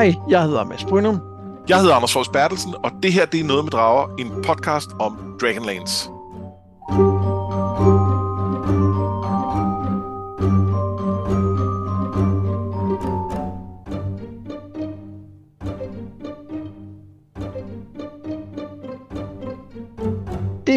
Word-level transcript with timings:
Hej, 0.00 0.14
jeg 0.28 0.42
hedder 0.42 0.64
Mads 0.64 0.84
Brynum. 0.84 1.20
Jeg 1.68 1.80
hedder 1.80 1.94
Anders 1.94 2.12
Fors 2.12 2.28
Bertelsen, 2.28 2.74
og 2.84 2.90
det 3.02 3.12
her 3.12 3.26
det 3.26 3.40
er 3.40 3.44
Noget 3.44 3.64
med 3.64 3.70
Drager, 3.70 4.08
en 4.18 4.32
podcast 4.44 4.90
om 4.98 5.18
Dragonlance. 5.40 6.10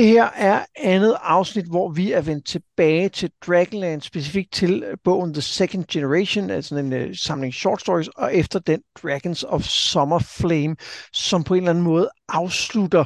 Det 0.04 0.12
her 0.12 0.30
er 0.36 0.66
andet 0.76 1.18
afsnit, 1.22 1.66
hvor 1.66 1.90
vi 1.90 2.12
er 2.12 2.22
vendt 2.22 2.46
tilbage 2.46 3.10
til 3.10 3.32
Dragonland, 3.48 4.02
specifikt 4.02 4.52
til 4.52 4.84
øh, 4.84 4.98
bogen 5.04 5.34
The 5.34 5.42
Second 5.42 5.86
Generation, 5.88 6.50
altså 6.50 6.76
en 6.76 6.94
uh, 6.94 7.16
samling 7.16 7.54
short 7.54 7.82
stories, 7.82 8.08
og 8.08 8.36
efter 8.36 8.60
den 8.60 8.82
Dragons 9.04 9.44
of 9.44 9.64
Summer 9.64 10.20
Flame, 10.20 10.76
som 11.14 11.44
på 11.44 11.54
en 11.54 11.58
eller 11.58 11.70
anden 11.70 11.84
måde 11.84 12.10
afslutter 12.30 13.06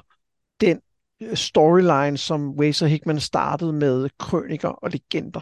den 0.61 0.81
øh, 1.21 1.35
storyline, 1.35 2.17
som 2.17 2.49
Wazer 2.49 2.88
Hickman 2.88 3.19
startede 3.19 3.73
med 3.73 4.09
krøniker 4.19 4.69
og 4.69 4.89
legender. 4.89 5.41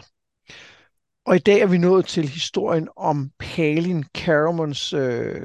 Og 1.26 1.36
i 1.36 1.38
dag 1.38 1.60
er 1.60 1.66
vi 1.66 1.78
nået 1.78 2.06
til 2.06 2.28
historien 2.28 2.88
om 2.96 3.30
Palin 3.38 4.04
Caramons 4.14 4.92
øh, 4.92 5.40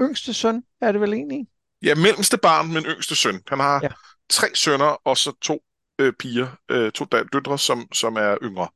yngste 0.00 0.34
søn, 0.34 0.62
er 0.80 0.92
det 0.92 1.00
vel 1.00 1.12
egentlig? 1.12 1.46
Ja, 1.82 1.94
mellemste 1.94 2.38
barn, 2.38 2.72
men 2.72 2.84
yngste 2.84 3.16
søn. 3.16 3.40
Han 3.48 3.60
har 3.60 3.80
ja 3.82 3.88
tre 4.30 4.48
sønner 4.54 5.00
og 5.04 5.16
så 5.16 5.32
to 5.40 5.62
øh, 5.98 6.12
piger, 6.12 6.48
øh, 6.68 6.92
to 6.92 7.04
døtre, 7.04 7.58
som, 7.58 7.88
som 7.92 8.16
er 8.16 8.36
yngre. 8.42 8.68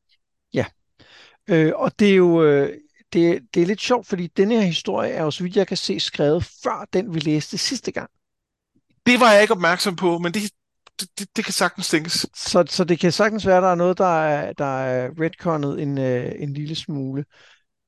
Ja, 0.54 0.64
øh, 1.48 1.72
og 1.74 1.98
det 1.98 2.10
er 2.10 2.14
jo 2.14 2.42
øh, 2.42 2.78
det, 3.12 3.42
det 3.54 3.62
er 3.62 3.66
lidt 3.66 3.80
sjovt, 3.80 4.06
fordi 4.06 4.26
denne 4.26 4.54
her 4.54 4.66
historie 4.66 5.10
er 5.10 5.22
jo, 5.22 5.30
så 5.30 5.42
vidt 5.42 5.56
jeg 5.56 5.66
kan 5.66 5.76
se, 5.76 6.00
skrevet 6.00 6.44
før 6.62 6.86
den, 6.92 7.14
vi 7.14 7.20
læste 7.20 7.58
sidste 7.58 7.92
gang. 7.92 8.10
Det 9.06 9.20
var 9.20 9.32
jeg 9.32 9.42
ikke 9.42 9.54
opmærksom 9.54 9.96
på, 9.96 10.18
men 10.18 10.34
det, 10.34 10.42
det, 11.00 11.36
det 11.36 11.44
kan 11.44 11.54
sagtens 11.54 11.88
tænkes. 11.88 12.26
Så, 12.34 12.64
så 12.68 12.84
det 12.84 12.98
kan 12.98 13.12
sagtens 13.12 13.46
være, 13.46 13.56
at 13.56 13.62
der 13.62 13.70
er 13.70 13.74
noget, 13.74 13.98
der 13.98 14.22
er, 14.24 14.52
der 14.52 14.80
er 14.80 15.10
retconnet 15.20 15.82
en, 15.82 15.98
øh, 15.98 16.32
en 16.38 16.52
lille 16.52 16.74
smule. 16.74 17.24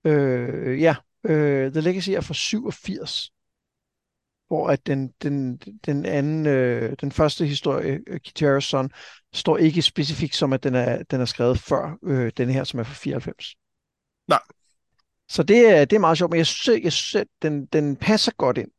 Øh, 0.04 0.80
ja, 0.80 0.94
øh, 1.24 1.72
The 1.72 1.80
Legacy 1.80 2.10
er 2.10 2.20
fra 2.20 2.34
87 2.34 3.30
hvor 4.54 4.68
at 4.68 4.86
den, 4.86 5.08
den, 5.22 5.56
den 5.86 6.06
anden, 6.06 6.46
øh, 6.46 6.96
den 7.00 7.12
første 7.12 7.46
historie, 7.46 8.00
øh, 8.06 8.20
Kitaros 8.20 8.64
Son, 8.64 8.90
står 9.32 9.56
ikke 9.56 9.82
specifikt 9.82 10.36
som, 10.36 10.52
at 10.52 10.62
den 10.62 10.74
er, 10.74 11.02
den 11.02 11.20
er 11.20 11.24
skrevet 11.24 11.58
før 11.58 11.98
øh, 12.02 12.32
den 12.36 12.50
her, 12.50 12.64
som 12.64 12.80
er 12.80 12.84
fra 12.84 12.94
94. 12.94 13.54
Nej. 14.28 14.40
Så 15.28 15.42
det 15.42 15.68
er, 15.68 15.84
det 15.84 15.96
er 15.96 16.00
meget 16.00 16.18
sjovt, 16.18 16.30
men 16.30 16.38
jeg 16.38 16.46
synes, 16.46 16.82
jeg 16.84 16.92
synes 16.92 17.26
den, 17.42 17.66
den 17.66 17.96
passer 17.96 18.32
godt 18.32 18.58
ind 18.58 18.70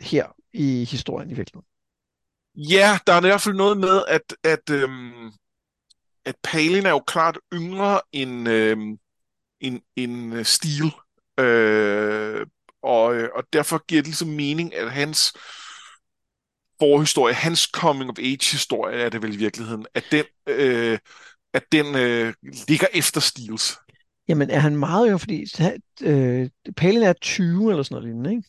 her 0.00 0.26
i 0.52 0.84
historien 0.84 1.30
i 1.30 1.34
virkeligheden. 1.34 1.68
Ja, 2.54 2.98
der 3.06 3.12
er 3.12 3.18
i 3.18 3.26
hvert 3.26 3.40
fald 3.40 3.54
noget 3.54 3.78
med, 3.78 4.04
at, 4.08 4.36
at, 4.44 4.70
øhm, 4.70 5.32
at 6.24 6.34
Palin 6.44 6.86
er 6.86 6.90
jo 6.90 7.00
klart 7.06 7.38
yngre 7.52 8.00
end, 8.12 8.48
øhm, 8.48 8.98
end, 9.60 9.80
end 9.96 10.44
Steel. 10.44 10.92
Øh, 11.40 12.46
og, 12.82 13.14
øh, 13.14 13.28
og 13.34 13.44
derfor 13.52 13.84
giver 13.86 14.02
det 14.02 14.08
ligesom 14.08 14.28
mening, 14.28 14.74
at 14.74 14.92
hans 14.92 15.32
forhistorie, 16.80 17.34
hans 17.34 17.60
coming 17.60 18.10
of 18.10 18.18
age 18.18 18.50
historie 18.52 19.00
er 19.00 19.08
det 19.08 19.22
vel 19.22 19.34
i 19.34 19.36
virkeligheden, 19.36 19.86
at 19.94 20.04
den, 20.10 20.24
øh, 20.46 20.98
at 21.54 21.62
den 21.72 21.94
øh, 21.94 22.34
ligger 22.68 22.86
efter 22.94 23.20
Steels. 23.20 23.76
Jamen 24.28 24.50
er 24.50 24.58
han 24.58 24.76
meget 24.76 25.10
jo, 25.10 25.18
fordi 25.18 25.46
øh, 26.02 26.50
Palin 26.76 27.02
er 27.02 27.12
20 27.12 27.70
eller 27.70 27.82
sådan 27.82 27.94
noget 27.94 28.08
lignende, 28.08 28.30
ikke? 28.30 28.48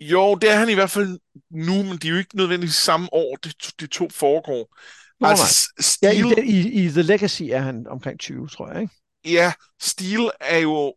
Jo, 0.00 0.34
det 0.34 0.50
er 0.50 0.56
han 0.56 0.68
i 0.68 0.74
hvert 0.74 0.90
fald 0.90 1.18
nu, 1.50 1.72
men 1.72 1.92
det 1.92 2.04
er 2.04 2.08
jo 2.08 2.16
ikke 2.16 2.36
nødvendigvis 2.36 2.74
samme 2.74 3.08
år, 3.12 3.36
de, 3.36 3.52
de 3.80 3.86
to 3.86 4.08
foregår. 4.08 4.76
Nå, 5.20 5.28
altså, 5.28 5.72
Steel... 5.80 6.26
ja, 6.36 6.42
i, 6.42 6.50
i, 6.50 6.84
i 6.84 6.88
The 6.88 7.02
Legacy 7.02 7.42
er 7.42 7.60
han 7.60 7.86
omkring 7.86 8.20
20, 8.20 8.48
tror 8.48 8.72
jeg, 8.72 8.82
ikke? 8.82 8.94
Ja, 9.24 9.52
Steel 9.80 10.30
er 10.40 10.58
jo 10.58 10.94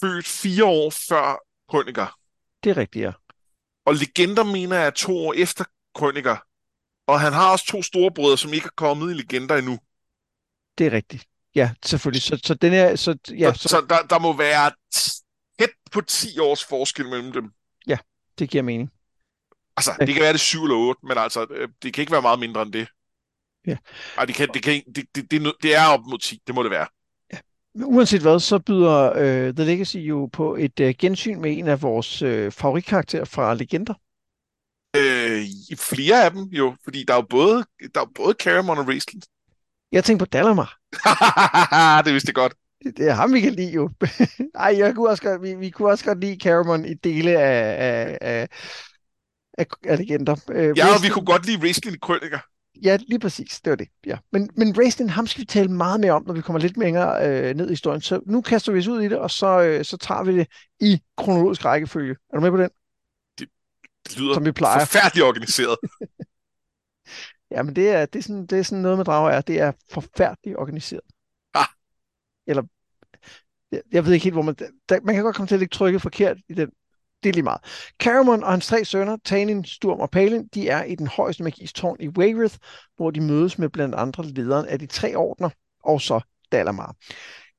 født 0.00 0.26
fire 0.26 0.64
år 0.64 0.90
før 0.90 1.45
Krøniker. 1.70 2.18
Det 2.64 2.70
er 2.70 2.76
rigtigt, 2.76 3.02
ja. 3.02 3.12
Og 3.86 3.94
Legender 3.94 4.44
mener 4.44 4.76
jeg 4.76 4.86
er 4.86 4.90
to 4.90 5.18
år 5.18 5.32
efter 5.32 5.64
Krøniker. 5.94 6.36
Og 7.06 7.20
han 7.20 7.32
har 7.32 7.52
også 7.52 7.66
to 7.66 7.82
storebrødre, 7.82 8.38
som 8.38 8.52
ikke 8.52 8.66
er 8.66 8.76
kommet 8.76 9.10
i 9.10 9.14
Legender 9.14 9.56
endnu. 9.56 9.78
Det 10.78 10.86
er 10.86 10.92
rigtigt. 10.92 11.26
Ja, 11.54 11.70
selvfølgelig. 11.84 12.22
Så, 12.22 12.40
så, 12.44 12.54
den 12.54 12.72
er, 12.72 12.96
så, 12.96 13.18
ja, 13.30 13.52
så, 13.52 13.62
så, 13.62 13.68
så 13.68 13.86
der, 13.88 14.02
der 14.02 14.18
må 14.18 14.32
være 14.32 14.72
tæt 14.92 15.70
på 15.92 16.00
10 16.00 16.38
års 16.38 16.64
forskel 16.64 17.08
mellem 17.08 17.32
dem. 17.32 17.52
Ja, 17.86 17.98
det 18.38 18.50
giver 18.50 18.62
mening. 18.62 18.90
Altså, 19.76 19.96
det 20.00 20.14
kan 20.14 20.22
være 20.22 20.32
det 20.32 20.40
7 20.40 20.62
eller 20.62 20.76
8, 20.76 21.06
men 21.06 21.18
altså, 21.18 21.46
øh, 21.50 21.68
det 21.82 21.94
kan 21.94 22.02
ikke 22.02 22.12
være 22.12 22.22
meget 22.22 22.38
mindre 22.38 22.62
end 22.62 22.72
det. 22.72 22.88
Ja. 23.66 23.76
Ej, 24.18 24.24
det, 24.24 24.34
kan, 24.34 24.48
det, 24.54 24.62
kan, 24.62 24.82
det, 24.94 25.06
det, 25.14 25.30
det, 25.30 25.54
det 25.62 25.74
er 25.74 25.86
op 25.86 26.00
mod 26.10 26.18
10, 26.18 26.42
det 26.46 26.54
må 26.54 26.62
det 26.62 26.70
være. 26.70 26.86
Uanset 27.84 28.22
hvad, 28.22 28.40
så 28.40 28.58
byder 28.58 29.10
uh, 29.10 29.54
The 29.54 29.64
Legacy 29.64 29.96
jo 29.96 30.26
på 30.32 30.56
et 30.56 30.80
uh, 30.80 30.88
gensyn 30.98 31.40
med 31.40 31.58
en 31.58 31.68
af 31.68 31.82
vores 31.82 32.22
uh, 32.22 32.52
favoritkarakterer 32.52 33.24
fra 33.24 33.54
Legender. 33.54 33.94
Øh, 34.96 35.42
flere 35.78 36.24
af 36.24 36.30
dem 36.30 36.42
jo, 36.42 36.76
fordi 36.84 37.04
der 37.08 37.14
er 37.14 37.18
jo 37.18 37.26
både, 37.30 37.64
der 37.94 38.00
er 38.00 38.10
både 38.14 38.34
Caramon 38.40 38.78
og 38.78 38.88
Raistlin. 38.88 39.22
Jeg 39.92 40.04
tænker 40.04 40.24
på 40.24 40.28
Dalamar. 40.28 40.78
det 42.04 42.12
vidste 42.12 42.28
jeg 42.28 42.34
godt. 42.34 42.54
Det, 42.96 43.08
er 43.08 43.12
ham, 43.12 43.32
vi 43.32 43.40
kan 43.40 43.52
lide 43.52 43.72
jo. 43.72 43.90
Ej, 44.54 44.74
jeg 44.78 44.94
kunne 44.94 45.08
også 45.08 45.22
godt, 45.22 45.42
vi, 45.42 45.54
vi 45.54 45.70
kunne 45.70 45.88
også 45.88 46.04
godt 46.04 46.20
lide 46.20 46.40
Caramon 46.42 46.84
i 46.84 46.94
dele 46.94 47.30
af, 47.38 47.76
af, 47.78 48.18
af, 48.20 48.48
af, 49.58 49.66
af 49.84 49.98
Legender. 49.98 50.36
Uh, 50.48 50.78
ja, 50.78 50.94
og 50.94 51.02
vi 51.02 51.08
kunne 51.08 51.26
godt 51.26 51.46
lide 51.46 51.62
Raistlin 51.62 51.94
i 51.94 51.98
Krøniker. 52.02 52.38
Ja, 52.82 52.98
lige 53.08 53.18
præcis. 53.18 53.60
Det 53.60 53.70
var 53.70 53.76
det. 53.76 53.88
Ja. 54.06 54.18
Men, 54.32 54.50
men 54.56 54.78
Raistlin, 54.78 55.08
ham 55.10 55.26
skal 55.26 55.40
vi 55.40 55.46
tale 55.46 55.68
meget 55.68 56.00
mere 56.00 56.12
om, 56.12 56.24
når 56.26 56.34
vi 56.34 56.40
kommer 56.40 56.60
lidt 56.60 56.76
mere 56.76 57.28
øh, 57.28 57.54
ned 57.54 57.66
i 57.66 57.72
historien. 57.72 58.00
Så 58.00 58.20
nu 58.26 58.40
kaster 58.40 58.72
vi 58.72 58.78
os 58.78 58.86
ud 58.86 59.02
i 59.02 59.08
det, 59.08 59.18
og 59.18 59.30
så, 59.30 59.60
øh, 59.60 59.84
så 59.84 59.96
tager 59.96 60.22
vi 60.22 60.38
det 60.38 60.46
i 60.80 61.00
kronologisk 61.16 61.64
rækkefølge. 61.64 62.16
Er 62.32 62.36
du 62.36 62.40
med 62.40 62.50
på 62.50 62.56
den? 62.56 62.70
Det, 63.38 63.48
det 64.08 64.18
lyder 64.18 64.34
Som 64.34 64.44
vi 64.44 64.52
plejer. 64.52 64.84
forfærdeligt 64.84 65.24
organiseret. 65.24 65.76
ja, 67.50 67.62
men 67.62 67.76
det 67.76 67.90
er, 67.90 68.06
det, 68.06 68.18
er 68.18 68.22
sådan, 68.22 68.46
det 68.46 68.58
er 68.58 68.62
sådan 68.62 68.82
noget 68.82 68.98
med 68.98 69.04
drager 69.04 69.30
er. 69.30 69.40
Det 69.40 69.60
er 69.60 69.72
forfærdeligt 69.90 70.56
organiseret. 70.56 71.00
Ah. 71.54 71.66
Eller, 72.46 72.62
jeg, 73.72 73.82
jeg 73.92 74.04
ved 74.04 74.12
ikke 74.12 74.24
helt, 74.24 74.34
hvor 74.34 74.42
man... 74.42 74.54
Der, 74.88 75.00
man 75.04 75.14
kan 75.14 75.24
godt 75.24 75.36
komme 75.36 75.48
til 75.48 75.54
at 75.54 75.58
lægge 75.58 75.72
trykket 75.72 76.02
forkert 76.02 76.36
i 76.48 76.54
den 76.54 76.70
det 77.22 77.28
er 77.28 77.32
lige 77.32 77.42
meget. 77.42 77.60
Caramon 78.02 78.42
og 78.42 78.50
hans 78.50 78.66
tre 78.66 78.84
sønner, 78.84 79.16
Tanin, 79.24 79.64
Sturm 79.64 80.00
og 80.00 80.10
Palin, 80.10 80.46
de 80.54 80.68
er 80.68 80.84
i 80.84 80.94
den 80.94 81.06
højeste 81.06 81.42
magis 81.42 81.72
tårn 81.72 81.96
i 82.00 82.08
Wayrith, 82.08 82.56
hvor 82.96 83.10
de 83.10 83.20
mødes 83.20 83.58
med 83.58 83.68
blandt 83.68 83.94
andre 83.94 84.24
lederen 84.24 84.66
af 84.66 84.78
de 84.78 84.86
tre 84.86 85.16
ordner, 85.16 85.50
og 85.84 86.00
så 86.00 86.20
Dalamar. 86.52 86.94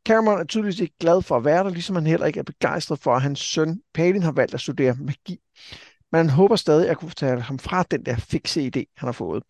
Caramon 0.08 0.40
er 0.40 0.44
tydeligvis 0.44 0.80
ikke 0.80 0.98
glad 1.00 1.22
for 1.22 1.38
at 1.38 1.46
være 1.46 1.64
der, 1.64 1.70
ligesom 1.70 1.96
han 1.96 2.08
heller 2.08 2.26
ikke 2.26 2.40
er 2.40 2.44
begejstret 2.44 3.00
for, 3.00 3.16
at 3.16 3.22
hans 3.22 3.40
søn 3.40 3.82
Palin 3.94 4.24
har 4.24 4.32
valgt 4.32 4.54
at 4.54 4.62
studere 4.62 4.96
magi. 5.00 5.38
Men 6.12 6.20
han 6.20 6.30
håber 6.30 6.56
stadig 6.56 6.90
at 6.90 6.98
kunne 6.98 7.10
fortælle 7.10 7.42
ham 7.42 7.60
fra 7.60 7.84
den 7.84 8.06
der 8.06 8.16
fikse 8.16 8.62
idé, 8.62 8.84
han 8.98 9.08
har 9.08 9.12
fået. 9.12 9.44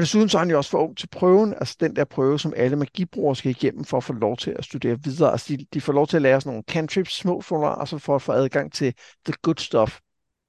Og 0.00 0.02
desuden 0.02 0.28
så 0.28 0.38
er 0.38 0.40
han 0.40 0.50
jo 0.50 0.56
også 0.56 0.70
for 0.70 0.78
ung 0.78 0.96
til 0.96 1.06
prøven, 1.06 1.54
altså 1.54 1.76
den 1.80 1.96
der 1.96 2.04
prøve, 2.04 2.38
som 2.38 2.52
alle 2.56 2.76
magibrugere 2.76 3.36
skal 3.36 3.50
igennem 3.50 3.84
for 3.84 3.96
at 3.96 4.04
få 4.04 4.12
lov 4.12 4.36
til 4.36 4.50
at 4.58 4.64
studere 4.64 4.98
videre. 5.04 5.32
Altså 5.32 5.56
de, 5.56 5.66
de 5.74 5.80
får 5.80 5.92
lov 5.92 6.06
til 6.06 6.16
at 6.16 6.22
lære 6.22 6.40
sådan 6.40 6.50
nogle 6.50 6.64
cantrips, 6.68 7.12
små 7.12 7.40
formularer, 7.40 7.74
og 7.74 7.88
så 7.88 7.98
for 7.98 8.14
at 8.14 8.22
få 8.22 8.32
adgang 8.32 8.72
til 8.72 8.94
the 9.24 9.34
good 9.42 9.54
stuff, 9.58 9.98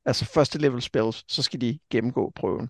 altså 0.05 0.25
første 0.25 0.59
level 0.59 0.81
spells, 0.81 1.23
så 1.27 1.43
skal 1.43 1.61
de 1.61 1.79
gennemgå 1.89 2.31
prøven. 2.35 2.69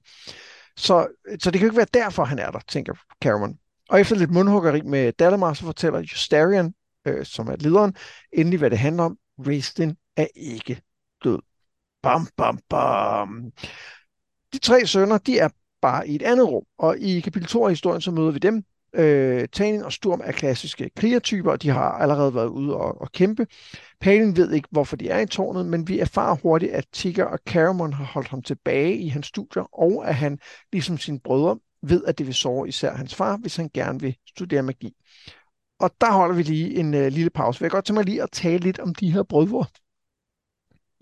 Så, 0.78 1.08
så 1.40 1.52
det 1.52 1.60
kan 1.60 1.62
jo 1.62 1.72
ikke 1.72 1.78
være 1.78 1.88
derfor, 1.94 2.24
han 2.24 2.40
er 2.40 2.52
der, 2.52 2.60
tænker 2.68 2.94
Cameron. 3.24 3.58
Og 3.90 4.00
efter 4.00 4.16
lidt 4.16 4.32
mundhuggeri 4.32 4.82
med 4.82 5.14
Dalamar, 5.14 5.54
så 5.54 5.66
fortæller 5.66 6.00
Justarian, 6.00 6.74
øh, 7.08 7.26
som 7.26 7.48
er 7.48 7.56
lederen, 7.56 7.96
endelig 8.34 8.60
hvad 8.60 8.70
det 8.70 8.80
handler 8.80 9.04
om. 9.04 9.18
Raistlin 9.48 9.96
er 10.18 10.28
ikke 10.36 10.82
død. 11.24 11.40
Bam, 12.04 12.28
bam, 12.38 12.60
bam. 12.70 13.52
De 14.54 14.60
tre 14.60 14.88
sønner, 14.88 15.18
de 15.18 15.40
er 15.40 15.50
bare 15.82 16.08
i 16.08 16.16
et 16.16 16.22
andet 16.22 16.48
rum. 16.48 16.64
Og 16.80 16.98
i 17.00 17.20
kapitel 17.20 17.48
2 17.48 17.64
af 17.64 17.72
historien, 17.72 18.02
så 18.02 18.12
møder 18.12 18.32
vi 18.32 18.40
dem. 18.40 18.64
Øh, 18.96 19.48
Tanin 19.52 19.84
og 19.84 19.94
Sturm 19.94 20.22
er 20.24 20.32
klassiske 20.32 20.90
krigertyper, 20.98 21.52
og 21.52 21.62
de 21.62 21.70
har 21.70 21.92
allerede 21.92 22.36
været 22.36 22.48
ude 22.48 22.76
og, 22.76 23.02
og 23.02 23.12
kæmpe. 23.12 23.48
Palin 24.02 24.36
ved 24.36 24.52
ikke, 24.52 24.68
hvorfor 24.72 24.96
de 24.96 25.10
er 25.10 25.20
i 25.20 25.26
tårnet, 25.26 25.66
men 25.66 25.88
vi 25.88 26.00
erfarer 26.00 26.36
hurtigt, 26.36 26.72
at 26.72 26.86
Tigger 26.94 27.26
og 27.26 27.40
Caramon 27.48 27.94
har 27.94 28.06
holdt 28.06 28.28
ham 28.28 28.42
tilbage 28.42 28.98
i 28.98 29.08
hans 29.08 29.28
studier, 29.28 29.80
og 29.80 30.08
at 30.08 30.16
han, 30.16 30.40
ligesom 30.72 30.98
sine 30.98 31.20
brødre, 31.20 31.60
ved, 31.84 32.04
at 32.08 32.18
det 32.18 32.28
vil 32.28 32.36
såre 32.36 32.68
især 32.68 32.94
hans 32.94 33.16
far, 33.16 33.38
hvis 33.38 33.56
han 33.56 33.70
gerne 33.74 34.00
vil 34.00 34.16
studere 34.28 34.64
magi. 34.64 34.94
Og 35.80 35.92
der 36.02 36.12
holder 36.12 36.36
vi 36.36 36.44
lige 36.44 36.76
en 36.76 36.94
øh, 36.94 37.12
lille 37.12 37.30
pause. 37.30 37.60
Vil 37.60 37.66
jeg 37.66 37.72
godt 37.72 37.86
tage 37.86 37.94
mig 37.94 38.06
lige 38.06 38.24
at 38.24 38.32
tale 38.32 38.58
lidt 38.58 38.80
om 38.80 38.96
de 38.96 39.12
her 39.12 39.24
brødre. 39.24 39.66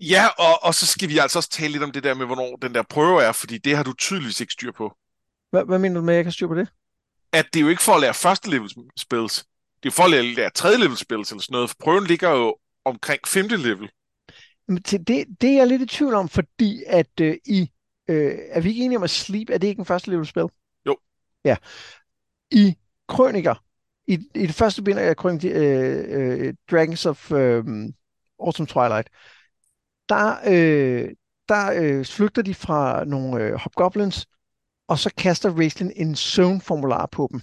Ja, 0.00 0.26
og, 0.26 0.64
og 0.64 0.74
så 0.74 0.86
skal 0.86 1.08
vi 1.08 1.18
altså 1.18 1.38
også 1.38 1.50
tale 1.50 1.72
lidt 1.72 1.82
om 1.82 1.92
det 1.92 2.04
der 2.04 2.14
med, 2.14 2.26
hvornår 2.26 2.56
den 2.56 2.74
der 2.74 2.82
prøve 2.82 3.22
er, 3.22 3.32
fordi 3.32 3.58
det 3.58 3.76
har 3.76 3.82
du 3.82 3.92
tydeligvis 3.92 4.40
ikke 4.40 4.52
styr 4.52 4.72
på. 4.72 4.96
Hvad, 5.50 5.64
hvad 5.64 5.78
mener 5.78 6.00
du 6.00 6.04
med, 6.04 6.14
at 6.14 6.16
jeg 6.16 6.24
kan 6.24 6.32
styr 6.32 6.46
på 6.46 6.54
det? 6.54 6.68
At 7.32 7.46
det 7.52 7.60
er 7.60 7.64
jo 7.64 7.68
ikke 7.68 7.82
for 7.82 7.92
at 7.92 8.00
lære 8.00 8.14
første 8.14 8.50
level 8.50 8.70
spells. 8.96 9.44
Det 9.82 9.88
er 9.88 9.92
for 9.92 10.02
at 10.02 10.24
lære 10.24 10.50
tredje 10.50 10.78
level 10.78 10.96
spells 10.96 11.30
eller 11.30 11.42
sådan 11.42 11.52
noget, 11.52 11.70
for 11.70 11.76
prøven 11.80 12.06
ligger 12.06 12.30
jo 12.30 12.56
omkring 12.84 13.20
femte 13.26 13.56
level. 13.56 13.90
Men 14.68 14.82
til 14.82 15.06
det, 15.06 15.24
det 15.40 15.50
er 15.50 15.54
jeg 15.54 15.66
lidt 15.66 15.82
i 15.82 15.86
tvivl 15.86 16.14
om, 16.14 16.28
fordi 16.28 16.82
at 16.86 17.20
øh, 17.20 17.36
i... 17.46 17.70
Øh, 18.08 18.38
er 18.50 18.60
vi 18.60 18.68
ikke 18.68 18.84
enige 18.84 18.96
om, 18.98 19.02
at 19.02 19.10
Sleep 19.10 19.50
er 19.50 19.58
det 19.58 19.68
ikke 19.68 19.80
en 19.80 19.86
første 19.86 20.10
level 20.10 20.26
spil? 20.26 20.46
Jo. 20.86 20.96
Ja. 21.44 21.56
I 22.50 22.74
Krøniker, 23.08 23.54
i, 24.06 24.12
i 24.34 24.46
det 24.46 24.54
første 24.54 24.82
bind 24.82 24.98
af 24.98 25.16
Krønik, 25.16 25.44
øh, 25.44 26.04
øh, 26.08 26.54
Dragons 26.70 27.06
of 27.06 27.32
øh, 27.32 27.64
Autumn 28.40 28.66
Twilight, 28.66 29.08
der, 30.10 30.36
øh, 30.46 31.08
der 31.48 31.72
øh, 31.72 32.04
flygter 32.04 32.42
de 32.42 32.54
fra 32.54 33.04
nogle 33.04 33.44
øh, 33.44 33.54
hobgoblins, 33.54 34.26
og 34.88 34.98
så 34.98 35.10
kaster 35.16 35.50
Raistlin 35.58 35.92
en 35.96 36.16
zone-formular 36.16 37.06
på 37.06 37.28
dem. 37.32 37.40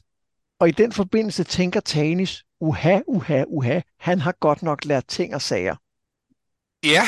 Og 0.60 0.68
i 0.68 0.72
den 0.72 0.92
forbindelse 0.92 1.44
tænker 1.44 1.80
Tanis, 1.80 2.44
uha, 2.60 3.00
uha, 3.08 3.44
uha, 3.48 3.82
han 4.00 4.22
har 4.22 4.32
godt 4.40 4.64
nok 4.64 4.86
lært 4.86 5.06
ting 5.08 5.36
og 5.36 5.42
sager. 5.42 5.76
Ja. 6.84 7.04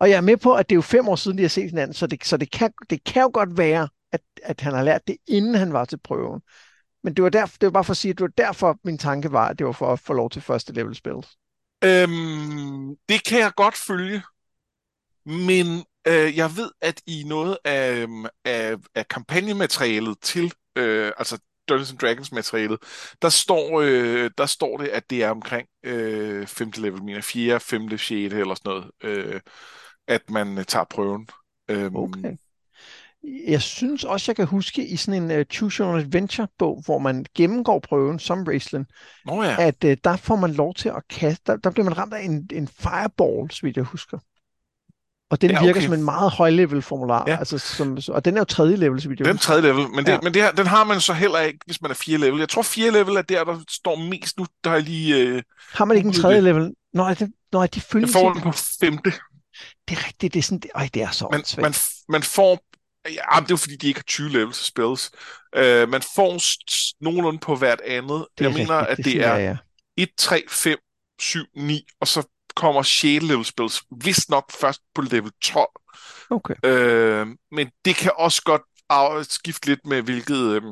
Og 0.00 0.10
jeg 0.10 0.16
er 0.16 0.20
med 0.20 0.36
på, 0.36 0.54
at 0.54 0.70
det 0.70 0.74
er 0.74 0.76
jo 0.76 0.82
fem 0.82 1.08
år 1.08 1.16
siden, 1.16 1.38
de 1.38 1.42
har 1.42 1.48
set 1.48 1.70
hinanden, 1.70 1.94
så 1.94 2.06
det, 2.06 2.24
så 2.24 2.36
det, 2.36 2.50
kan, 2.50 2.72
det 2.90 3.04
kan 3.04 3.22
jo 3.22 3.30
godt 3.34 3.58
være, 3.58 3.88
at, 4.12 4.20
at 4.42 4.60
han 4.60 4.74
har 4.74 4.82
lært 4.82 5.06
det, 5.06 5.16
inden 5.26 5.54
han 5.54 5.72
var 5.72 5.84
til 5.84 5.98
prøven. 5.98 6.40
Men 7.02 7.14
det 7.14 7.22
var, 7.22 7.30
derfor, 7.30 7.56
det 7.60 7.66
var 7.66 7.70
bare 7.70 7.84
for 7.84 7.90
at 7.90 7.96
sige, 7.96 8.10
at 8.10 8.18
det 8.18 8.24
var 8.24 8.44
derfor, 8.44 8.78
min 8.84 8.98
tanke 8.98 9.32
var, 9.32 9.48
at 9.48 9.58
det 9.58 9.66
var 9.66 9.72
for 9.72 9.92
at 9.92 10.00
få 10.00 10.12
lov 10.12 10.30
til 10.30 10.42
første 10.42 10.72
level 10.72 10.94
spillet. 10.94 11.28
Øhm, 11.84 12.96
det 13.08 13.24
kan 13.24 13.38
jeg 13.38 13.52
godt 13.56 13.76
følge. 13.76 14.22
Men 15.26 15.84
øh, 16.08 16.36
jeg 16.36 16.56
ved, 16.56 16.70
at 16.80 17.02
i 17.06 17.24
noget 17.26 17.58
af, 17.64 17.94
øhm, 17.96 18.26
af, 18.44 18.76
af 18.94 19.08
kampagnematerialet 19.08 20.16
til, 20.22 20.52
øh, 20.76 21.12
altså 21.18 21.38
Dungeons 21.68 21.90
and 21.90 21.98
Dragons 21.98 22.32
materialet, 22.32 22.78
der 23.22 23.28
står, 23.28 23.80
øh, 23.80 24.30
der 24.38 24.46
står 24.46 24.76
det, 24.78 24.88
at 24.88 25.10
det 25.10 25.22
er 25.22 25.30
omkring 25.30 25.68
øh, 25.84 26.46
5. 26.46 26.70
level, 26.76 27.02
mener 27.02 27.20
4., 27.20 27.60
5., 27.60 27.90
6. 27.90 28.10
eller 28.10 28.54
sådan 28.54 28.58
noget, 28.64 28.90
øh, 29.02 29.40
at 30.08 30.30
man 30.30 30.58
øh, 30.58 30.64
tager 30.64 30.84
prøven. 30.84 31.28
Øhm, 31.70 31.96
Okay. 31.96 32.36
Jeg 33.46 33.62
synes 33.62 34.04
også, 34.04 34.30
jeg 34.30 34.36
kan 34.36 34.46
huske 34.46 34.86
i 34.86 34.96
sådan 34.96 35.22
en 35.22 35.38
uh, 35.38 35.44
Choose 35.52 35.82
Your 35.82 35.96
Adventure-bog, 35.96 36.82
hvor 36.84 36.98
man 36.98 37.26
gennemgår 37.34 37.78
prøven 37.78 38.18
som 38.18 38.44
Raceland, 38.44 38.86
Nå 39.26 39.42
ja. 39.42 39.56
at 39.62 39.84
uh, 39.84 39.92
der 40.04 40.16
får 40.16 40.36
man 40.36 40.50
lov 40.50 40.74
til 40.74 40.88
at 40.88 41.08
kaste, 41.08 41.42
der, 41.46 41.56
der 41.56 41.70
bliver 41.70 41.84
man 41.84 41.98
ramt 41.98 42.14
af 42.14 42.22
en, 42.22 42.48
en 42.52 42.68
fireball, 42.68 43.50
så 43.50 43.58
vidt 43.62 43.76
jeg 43.76 43.84
husker. 43.84 44.18
Og 45.30 45.40
den 45.40 45.50
Ja, 45.50 45.56
ja, 45.56 45.62
virker 45.62 45.80
okay. 45.80 45.84
som 45.86 45.94
en 45.94 46.04
meget 46.04 46.30
høj-level 46.32 46.82
formular. 46.82 47.24
Ja. 47.26 47.36
Altså, 47.38 47.58
som, 47.58 47.98
og 48.08 48.24
den 48.24 48.34
er 48.36 48.40
jo 48.40 48.44
tredje 48.44 48.76
level, 48.76 49.02
så 49.02 49.08
vidt 49.08 49.20
jeg 49.20 49.26
Den 49.26 49.34
husker. 49.36 49.46
tredje 49.46 49.62
level, 49.62 49.88
men, 49.88 50.04
det, 50.06 50.12
Ja. 50.12 50.18
men 50.22 50.34
det 50.34 50.42
her, 50.42 50.52
den 50.52 50.66
har 50.66 50.84
man 50.84 51.00
så 51.00 51.12
heller 51.12 51.40
ikke, 51.40 51.58
hvis 51.66 51.82
man 51.82 51.90
er 51.90 51.94
4 51.94 52.18
level. 52.18 52.38
Jeg 52.38 52.48
tror 52.48 52.62
4 52.62 52.90
level 52.90 53.16
er 53.16 53.22
der, 53.22 53.44
der 53.44 53.58
står 53.70 53.96
mest 53.96 54.38
nu. 54.38 54.46
Der 54.64 54.70
er 54.70 54.78
lige... 54.78 55.16
Øh, 55.18 55.42
Har 55.72 55.84
man 55.84 55.96
ikke 55.96 56.06
en 56.06 56.12
tredje 56.12 56.36
det. 56.36 56.44
level? 56.44 56.72
Nej, 56.92 57.14
det, 57.14 57.32
nej 57.52 57.66
de 57.66 57.80
følger 57.80 58.08
jeg 58.08 58.12
får 58.12 58.32
den 58.32 58.42
på 58.42 58.52
femte. 58.80 59.12
Det 59.88 59.98
er 59.98 60.06
rigtigt, 60.06 60.34
det 60.34 60.38
er 60.38 60.42
sådan, 60.42 60.58
det, 60.58 60.70
øj, 60.74 60.88
det 60.94 61.02
er 61.02 61.10
så 61.10 61.28
Man, 61.32 61.44
man, 61.58 61.74
man 62.08 62.22
får... 62.22 62.60
Ja, 63.08 63.40
det 63.40 63.44
er 63.44 63.46
jo 63.50 63.56
fordi, 63.56 63.76
de 63.76 63.86
ikke 63.88 63.98
har 63.98 64.04
20 64.04 64.28
levels 64.30 64.56
til 64.56 64.66
spills. 64.66 65.10
Øh, 65.56 65.88
man 65.88 66.02
får 66.14 66.40
nogenlunde 67.04 67.38
på 67.38 67.56
hvert 67.56 67.80
andet. 67.80 68.26
det 68.38 68.44
er 68.44 68.48
Jeg 68.50 68.58
mener, 68.58 68.80
rigtigt, 68.80 68.98
at 68.98 69.04
det 69.04 69.12
sådan, 69.22 69.30
er 69.30 69.36
ja, 69.44 69.48
ja. 69.48 69.56
1, 69.96 70.08
3, 70.18 70.42
5, 70.48 70.78
7, 71.20 71.44
9, 71.56 71.86
og 72.00 72.08
så 72.08 72.22
kommer 72.56 72.82
6 72.82 73.24
level 73.24 73.44
spills, 73.44 73.82
vist 74.04 74.30
nok 74.30 74.52
først 74.52 74.80
på 74.94 75.02
level 75.02 75.32
12. 75.42 75.68
Okay. 76.30 76.54
Øh, 76.64 77.26
men 77.52 77.70
det 77.84 77.96
kan 77.96 78.12
også 78.16 78.42
godt 78.42 78.62
skifte 79.32 79.66
lidt 79.66 79.86
med, 79.86 80.02
hvilket... 80.02 80.36
Øh, 80.56 80.62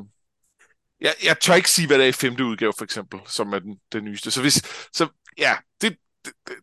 jeg, 1.01 1.13
jeg 1.23 1.39
tør 1.39 1.53
ikke 1.53 1.69
sige, 1.71 1.87
hvad 1.87 1.97
det 1.97 2.03
er 2.03 2.09
i 2.09 2.11
femte 2.11 2.45
udgave, 2.45 2.73
for 2.77 2.83
eksempel, 2.83 3.19
som 3.25 3.53
er 3.53 3.59
den, 3.59 3.77
den 3.93 4.03
nyeste. 4.03 4.31
Så 4.31 4.41
hvis... 4.41 4.61
Så 4.93 5.07
ja, 5.37 5.53
det... 5.81 5.97
det, 6.25 6.33
det 6.47 6.53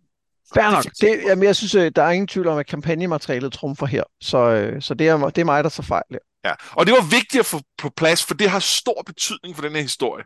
Fair 0.55 0.70
nok. 0.70 0.84
det- 0.84 1.00
Det, 1.00 1.22
jamen, 1.25 1.44
jeg 1.44 1.56
synes, 1.56 1.75
øh, 1.75 1.93
der 1.96 2.02
er 2.02 2.11
ingen 2.11 2.28
tvivl 2.28 2.46
om, 2.49 2.58
at 2.58 2.67
kampagnematerialet 2.67 3.52
trumfer 3.52 3.87
her. 3.87 4.02
Så, 4.20 4.38
øh, 4.38 4.82
så 4.82 4.94
det, 4.94 5.08
er, 5.08 5.17
det 5.31 5.38
er 5.40 5.44
mig, 5.44 5.64
der 5.64 5.70
tager 5.70 5.87
fejl. 5.87 6.02
her. 6.11 6.19
ja. 6.44 6.52
Og 6.72 6.87
det 6.87 6.93
var 6.94 7.11
vigtigt 7.11 7.40
at 7.40 7.46
få 7.46 7.61
på 7.78 7.90
plads, 7.90 8.25
for 8.25 8.34
det 8.34 8.50
har 8.50 8.58
stor 8.58 9.02
betydning 9.06 9.56
for 9.56 9.62
den 9.62 9.72
her 9.75 9.82
historie. 9.82 10.25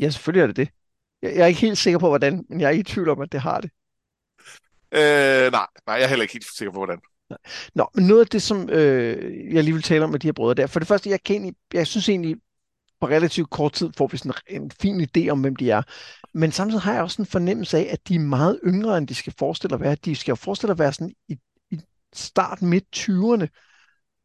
Ja, 0.00 0.10
selvfølgelig 0.10 0.42
er 0.42 0.46
det 0.46 0.56
det. 0.56 0.68
Jeg, 1.24 1.36
jeg 1.36 1.42
er 1.42 1.46
ikke 1.46 1.60
helt 1.60 1.78
sikker 1.78 1.98
på, 1.98 2.08
hvordan, 2.08 2.44
men 2.48 2.60
jeg 2.60 2.66
er 2.66 2.70
ikke 2.70 2.80
i 2.80 2.92
tvivl 2.92 3.08
om, 3.08 3.20
at 3.20 3.32
det 3.32 3.40
har 3.40 3.60
det. 3.60 3.70
Øh, 4.92 5.52
nej, 5.52 5.66
nej, 5.86 5.96
jeg 5.96 6.02
er 6.02 6.06
heller 6.06 6.22
ikke 6.22 6.32
helt 6.32 6.56
sikker 6.56 6.72
på, 6.72 6.78
hvordan. 6.78 6.98
Nå, 7.74 7.88
men 7.94 8.06
noget 8.06 8.20
af 8.20 8.26
det, 8.26 8.42
som 8.42 8.70
øh, 8.70 9.54
jeg 9.54 9.64
lige 9.64 9.74
vil 9.74 9.82
tale 9.82 10.04
om 10.04 10.10
med 10.10 10.18
de 10.18 10.26
her 10.26 10.32
brødre 10.32 10.54
der. 10.54 10.66
For 10.66 10.80
det 10.80 10.88
første, 10.88 11.10
jeg, 11.10 11.22
kan 11.22 11.34
egentlig, 11.34 11.54
jeg 11.72 11.86
synes 11.86 12.08
egentlig, 12.08 12.36
på 13.00 13.06
relativt 13.06 13.50
kort 13.50 13.72
tid 13.72 13.90
får 13.96 14.06
vi 14.06 14.16
sådan 14.16 14.32
en 14.46 14.70
fin 14.70 15.00
idé 15.00 15.28
om, 15.28 15.40
hvem 15.40 15.56
de 15.56 15.70
er. 15.70 15.82
Men 16.34 16.52
samtidig 16.52 16.82
har 16.82 16.92
jeg 16.92 17.02
også 17.02 17.22
en 17.22 17.26
fornemmelse 17.26 17.78
af, 17.78 17.88
at 17.90 18.08
de 18.08 18.14
er 18.14 18.18
meget 18.18 18.60
yngre, 18.66 18.98
end 18.98 19.08
de 19.08 19.14
skal 19.14 19.34
forestille 19.38 19.74
at 19.74 19.80
være. 19.80 19.94
De 19.94 20.16
skal 20.16 20.32
jo 20.32 20.36
forestille 20.36 20.72
at 20.72 20.78
være 20.78 20.92
sådan 20.92 21.14
i, 21.28 21.36
i 21.70 21.80
start 22.14 22.62
midt 22.62 22.84
20'erne. 22.96 23.46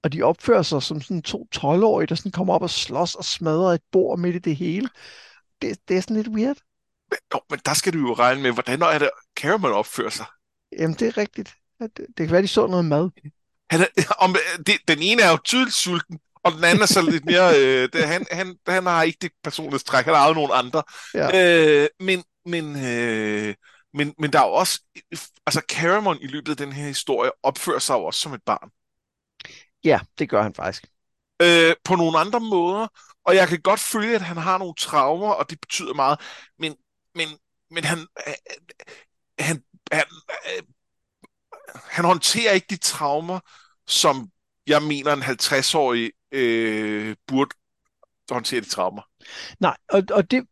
Og 0.03 0.13
de 0.13 0.23
opfører 0.23 0.61
sig 0.61 0.83
som 0.83 1.01
sådan 1.01 1.21
to 1.21 1.47
12-årige, 1.55 2.07
der 2.07 2.15
sådan 2.15 2.31
kommer 2.31 2.53
op 2.53 2.61
og 2.61 2.69
slås 2.69 3.15
og 3.15 3.25
smadrer 3.25 3.73
et 3.73 3.81
bord 3.91 4.19
midt 4.19 4.35
i 4.35 4.39
det 4.39 4.55
hele. 4.55 4.89
Det, 5.61 5.79
det 5.87 5.97
er 5.97 6.01
sådan 6.01 6.15
lidt 6.15 6.27
weird. 6.27 6.57
Jo, 7.33 7.41
men 7.49 7.59
der 7.65 7.73
skal 7.73 7.93
du 7.93 7.99
jo 7.99 8.13
regne 8.13 8.41
med, 8.41 8.51
hvordan 8.51 8.81
er 8.81 8.97
det, 8.99 9.09
Caramel 9.39 9.71
opfører 9.71 10.09
sig. 10.09 10.25
Jamen, 10.79 10.95
det 10.95 11.07
er 11.07 11.17
rigtigt. 11.17 11.55
Det, 11.79 11.97
det 11.97 12.15
kan 12.17 12.31
være, 12.31 12.41
de 12.41 12.47
så 12.47 12.67
noget 12.67 12.85
mad. 12.85 13.09
Han 13.71 13.81
er, 13.81 13.85
om, 14.25 14.35
det, 14.67 14.77
den 14.87 14.99
ene 15.01 15.21
er 15.21 15.31
jo 15.31 15.37
tydeligt 15.45 15.75
sulten, 15.75 16.19
og 16.43 16.51
den 16.51 16.63
anden 16.63 16.81
er 16.81 16.85
så 16.85 17.01
lidt 17.01 17.25
mere... 17.25 17.53
Øh, 17.59 17.89
det, 17.93 18.07
han, 18.07 18.25
han, 18.31 18.57
han 18.67 18.85
har 18.85 19.03
ikke 19.03 19.17
det 19.21 19.31
personlighedstræk, 19.43 20.05
han 20.05 20.15
har 20.15 20.27
jo 20.27 20.33
nogle 20.33 20.53
andre. 20.53 20.83
Ja. 21.13 21.29
Øh, 21.83 21.87
men, 21.99 22.23
men, 22.45 22.85
øh, 22.85 23.55
men, 23.93 24.13
men 24.17 24.33
der 24.33 24.39
er 24.41 24.45
jo 24.47 24.53
også... 24.53 24.81
Altså, 25.45 25.61
Caramon 25.71 26.17
i 26.21 26.27
løbet 26.27 26.51
af 26.51 26.57
den 26.57 26.73
her 26.73 26.87
historie 26.87 27.31
opfører 27.43 27.79
sig 27.79 27.93
jo 27.93 28.03
også 28.03 28.19
som 28.19 28.33
et 28.33 28.43
barn. 28.45 28.69
Ja, 29.83 29.99
det 30.19 30.29
gør 30.29 30.41
han 30.43 30.53
faktisk. 30.53 30.85
øh, 31.41 31.75
på 31.83 31.95
nogle 31.95 32.19
andre 32.19 32.39
måder, 32.39 32.87
og 33.25 33.35
jeg 33.35 33.47
kan 33.47 33.61
godt 33.61 33.79
følge, 33.79 34.15
at 34.15 34.21
han 34.21 34.37
har 34.37 34.57
nogle 34.57 34.73
traumer, 34.77 35.31
og 35.31 35.49
det 35.49 35.59
betyder 35.61 35.93
meget, 35.93 36.19
men, 36.59 36.75
men, 37.15 37.27
men 37.71 37.83
han, 37.83 37.99
øh, 37.99 38.33
øh, 38.49 38.65
han, 39.39 39.63
han, 39.91 40.05
øh, 40.57 40.63
han 41.75 42.05
håndterer 42.05 42.51
ikke 42.51 42.67
de 42.69 42.77
traumer, 42.77 43.39
som 43.87 44.29
jeg 44.67 44.83
mener 44.83 45.13
en 45.13 45.23
50-årig 45.23 46.11
øh, 46.31 47.15
burde 47.27 47.55
håndtere 48.31 48.61
de 48.61 48.69
traumer. 48.69 49.01
Nej, 49.59 49.77
og, 49.89 50.03
og 50.11 50.31
det, 50.31 50.43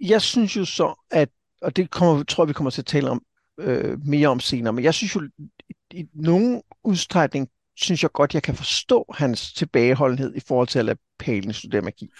jeg 0.00 0.22
synes 0.22 0.56
jo 0.56 0.64
så, 0.64 1.06
at, 1.10 1.28
og 1.62 1.76
det 1.76 1.90
kommer, 1.90 2.24
tror 2.24 2.44
jeg, 2.44 2.48
vi 2.48 2.52
kommer 2.52 2.70
til 2.70 2.82
at 2.82 2.86
tale 2.86 3.10
om 3.10 3.22
øh, 3.60 4.00
mere 4.00 4.28
om 4.28 4.40
senere, 4.40 4.72
men 4.72 4.84
jeg 4.84 4.94
synes 4.94 5.14
jo, 5.14 5.28
i, 5.68 5.74
i 5.90 6.06
nogen 6.14 6.62
udstrækning, 6.84 7.48
synes 7.76 8.02
jeg 8.02 8.12
godt, 8.12 8.34
jeg 8.34 8.42
kan 8.42 8.54
forstå 8.54 9.04
hans 9.14 9.52
tilbageholdenhed 9.52 10.34
i 10.34 10.40
forhold 10.40 10.68
til 10.68 10.78
at 10.78 10.84
lade 10.84 10.98
Palen 11.18 11.52
studere 11.52 11.82
magi. 11.82 12.10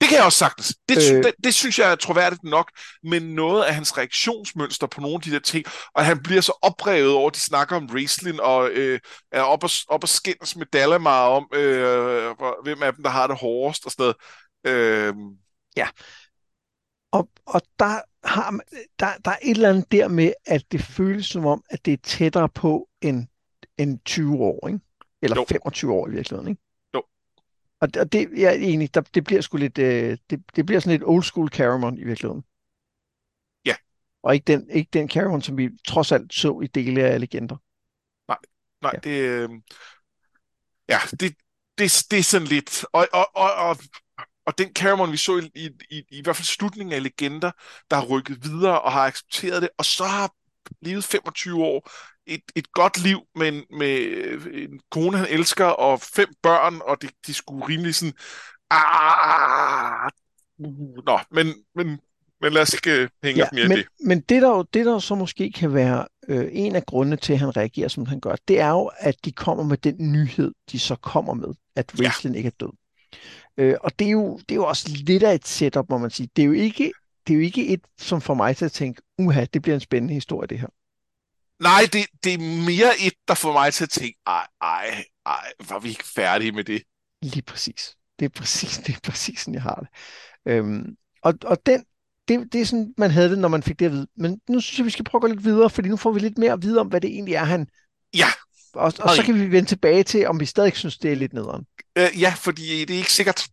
Det 0.00 0.08
kan 0.08 0.16
jeg 0.16 0.24
også 0.24 0.38
sagtens. 0.38 0.74
Det, 0.88 0.96
øh, 1.12 1.24
det, 1.24 1.32
det 1.44 1.54
synes 1.54 1.78
jeg 1.78 1.90
er 1.90 1.94
troværdigt 1.94 2.44
nok, 2.44 2.70
men 3.02 3.22
noget 3.34 3.64
af 3.64 3.74
hans 3.74 3.98
reaktionsmønster 3.98 4.86
på 4.86 5.00
nogle 5.00 5.14
af 5.14 5.20
de 5.20 5.30
der 5.30 5.38
ting, 5.38 5.64
og 5.94 6.04
han 6.04 6.22
bliver 6.22 6.40
så 6.40 6.58
oprevet 6.62 7.12
over, 7.12 7.28
at 7.28 7.34
de 7.34 7.40
snakker 7.40 7.76
om 7.76 7.86
wrestling, 7.92 8.40
og 8.40 8.70
øh, 8.70 9.00
er 9.32 9.42
op 9.42 9.64
og, 9.64 9.70
op 9.88 10.02
og 10.02 10.08
skændes 10.08 10.56
med 10.56 10.66
Dalamar 10.72 11.28
om, 11.28 11.48
øh, 11.54 12.34
hvem 12.62 12.82
af 12.82 12.92
dem, 12.94 13.02
der 13.02 13.10
har 13.10 13.26
det 13.26 13.36
hårdest 13.36 13.86
og 13.86 13.90
sådan 13.92 14.14
noget. 14.64 15.06
Øh, 15.08 15.14
Og, 17.12 17.28
og 17.46 17.60
der, 17.78 18.00
har, 18.28 18.60
der, 18.98 19.08
der 19.24 19.30
er 19.30 19.38
et 19.42 19.50
eller 19.50 19.70
andet 19.70 19.92
der 19.92 20.08
med, 20.08 20.32
at 20.46 20.62
det 20.72 20.80
føles 20.82 21.26
som 21.26 21.46
om, 21.46 21.62
at 21.70 21.84
det 21.84 21.92
er 21.92 21.96
tættere 22.02 22.48
på 22.48 22.88
end, 23.02 23.26
end 23.78 23.98
20 24.04 24.36
år, 24.38 24.68
ikke? 24.68 24.80
Eller 25.22 25.36
Jo. 25.36 25.44
25 25.48 25.92
år 25.92 26.08
i 26.08 26.10
virkeligheden, 26.10 26.48
ikke? 26.48 26.62
Og, 27.86 27.94
det- 27.94 28.02
og 28.02 28.12
det, 28.12 28.28
jeg 28.36 28.48
er 28.54 28.58
enig, 28.58 28.94
der, 28.94 29.00
det 29.00 29.24
bliver 29.24 29.40
sgu 29.40 29.56
lidt, 29.56 29.78
øh, 29.78 30.18
det, 30.30 30.42
det 30.56 30.66
bliver 30.66 30.80
sådan 30.80 30.92
lidt 30.98 31.08
old 31.08 31.22
school 31.22 31.48
Caramon 31.48 31.98
i 31.98 32.04
virkeligheden. 32.04 32.44
Ja. 33.64 33.74
Og 34.22 34.34
ikke 34.34 34.44
den, 34.44 34.70
ikke 34.70 34.90
den 34.92 35.08
Caramon, 35.10 35.42
som 35.42 35.56
vi 35.58 35.70
trods 35.88 36.12
alt 36.12 36.34
så 36.34 36.60
i 36.60 36.66
dele 36.66 37.02
af 37.04 37.20
legender. 37.20 37.56
nej, 38.82 38.90
Ja. 38.94 38.98
det... 38.98 39.20
Øh, 39.20 39.50
ja, 40.88 40.98
det, 41.10 41.20
det, 41.78 42.06
det 42.10 42.18
er 42.18 42.22
sådan 42.22 42.46
lidt... 42.48 42.84
Og, 42.92 43.08
og, 43.12 43.30
og, 43.36 43.52
og, 43.54 43.76
og 44.46 44.58
den 44.58 44.72
Caramon, 44.74 45.12
vi 45.12 45.16
så 45.16 45.36
i, 45.38 45.50
i, 45.54 45.70
i, 45.90 46.04
i 46.10 46.22
hvert 46.22 46.36
fald 46.36 46.46
slutningen 46.46 46.92
af 46.92 47.02
Legender, 47.02 47.50
der 47.90 47.96
har 47.96 48.06
rykket 48.06 48.44
videre 48.44 48.82
og 48.82 48.92
har 48.92 49.06
accepteret 49.06 49.62
det, 49.62 49.70
og 49.78 49.84
så 49.84 50.04
har 50.04 50.34
levet 50.82 51.04
25 51.04 51.64
år, 51.64 51.90
et, 52.26 52.42
et 52.56 52.72
godt 52.72 53.02
liv 53.02 53.20
med 53.34 53.48
en, 53.48 53.62
med 53.78 53.98
en 54.52 54.80
kone, 54.90 55.18
han 55.18 55.26
elsker, 55.30 55.64
og 55.64 56.00
fem 56.00 56.28
børn, 56.42 56.80
og 56.84 57.02
det, 57.02 57.10
de 57.26 57.34
skulle 57.34 57.68
rimelig 57.68 57.94
sådan... 57.94 58.14
Ah, 58.70 60.10
uh, 60.58 61.04
nå, 61.06 61.18
men, 61.30 61.46
men, 61.74 62.00
men 62.40 62.52
lad 62.52 62.62
os 62.62 62.74
ikke 62.74 63.02
øh, 63.02 63.08
hænge 63.22 63.38
ja, 63.38 63.48
mere 63.52 63.68
men, 63.68 63.76
det. 63.76 63.86
men 64.04 64.20
det 64.20 64.42
der, 64.42 64.48
jo, 64.48 64.62
det 64.62 64.86
der 64.86 64.98
så 64.98 65.14
måske 65.14 65.52
kan 65.52 65.74
være 65.74 66.06
øh, 66.28 66.48
en 66.52 66.76
af 66.76 66.86
grundene 66.86 67.16
til, 67.16 67.32
at 67.32 67.38
han 67.38 67.56
reagerer, 67.56 67.88
som 67.88 68.06
han 68.06 68.20
gør, 68.20 68.36
det 68.48 68.60
er 68.60 68.70
jo, 68.70 68.90
at 68.98 69.14
de 69.24 69.32
kommer 69.32 69.64
med 69.64 69.76
den 69.76 70.12
nyhed, 70.12 70.52
de 70.72 70.78
så 70.78 70.96
kommer 70.96 71.34
med, 71.34 71.48
at 71.76 71.92
Ja. 71.98 72.04
Raistlin 72.04 72.34
ikke 72.34 72.46
er 72.46 72.56
død. 72.60 72.72
Øh, 73.56 73.74
og 73.80 73.98
det 73.98 74.06
er, 74.06 74.10
jo, 74.10 74.36
det 74.36 74.50
er 74.50 74.54
jo 74.56 74.66
også 74.66 74.88
lidt 74.88 75.22
af 75.22 75.34
et 75.34 75.46
setup, 75.46 75.86
må 75.90 75.98
man 75.98 76.10
sige. 76.10 76.28
Det 76.36 76.42
er 76.42 76.46
jo 76.46 76.52
ikke, 76.52 76.92
det 77.26 77.32
er 77.32 77.36
jo 77.36 77.42
ikke 77.42 77.68
et, 77.68 77.80
som 77.98 78.20
får 78.20 78.34
mig 78.34 78.56
til 78.56 78.64
at 78.64 78.72
tænke, 78.72 79.02
uha, 79.18 79.44
det 79.44 79.62
bliver 79.62 79.74
en 79.74 79.80
spændende 79.80 80.14
historie, 80.14 80.46
det 80.46 80.58
her. 80.58 80.68
Nej, 81.60 81.88
det, 81.92 82.06
det 82.24 82.34
er 82.34 82.38
mere 82.38 82.92
et, 83.00 83.12
der 83.28 83.34
får 83.34 83.52
mig 83.52 83.74
til 83.74 83.84
at 83.84 83.90
tænke, 83.90 84.18
ej, 84.26 84.46
ej, 84.62 85.04
ej, 85.26 85.52
var 85.68 85.78
vi 85.78 85.88
ikke 85.88 86.04
færdige 86.04 86.52
med 86.52 86.64
det? 86.64 86.82
Lige 87.22 87.42
præcis. 87.42 87.96
Det 88.18 88.24
er 88.24 88.28
præcis, 88.28 88.78
det 88.78 88.94
er 88.94 89.00
præcis 89.02 89.40
sådan, 89.40 89.54
jeg 89.54 89.62
har 89.62 89.74
det. 89.74 89.88
Øhm, 90.52 90.96
og, 91.22 91.34
og 91.44 91.66
den, 91.66 91.84
det, 92.28 92.52
det 92.52 92.60
er 92.60 92.64
sådan, 92.64 92.94
man 92.98 93.10
havde 93.10 93.30
det, 93.30 93.38
når 93.38 93.48
man 93.48 93.62
fik 93.62 93.78
det 93.78 93.86
at 93.86 93.92
vide. 93.92 94.06
Men 94.16 94.40
nu 94.48 94.60
synes 94.60 94.78
jeg, 94.78 94.86
vi 94.86 94.90
skal 94.90 95.04
prøve 95.04 95.18
at 95.18 95.22
gå 95.22 95.28
lidt 95.28 95.44
videre, 95.44 95.70
fordi 95.70 95.88
nu 95.88 95.96
får 95.96 96.12
vi 96.12 96.20
lidt 96.20 96.38
mere 96.38 96.52
at 96.52 96.62
vide 96.62 96.80
om, 96.80 96.86
hvad 96.86 97.00
det 97.00 97.10
egentlig 97.10 97.34
er, 97.34 97.44
han... 97.44 97.66
Ja. 98.14 98.26
Og, 98.74 98.92
og 99.00 99.10
så 99.10 99.22
kan 99.24 99.34
vi 99.34 99.52
vende 99.52 99.68
tilbage 99.68 100.02
til, 100.02 100.26
om 100.26 100.40
vi 100.40 100.46
stadig 100.46 100.76
synes, 100.76 100.98
det 100.98 101.12
er 101.12 101.16
lidt 101.16 101.32
nederen. 101.32 101.64
Øh, 101.98 102.20
ja, 102.20 102.34
fordi 102.36 102.84
det 102.84 102.94
er 102.94 102.98
ikke 102.98 103.12
sikkert. 103.12 103.48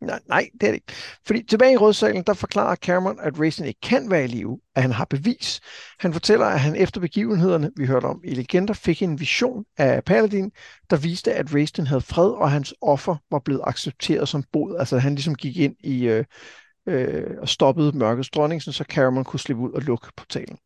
Nej, 0.00 0.20
nej, 0.28 0.48
det 0.60 0.62
er 0.62 0.70
det 0.70 0.74
ikke. 0.74 0.92
Fordi 1.26 1.42
tilbage 1.42 1.72
i 1.72 1.76
rådsalen, 1.76 2.22
der 2.22 2.34
forklarer 2.34 2.76
Cameron, 2.76 3.18
at 3.20 3.40
Racing 3.40 3.68
ikke 3.68 3.80
kan 3.80 4.10
være 4.10 4.24
i 4.24 4.26
live, 4.26 4.60
at 4.74 4.82
han 4.82 4.92
har 4.92 5.04
bevis. 5.04 5.60
Han 5.98 6.12
fortæller, 6.12 6.46
at 6.46 6.60
han 6.60 6.76
efter 6.76 7.00
begivenhederne, 7.00 7.70
vi 7.76 7.86
hørte 7.86 8.04
om 8.04 8.20
i 8.24 8.34
Legender, 8.34 8.74
fik 8.74 9.02
en 9.02 9.20
vision 9.20 9.64
af 9.78 10.04
Paladin, 10.04 10.50
der 10.90 10.96
viste, 10.96 11.32
at 11.32 11.54
Racing 11.54 11.88
havde 11.88 12.00
fred, 12.00 12.30
og 12.30 12.50
hans 12.50 12.74
offer 12.82 13.16
var 13.30 13.38
blevet 13.38 13.62
accepteret 13.66 14.28
som 14.28 14.44
bod. 14.52 14.76
Altså 14.78 14.98
han 14.98 15.14
ligesom 15.14 15.34
gik 15.34 15.56
ind 15.56 15.76
i 15.80 16.04
øh, 16.08 16.24
øh, 16.88 17.36
og 17.38 17.48
stoppede 17.48 17.98
mørkets 17.98 18.30
dronning, 18.30 18.62
så 18.62 18.84
Cameron 18.88 19.24
kunne 19.24 19.40
slippe 19.40 19.62
ud 19.62 19.72
og 19.72 19.82
lukke 19.82 20.08
portalen. 20.16 20.58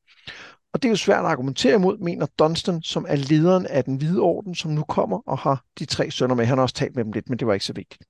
Og 0.74 0.82
det 0.82 0.88
er 0.88 0.90
jo 0.90 0.96
svært 0.96 1.24
at 1.24 1.30
argumentere 1.30 1.74
imod, 1.74 1.98
mener 1.98 2.26
Dunstan, 2.38 2.82
som 2.82 3.06
er 3.08 3.16
lederen 3.16 3.66
af 3.66 3.84
den 3.84 3.96
hvide 3.96 4.20
orden, 4.20 4.54
som 4.54 4.70
nu 4.70 4.82
kommer 4.82 5.20
og 5.26 5.38
har 5.38 5.64
de 5.78 5.84
tre 5.84 6.10
sønner 6.10 6.34
med. 6.34 6.46
Han 6.46 6.58
har 6.58 6.62
også 6.62 6.74
talt 6.74 6.96
med 6.96 7.04
dem 7.04 7.12
lidt, 7.12 7.28
men 7.28 7.38
det 7.38 7.46
var 7.46 7.52
ikke 7.52 7.66
så 7.66 7.72
vigtigt. 7.72 8.04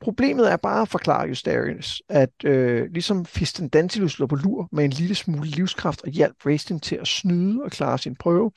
Problemet 0.00 0.52
er 0.52 0.56
bare 0.56 0.82
at 0.82 0.88
forklare 0.88 1.28
Justarius, 1.28 2.02
at 2.08 2.44
øh, 2.44 2.90
ligesom 2.92 3.24
Fistendantilus 3.24 4.18
lå 4.18 4.26
på 4.26 4.34
lur 4.34 4.68
med 4.72 4.84
en 4.84 4.90
lille 4.90 5.14
smule 5.14 5.48
livskraft 5.48 6.02
og 6.02 6.10
hjalp 6.10 6.46
Raistin 6.46 6.80
til 6.80 6.96
at 6.96 7.08
snyde 7.08 7.62
og 7.62 7.70
klare 7.70 7.98
sin 7.98 8.16
prøve, 8.16 8.50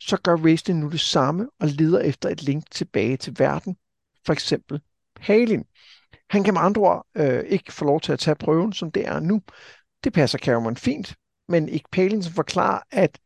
så 0.00 0.16
gør 0.16 0.36
Raistin 0.36 0.76
nu 0.76 0.88
det 0.88 1.00
samme 1.00 1.48
og 1.60 1.68
leder 1.68 2.00
efter 2.00 2.28
et 2.28 2.42
link 2.42 2.64
tilbage 2.70 3.16
til 3.16 3.34
verden, 3.38 3.76
for 4.26 4.32
eksempel 4.32 4.80
Palin. 5.20 5.64
Han 6.30 6.44
kan 6.44 6.54
med 6.54 6.60
andre 6.60 6.82
ord 6.82 7.06
øh, 7.16 7.44
ikke 7.48 7.72
få 7.72 7.84
lov 7.84 8.00
til 8.00 8.12
at 8.12 8.18
tage 8.18 8.34
prøven, 8.34 8.72
som 8.72 8.90
det 8.90 9.06
er 9.06 9.20
nu. 9.20 9.42
Det 10.04 10.12
passer 10.12 10.38
Cameron 10.38 10.76
fint, 10.76 11.14
men 11.48 11.68
ikke 11.68 11.88
Palin, 11.92 12.22
som 12.22 12.32
forklarer, 12.32 12.80
at, 12.90 13.18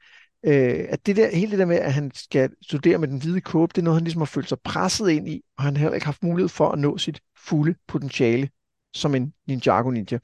øh, 0.45 0.87
at 0.89 1.07
det 1.07 1.17
der, 1.17 1.37
hele 1.37 1.51
det 1.51 1.59
der 1.59 1.65
med, 1.65 1.77
at 1.77 1.93
han 1.93 2.11
skal 2.15 2.51
studere 2.63 2.99
med 2.99 3.09
den 3.09 3.19
hvide 3.21 3.41
kåbe, 3.41 3.73
det 3.75 3.79
er 3.79 3.85
noget, 3.85 3.97
han 3.97 4.05
ligesom 4.05 4.21
har 4.21 4.27
følt 4.27 4.49
sig 4.49 4.59
presset 4.65 5.11
ind 5.11 5.29
i, 5.29 5.43
og 5.59 5.65
han 5.65 5.77
har 5.77 5.81
heller 5.81 5.95
ikke 5.95 6.07
haft 6.07 6.23
mulighed 6.23 6.49
for 6.49 6.69
at 6.69 6.79
nå 6.79 6.99
sit 6.99 7.21
fulde 7.39 7.75
potentiale 7.89 8.51
som 8.95 9.15
en 9.15 9.33
Ninjago 9.47 9.91
Ninja. 9.91 10.19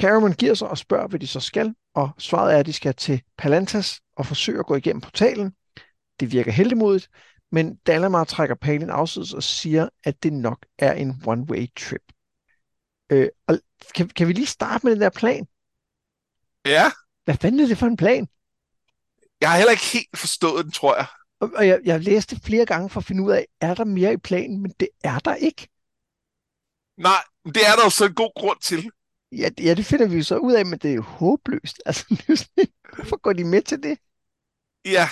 Caramon 0.00 0.32
giver 0.32 0.54
sig 0.54 0.68
og 0.68 0.78
spørger, 0.78 1.08
hvad 1.08 1.20
de 1.20 1.26
så 1.26 1.40
skal, 1.40 1.74
og 1.94 2.10
svaret 2.18 2.54
er, 2.54 2.58
at 2.58 2.66
de 2.66 2.72
skal 2.72 2.94
til 2.94 3.22
Palantas 3.38 4.00
og 4.16 4.26
forsøge 4.26 4.58
at 4.58 4.66
gå 4.66 4.74
igennem 4.74 5.00
portalen. 5.00 5.52
Det 6.20 6.32
virker 6.32 6.52
heldigmodigt, 6.52 7.08
men 7.52 7.76
Dalamar 7.86 8.24
trækker 8.24 8.54
Palin 8.54 8.90
afsides 8.90 9.34
og 9.34 9.42
siger, 9.42 9.88
at 10.04 10.22
det 10.22 10.32
nok 10.32 10.66
er 10.78 10.92
en 10.92 11.10
one-way 11.10 11.66
trip. 11.76 12.02
Øh, 13.12 13.28
og 13.46 13.58
kan, 13.94 14.08
kan 14.08 14.28
vi 14.28 14.32
lige 14.32 14.46
starte 14.46 14.86
med 14.86 14.92
den 14.92 15.00
der 15.00 15.10
plan? 15.10 15.46
Ja. 16.68 16.90
Hvad 17.24 17.36
fanden 17.36 17.60
er 17.60 17.66
det 17.66 17.78
for 17.78 17.86
en 17.86 17.96
plan? 17.96 18.28
Jeg 19.40 19.50
har 19.50 19.56
heller 19.56 19.70
ikke 19.72 19.84
helt 19.92 20.18
forstået 20.18 20.64
den, 20.64 20.72
tror 20.72 20.96
jeg. 20.96 21.06
Og, 21.40 21.50
og 21.56 21.68
jeg, 21.68 21.80
jeg 21.84 22.00
læste 22.00 22.40
flere 22.44 22.66
gange 22.66 22.90
for 22.90 23.00
at 23.00 23.04
finde 23.04 23.22
ud 23.22 23.32
af, 23.32 23.46
er 23.60 23.74
der 23.74 23.84
mere 23.84 24.12
i 24.12 24.16
planen, 24.16 24.62
men 24.62 24.74
det 24.80 24.88
er 25.04 25.18
der 25.18 25.34
ikke. 25.34 25.68
Nej, 26.96 27.22
det 27.44 27.66
er 27.68 27.76
der 27.76 27.84
jo 27.84 27.90
så 27.90 28.06
en 28.06 28.14
god 28.14 28.32
grund 28.36 28.58
til. 28.60 28.90
Ja, 29.32 29.50
ja, 29.60 29.74
det 29.74 29.86
finder 29.86 30.08
vi 30.08 30.16
jo 30.16 30.22
så 30.22 30.36
ud 30.36 30.52
af, 30.52 30.66
men 30.66 30.78
det 30.78 30.90
er 30.90 30.94
jo 31.00 31.02
håbløst. 31.02 31.82
Altså, 31.86 32.04
hvorfor 32.94 33.16
går 33.16 33.32
de 33.32 33.44
med 33.44 33.62
til 33.62 33.82
det? 33.82 33.98
Ja, 34.84 35.08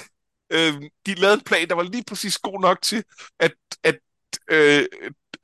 øh, 0.50 0.74
de 1.06 1.14
lavede 1.14 1.34
en 1.34 1.44
plan, 1.44 1.68
der 1.68 1.74
var 1.74 1.82
lige 1.82 2.04
præcis 2.04 2.38
god 2.38 2.60
nok 2.60 2.82
til, 2.82 3.04
at, 3.40 3.54
at 3.82 3.98
øh, 4.50 4.86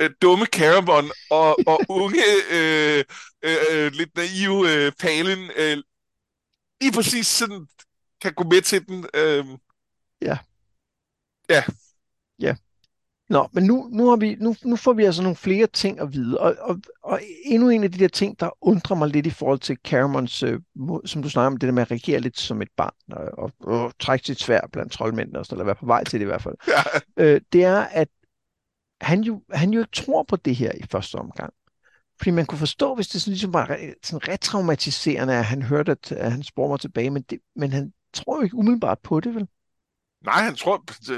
øh, 0.00 0.10
dumme 0.22 0.46
Caramon 0.46 1.10
og, 1.30 1.58
og 1.66 1.80
unge, 2.02 2.24
øh, 2.50 3.04
øh, 3.42 3.56
øh, 3.70 3.92
lidt 3.92 4.16
naive 4.16 4.70
øh, 4.72 4.92
Palin 5.00 5.50
øh, 5.56 5.78
lige 6.82 6.92
præcis 6.92 7.26
sådan 7.26 7.66
kan 8.20 8.32
gå 8.34 8.44
med 8.44 8.62
til 8.62 8.88
den. 8.88 9.06
Øh. 9.14 9.44
Ja. 10.22 10.38
Ja. 11.50 11.62
Ja. 12.38 12.56
Nå, 13.28 13.48
men 13.52 13.64
nu, 13.64 13.88
nu, 13.92 14.08
har 14.08 14.16
vi, 14.16 14.36
nu, 14.40 14.54
nu 14.64 14.76
får 14.76 14.92
vi 14.92 15.04
altså 15.04 15.22
nogle 15.22 15.36
flere 15.36 15.66
ting 15.66 16.00
at 16.00 16.12
vide, 16.12 16.40
og, 16.40 16.56
og, 16.60 16.76
og 17.02 17.20
endnu 17.44 17.68
en 17.68 17.84
af 17.84 17.92
de 17.92 17.98
der 17.98 18.08
ting, 18.08 18.40
der 18.40 18.50
undrer 18.60 18.96
mig 18.96 19.08
lidt 19.08 19.26
i 19.26 19.30
forhold 19.30 19.58
til 19.58 19.78
Caramons, 19.84 20.42
øh, 20.42 20.60
som 21.04 21.22
du 21.22 21.30
snakker 21.30 21.46
om, 21.46 21.56
det 21.56 21.66
der 21.66 21.72
med 21.72 21.82
at 21.82 21.90
reagere 21.90 22.20
lidt 22.20 22.38
som 22.38 22.62
et 22.62 22.68
barn, 22.76 23.12
og, 23.12 23.38
og, 23.38 23.52
og 23.60 23.92
trække 23.98 24.26
sit 24.26 24.40
svær 24.40 24.60
blandt 24.72 24.92
troldmændene, 24.92 25.38
og 25.38 25.46
sådan, 25.46 25.56
eller 25.56 25.64
være 25.64 25.74
på 25.74 25.86
vej 25.86 26.04
til 26.04 26.20
det 26.20 26.24
i 26.24 26.26
hvert 26.26 26.42
fald, 26.42 26.54
ja. 26.68 26.82
øh, 27.24 27.40
det 27.52 27.64
er, 27.64 27.80
at 27.80 28.08
han 29.00 29.20
jo, 29.20 29.42
han 29.50 29.70
jo 29.70 29.80
ikke 29.80 29.92
tror 29.92 30.22
på 30.22 30.36
det 30.36 30.56
her 30.56 30.72
i 30.72 30.82
første 30.90 31.14
omgang. 31.14 31.52
Fordi 32.18 32.30
man 32.30 32.46
kunne 32.46 32.58
forstå, 32.58 32.94
hvis 32.94 33.08
det 33.08 33.22
sådan 33.22 33.32
ligesom 33.32 33.52
var 33.52 33.66
sådan 34.02 34.28
retraumatiserende, 34.28 35.34
at 35.34 35.44
han 35.44 35.62
hørte, 35.62 35.92
at, 35.92 36.12
at 36.12 36.32
han 36.32 36.42
spurgte 36.42 36.70
mig 36.70 36.80
tilbage, 36.80 37.10
men, 37.10 37.22
det, 37.22 37.38
men 37.56 37.72
han 37.72 37.92
tror 38.14 38.36
jo 38.36 38.42
ikke 38.42 38.56
umiddelbart 38.56 38.98
på 38.98 39.20
det, 39.20 39.34
vel? 39.34 39.48
Nej, 40.24 40.42
han 40.42 40.56
tror, 40.56 40.76
de, 41.06 41.14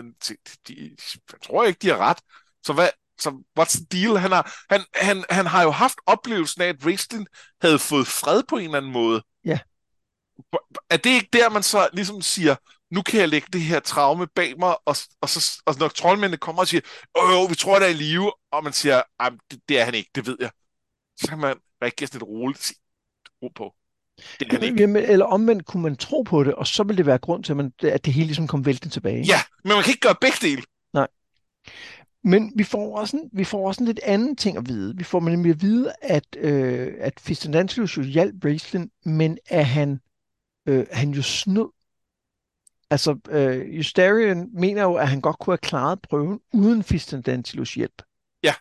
de, 0.69 0.97
han 1.31 1.41
tror 1.43 1.65
ikke, 1.65 1.79
de 1.83 1.89
har 1.89 1.99
ret. 1.99 2.19
Så 2.67 2.73
hvad, 2.73 2.89
så 3.19 3.31
what's 3.61 3.77
the 3.77 3.87
deal? 3.93 4.19
Han 4.19 4.33
har, 4.33 4.55
han, 4.71 4.85
han, 4.95 5.25
han 5.31 5.47
har 5.47 5.63
jo 5.63 5.71
haft 5.71 5.99
oplevelsen 6.07 6.63
af, 6.63 6.67
at 6.67 6.85
wrestling 6.85 7.27
havde 7.61 7.79
fået 7.79 8.07
fred 8.07 8.43
på 8.49 8.57
en 8.57 8.65
eller 8.65 8.79
anden 8.79 8.93
måde. 8.93 9.23
Ja. 9.45 9.59
Er 10.91 10.97
det 10.97 11.11
ikke 11.11 11.29
der, 11.33 11.51
man 11.51 11.63
så 11.63 11.89
ligesom 11.93 12.23
siger, 12.23 12.57
nu 12.91 13.03
kan 13.03 13.21
jeg 13.21 13.29
lægge 13.29 13.49
det 13.53 13.61
her 13.61 13.81
traume 13.81 14.27
bag 14.27 14.59
mig, 14.59 14.77
og, 14.87 14.97
og, 15.21 15.29
så, 15.29 15.63
og 15.67 15.75
når 15.79 15.89
troldmændene 15.89 16.37
kommer 16.37 16.63
og 16.63 16.69
siger, 16.69 16.81
åh, 17.15 17.33
jo, 17.33 17.45
vi 17.45 17.55
tror, 17.55 17.79
der 17.79 17.87
er 17.87 17.91
i 17.91 17.93
live, 17.93 18.33
og 18.53 18.65
man 18.65 18.73
siger, 18.73 19.03
det, 19.51 19.61
det 19.69 19.81
er 19.81 19.85
han 19.85 19.95
ikke, 19.95 20.11
det 20.15 20.27
ved 20.27 20.37
jeg. 20.41 20.51
Så 21.17 21.29
kan 21.29 21.39
man 21.39 21.57
rigtig 21.83 22.09
sådan 22.09 22.19
lidt 22.19 22.29
roligt 22.29 22.63
sige, 22.63 22.79
ro 23.43 23.49
på. 23.49 23.75
Det 24.41 24.53
han 24.53 24.63
ikke. 24.63 24.81
Jamen, 24.81 25.05
eller 25.05 25.27
omvendt 25.27 25.67
kunne 25.67 25.83
man 25.83 25.97
tro 25.97 26.23
på 26.23 26.45
det, 26.45 26.55
og 26.55 26.67
så 26.67 26.83
ville 26.83 26.97
det 26.97 27.07
være 27.07 27.19
grund 27.19 27.45
til, 27.45 27.53
at, 27.53 27.57
man, 27.57 27.73
at 27.83 28.05
det 28.05 28.13
hele 28.13 28.27
ligesom 28.27 28.47
kom 28.47 28.67
væltende 28.67 28.95
tilbage. 28.95 29.23
Ja, 29.23 29.41
men 29.65 29.73
man 29.73 29.83
kan 29.83 29.91
ikke 29.91 30.01
gøre 30.01 30.17
begge 30.21 30.37
dele. 30.41 30.63
Nej. 30.93 31.09
Men 32.25 32.53
vi 32.57 32.65
får 32.65 32.99
også 32.99 33.17
en, 33.17 33.31
vi 33.33 33.45
får 33.45 33.69
også 33.69 33.83
en 33.83 33.87
lidt 33.87 34.01
anden 34.03 34.37
ting 34.37 34.57
at 34.57 34.69
vide. 34.69 34.97
Vi 34.97 35.05
får 35.05 35.21
nemlig 35.21 35.51
at 35.51 35.63
vide, 35.63 35.93
at, 36.03 36.37
øh, 36.37 36.95
at 36.99 37.21
Fistendantius 37.21 37.97
jo 37.97 38.03
hjalp 38.03 38.35
Bracelin, 38.41 38.91
men 39.05 39.39
at 39.47 39.67
han, 39.67 40.01
øh, 40.67 40.87
han 40.93 41.11
jo 41.11 41.23
snød 41.23 41.69
Altså, 42.91 43.19
øh, 43.29 43.77
Justarian 43.77 44.51
mener 44.53 44.83
jo, 44.83 44.95
at 44.95 45.09
han 45.09 45.21
godt 45.21 45.39
kunne 45.39 45.53
have 45.53 45.59
klaret 45.59 46.03
prøven 46.03 46.41
uden 46.53 46.83
Fistendantilus 46.83 47.75
hjælp. 47.75 48.03
Ja. 48.43 48.55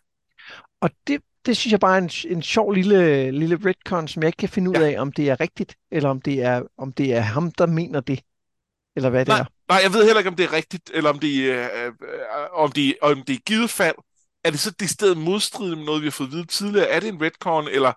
Og 0.81 0.89
det, 1.07 1.21
det 1.45 1.57
synes 1.57 1.71
jeg 1.71 1.79
bare 1.79 1.97
er 1.97 2.01
en, 2.01 2.35
en 2.37 2.41
sjov 2.41 2.71
lille, 2.71 3.31
lille 3.31 3.59
retcon, 3.65 4.07
som 4.07 4.23
jeg 4.23 4.27
ikke 4.27 4.37
kan 4.37 4.49
finde 4.49 4.69
ud 4.69 4.75
ja. 4.75 4.91
af, 4.91 5.01
om 5.01 5.11
det 5.11 5.29
er 5.29 5.39
rigtigt, 5.39 5.75
eller 5.91 6.09
om 6.09 6.21
det 6.21 6.41
er, 6.41 6.63
om 6.77 6.91
det 6.91 7.13
er 7.13 7.19
ham, 7.19 7.51
der 7.51 7.65
mener 7.65 7.99
det, 7.99 8.21
eller 8.95 9.09
hvad 9.09 9.25
nej, 9.25 9.37
det 9.37 9.41
er. 9.41 9.45
Nej, 9.69 9.79
jeg 9.83 9.93
ved 9.93 10.05
heller 10.05 10.19
ikke, 10.19 10.29
om 10.29 10.35
det 10.35 10.43
er 10.43 10.53
rigtigt, 10.53 10.91
eller 10.93 11.09
om 11.09 11.19
det, 11.19 11.43
øh, 11.43 11.67
øh, 11.85 11.91
om 12.53 12.71
det, 12.71 12.95
om 13.01 13.21
det 13.21 13.33
er 13.33 13.39
givet 13.45 13.69
fald. 13.69 13.95
Er 14.43 14.51
det 14.51 14.59
så 14.59 14.71
det 14.71 14.89
sted 14.89 15.15
modstridende 15.15 15.77
med 15.77 15.85
noget, 15.85 16.01
vi 16.01 16.05
har 16.07 16.11
fået 16.11 16.27
at 16.27 16.33
vide 16.33 16.45
tidligere? 16.45 16.87
Er 16.87 16.99
det 16.99 17.09
en 17.09 17.21
retcon, 17.21 17.67
eller 17.67 17.93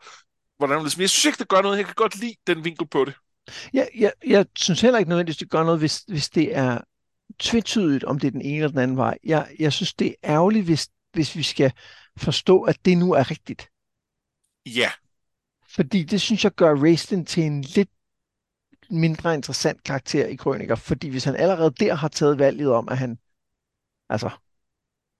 hvordan 0.59 0.85
det 0.85 0.99
jeg 0.99 1.11
synes 1.11 1.25
ikke, 1.25 1.39
det 1.39 1.49
gør 1.49 1.63
noget. 1.63 1.77
Jeg 1.77 1.85
kan 1.85 1.95
godt 1.95 2.21
lide 2.21 2.35
den 2.47 2.65
vinkel 2.65 2.87
på 2.87 3.05
det. 3.05 3.15
Jeg, 3.73 3.89
jeg, 3.99 4.13
jeg 4.27 4.47
synes 4.57 4.81
heller 4.81 4.99
ikke 4.99 5.09
nødvendigvis, 5.09 5.37
det 5.37 5.51
gør 5.51 5.65
noget, 5.65 5.79
hvis, 5.79 6.05
hvis 6.09 6.29
det 6.29 6.57
er 6.57 6.79
tvetydigt, 7.39 8.05
om 8.05 8.19
det 8.19 8.27
er 8.27 8.31
den 8.31 8.43
ene 8.43 8.57
eller 8.57 8.69
den 8.69 8.79
anden 8.79 8.97
vej. 8.97 9.19
Jeg, 9.25 9.47
jeg 9.59 9.73
synes, 9.73 9.95
det 9.95 10.09
er 10.09 10.31
ærgerligt, 10.31 10.65
hvis, 10.65 10.89
hvis 11.13 11.37
vi 11.37 11.43
skal 11.43 11.73
forstå, 12.17 12.63
at 12.63 12.85
det 12.85 12.99
nu 12.99 13.13
er 13.13 13.31
rigtigt. 13.31 13.71
Ja. 14.67 14.91
Fordi 15.69 16.05
det 16.05 16.21
synes 16.21 16.45
jeg 16.45 16.53
gør 16.53 16.75
Raistlin 16.75 17.27
til 17.27 17.43
en 17.43 17.63
lidt 17.63 17.91
mindre 18.91 19.35
interessant 19.35 19.85
karakter 19.85 20.27
i 20.27 20.37
Krøniker, 20.37 20.75
fordi 20.75 21.09
hvis 21.09 21.25
han 21.25 21.37
allerede 21.37 21.71
der 21.71 21.95
har 21.95 22.09
taget 22.09 22.39
valget 22.39 22.73
om, 22.73 22.89
at 22.89 22.99
han 22.99 23.19
altså 24.09 24.31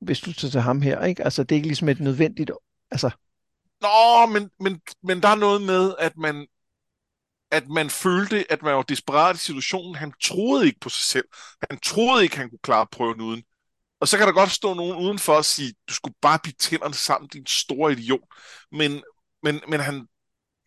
hvis 0.01 0.21
du 0.21 0.33
tager 0.33 0.51
til 0.51 0.61
ham 0.61 0.83
her, 0.83 1.05
ikke? 1.05 1.25
Altså, 1.25 1.43
det 1.43 1.53
er 1.53 1.57
ikke 1.57 1.69
ligesom 1.69 1.89
et 1.89 2.01
nødvendigt, 2.01 2.51
altså... 2.91 3.11
Nå, 3.81 4.27
men, 4.33 4.51
men, 4.61 4.81
men 5.03 5.23
der 5.23 5.29
er 5.29 5.35
noget 5.35 5.63
med, 5.63 5.95
at 5.99 6.17
man, 6.17 6.47
at 7.51 7.69
man 7.69 7.91
følte, 7.91 8.53
at 8.53 8.63
man 8.63 8.75
var 8.75 8.83
desperat 8.83 9.37
i 9.37 9.39
situationen. 9.39 9.95
Han 9.95 10.13
troede 10.23 10.67
ikke 10.67 10.81
på 10.81 10.89
sig 10.89 11.03
selv. 11.03 11.29
Han 11.71 11.79
troede 11.81 12.23
ikke, 12.23 12.37
han 12.37 12.51
kunne 12.51 12.59
klare 12.63 12.87
prøven 12.87 13.21
uden. 13.21 13.43
Og 14.01 14.09
så 14.09 14.19
kan 14.19 14.27
der 14.27 14.33
godt 14.33 14.51
stå 14.51 14.75
nogen 14.75 14.97
udenfor 14.97 15.33
og 15.33 15.45
sige, 15.45 15.75
du 15.89 15.95
skulle 15.95 16.15
bare 16.23 16.39
blive 16.43 16.55
tænderne 16.59 16.95
sammen, 16.95 17.29
din 17.29 17.47
store 17.47 17.93
idiot. 17.93 18.21
Men, 18.73 19.03
men, 19.43 19.61
men, 19.69 19.81
han, 19.81 20.07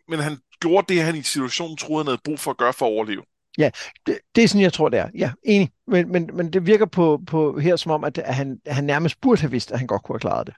men 0.08 0.20
han 0.20 0.38
gjorde 0.60 0.94
det, 0.94 1.04
han 1.04 1.16
i 1.16 1.24
situationen 1.24 1.78
troede, 1.78 2.04
han 2.04 2.08
havde 2.08 2.22
brug 2.24 2.40
for 2.40 2.52
at 2.52 2.58
gøre 2.58 2.74
for 2.74 2.86
at 2.86 2.92
overleve. 2.92 3.24
Ja, 3.58 3.72
det, 4.06 4.20
det 4.36 4.44
er 4.44 4.48
sådan, 4.48 4.62
jeg 4.62 4.74
tror, 4.74 4.90
det 4.90 5.00
er. 5.00 5.10
Ja, 5.16 5.32
enig. 5.44 5.72
Men, 5.88 6.12
men, 6.12 6.30
men 6.34 6.54
det 6.54 6.66
virker 6.66 6.86
på, 6.86 7.22
på 7.28 7.60
her 7.60 7.76
som 7.76 7.92
om, 7.92 8.04
at 8.04 8.18
han, 8.26 8.60
han 8.68 8.84
nærmest 8.84 9.22
burde 9.22 9.42
have 9.42 9.52
vidst, 9.52 9.72
at 9.72 9.78
han 9.80 9.88
godt 9.88 10.04
kunne 10.04 10.14
have 10.14 10.20
klaret 10.20 10.48
det. 10.48 10.56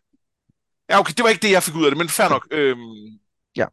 Ja, 0.89 0.99
okay, 0.99 1.13
det 1.17 1.23
var 1.23 1.29
ikke 1.29 1.41
det, 1.41 1.51
jeg 1.51 1.63
fik 1.63 1.75
ud 1.75 1.85
af 1.85 1.91
det, 1.91 1.97
men 1.97 2.09
fair 2.09 2.29
nok. 2.29 2.47
Øhm... 2.51 3.19
Ja. 3.55 3.65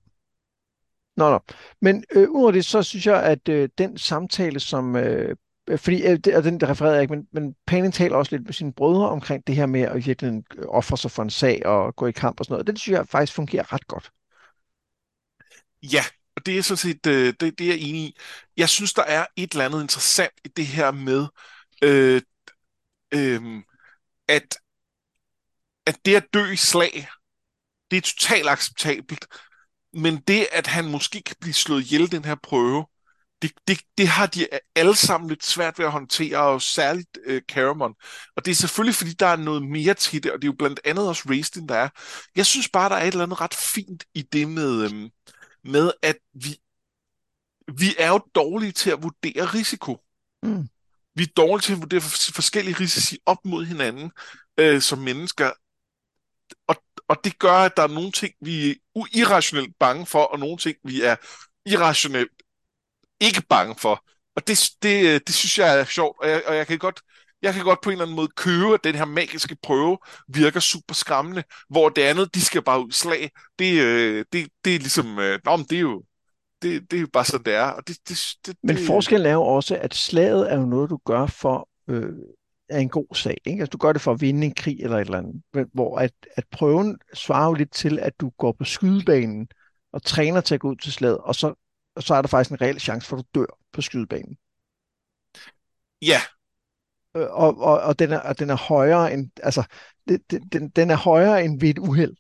Nå, 1.17 1.31
nå. 1.31 1.41
Men 1.81 2.05
øh, 2.13 2.31
udover 2.31 2.51
det, 2.51 2.65
så 2.65 2.83
synes 2.83 3.07
jeg, 3.07 3.23
at 3.23 3.49
øh, 3.49 3.69
den 3.79 3.99
samtale, 3.99 4.61
som 4.61 4.97
Øh, 4.97 5.37
fordi, 5.77 6.03
øh, 6.03 6.19
og 6.37 6.45
den 6.45 6.55
refererede 6.55 6.71
refererer 6.71 6.93
jeg 6.93 7.03
ikke, 7.03 7.15
men, 7.15 7.27
men 7.33 7.55
Panin 7.67 7.93
taler 7.93 8.17
også 8.17 8.37
lidt 8.37 8.45
med 8.45 8.53
sine 8.53 8.73
brødre 8.73 9.09
omkring 9.09 9.47
det 9.47 9.55
her 9.55 9.67
med 9.67 9.81
at 9.81 10.07
virkelig 10.07 10.43
ofre 10.69 10.97
sig 10.97 11.11
for 11.11 11.23
en 11.23 11.31
sag 11.31 11.67
og 11.67 11.97
gå 11.97 12.07
i 12.07 12.13
kamp 12.13 12.41
og 12.41 12.45
sådan 12.45 12.55
noget. 12.55 12.67
Det 12.67 12.79
synes 12.79 12.99
jeg 12.99 13.09
faktisk 13.09 13.33
fungerer 13.33 13.73
ret 13.73 13.87
godt. 13.87 14.11
Ja, 15.83 16.05
og 16.37 16.47
det 16.47 16.59
er 16.59 16.63
sådan 16.63 16.77
set, 16.77 17.07
øh, 17.07 17.35
det, 17.41 17.59
det 17.59 17.61
er 17.61 17.71
jeg 17.71 17.79
enig 17.79 18.01
i. 18.01 18.17
Jeg 18.57 18.69
synes, 18.69 18.95
der 18.95 19.03
er 19.03 19.27
et 19.37 19.53
eller 19.53 19.65
andet 19.65 19.83
interessant 19.83 20.33
i 20.45 20.49
det 20.49 20.67
her 20.67 20.91
med, 20.91 21.27
øh, 21.83 22.23
øh, 23.15 23.63
at, 24.29 24.59
at 25.87 25.99
det 26.05 26.17
at 26.17 26.27
dø 26.35 26.51
i 26.51 26.57
slag, 26.57 27.09
det 27.91 27.97
er 27.97 28.01
totalt 28.01 28.49
acceptabelt. 28.49 29.27
Men 29.93 30.17
det, 30.17 30.47
at 30.53 30.67
han 30.67 30.85
måske 30.91 31.23
kan 31.23 31.37
blive 31.41 31.55
slået 31.55 31.83
ihjel 31.83 32.13
den 32.13 32.25
her 32.25 32.35
prøve, 32.43 32.87
det, 33.43 33.53
det, 33.69 33.81
det 33.99 34.09
har 34.09 34.27
de 34.27 34.47
alle 34.75 34.97
sammen 34.97 35.29
lidt 35.29 35.45
svært 35.45 35.79
ved 35.79 35.87
at 35.87 35.93
håndtere, 35.93 36.39
og 36.39 36.63
særligt 36.63 37.19
øh, 37.25 37.43
Caramon. 37.49 37.95
Og 38.37 38.45
det 38.45 38.51
er 38.51 38.55
selvfølgelig, 38.55 38.95
fordi 38.95 39.13
der 39.13 39.27
er 39.27 39.37
noget 39.37 39.63
mere 39.63 39.95
til 39.95 40.23
det, 40.23 40.33
og 40.33 40.43
det 40.43 40.45
er 40.45 40.53
jo 40.53 40.57
blandt 40.59 40.81
andet 40.85 41.09
også 41.09 41.23
Raistin, 41.29 41.69
der 41.69 41.75
er. 41.75 41.89
Jeg 42.37 42.47
synes 42.47 42.69
bare, 42.69 42.89
der 42.89 42.97
er 42.97 43.03
et 43.03 43.13
eller 43.13 43.25
andet 43.25 43.41
ret 43.41 43.55
fint 43.55 44.05
i 44.15 44.23
det 44.23 44.49
med, 44.49 44.85
øh, 44.85 45.11
med 45.65 45.93
at 46.03 46.17
vi, 46.35 46.57
vi 47.79 47.95
er 47.99 48.09
jo 48.09 48.21
dårlige 48.35 48.73
til 48.73 48.91
at 48.91 49.03
vurdere 49.03 49.45
risiko. 49.45 49.99
Mm. 50.43 50.69
Vi 51.15 51.23
er 51.23 51.33
dårlige 51.37 51.63
til 51.63 51.73
at 51.73 51.81
vurdere 51.81 52.01
forskellige 52.35 52.77
risici 52.81 53.19
op 53.27 53.45
mod 53.45 53.65
hinanden 53.65 54.13
øh, 54.59 54.81
som 54.81 54.99
mennesker. 54.99 55.51
Og, 56.67 56.77
og 57.09 57.17
det 57.25 57.39
gør, 57.39 57.53
at 57.53 57.77
der 57.77 57.83
er 57.83 57.89
nogle 57.89 58.13
ting, 58.13 58.35
vi 58.41 58.71
er 58.71 58.75
irrationelt 59.13 59.79
bange 59.79 60.07
for, 60.07 60.25
og 60.25 60.39
nogle 60.39 60.57
ting, 60.57 60.77
vi 60.85 61.03
er 61.03 61.17
irrationelt 61.67 62.33
ikke 63.21 63.43
bange 63.49 63.75
for. 63.79 64.05
Og 64.37 64.47
det, 64.47 64.71
det, 64.83 65.27
det 65.27 65.35
synes 65.35 65.59
jeg 65.59 65.81
er 65.81 65.85
sjovt, 65.85 66.17
og 66.23 66.29
jeg, 66.29 66.43
og 66.47 66.57
jeg 66.57 66.67
kan 66.67 66.79
godt 66.79 67.01
jeg 67.43 67.55
kan 67.55 67.65
godt 67.65 67.81
på 67.81 67.91
en 67.91 67.93
eller 67.93 68.05
anden 68.05 68.17
måde 68.17 68.29
købe, 68.37 68.75
at 68.75 68.85
den 68.85 68.95
her 68.95 69.05
magiske 69.05 69.57
prøve 69.63 69.99
virker 70.29 70.61
super 70.61 70.95
skræmmende, 70.95 71.43
hvor 71.69 71.89
det 71.89 72.03
andet, 72.03 72.35
de 72.35 72.41
skal 72.41 72.63
bare 72.63 72.85
ud 72.85 72.93
slag. 72.93 73.31
Det, 73.59 73.83
øh, 73.83 74.25
det, 74.33 74.49
det 74.65 74.75
er 74.75 74.79
ligesom, 74.79 75.19
øh, 75.19 75.39
nå, 75.45 75.57
men 75.57 75.67
det 75.71 75.77
er 75.77 75.81
jo, 75.81 76.03
det, 76.63 76.91
det 76.91 76.97
er 76.97 77.01
jo 77.01 77.09
bare 77.13 77.25
sådan, 77.25 77.45
det 77.45 77.55
er. 77.55 77.65
Og 77.65 77.89
det, 77.89 77.97
det, 78.09 78.19
det, 78.47 78.57
men 78.63 78.79
forskellen 78.87 79.27
er 79.27 79.33
jo 79.33 79.43
også, 79.43 79.77
at 79.77 79.95
slaget 79.95 80.53
er 80.53 80.57
jo 80.57 80.67
noget, 80.67 80.91
du 80.91 80.99
gør 81.05 81.27
for 81.27 81.69
øh, 81.89 82.13
er 82.69 82.79
en 82.79 82.89
god 82.89 83.15
sag. 83.15 83.39
Ikke? 83.45 83.61
Altså, 83.61 83.71
du 83.71 83.79
gør 83.79 83.93
det 83.93 84.03
for 84.03 84.13
at 84.13 84.21
vinde 84.21 84.47
en 84.47 84.55
krig 84.55 84.81
eller 84.81 84.97
et 84.97 85.01
eller 85.01 85.19
andet. 85.19 85.43
Hvor 85.73 85.99
at, 85.99 86.13
at 86.37 86.45
prøven 86.51 86.99
svarer 87.15 87.47
jo 87.47 87.55
lidt 87.55 87.73
til, 87.73 87.99
at 87.99 88.13
du 88.21 88.31
går 88.39 88.53
på 88.53 88.65
skydebanen 88.65 89.49
og 89.93 90.03
træner 90.03 90.41
til 90.41 90.55
at 90.55 90.61
gå 90.61 90.71
ud 90.71 90.77
til 90.77 90.93
slaget, 90.93 91.19
og 91.19 91.35
så, 91.35 91.55
og 91.99 92.03
så 92.03 92.15
er 92.15 92.23
der 92.23 92.29
faktisk 92.29 92.51
en 92.51 92.61
reel 92.61 92.81
chance 92.81 93.09
for, 93.09 93.17
at 93.17 93.25
du 93.35 93.41
dør 93.41 93.59
på 93.73 93.81
skydebanen. 93.81 94.39
Ja, 96.03 96.21
Øh, 97.17 97.27
og, 97.31 97.59
og, 97.59 97.81
og, 97.81 97.99
den 97.99 98.13
er, 98.13 98.19
og 98.19 98.39
den 98.39 98.51
er 98.51 98.57
højere 98.57 99.13
end, 99.13 99.31
altså, 99.43 99.65
det, 100.09 100.31
det, 100.31 100.53
den, 100.53 100.69
den 100.69 100.91
er 100.91 100.97
højere 100.97 101.45
end 101.45 101.61
ved 101.61 101.69
et 101.69 101.79
uheld. 101.79 102.17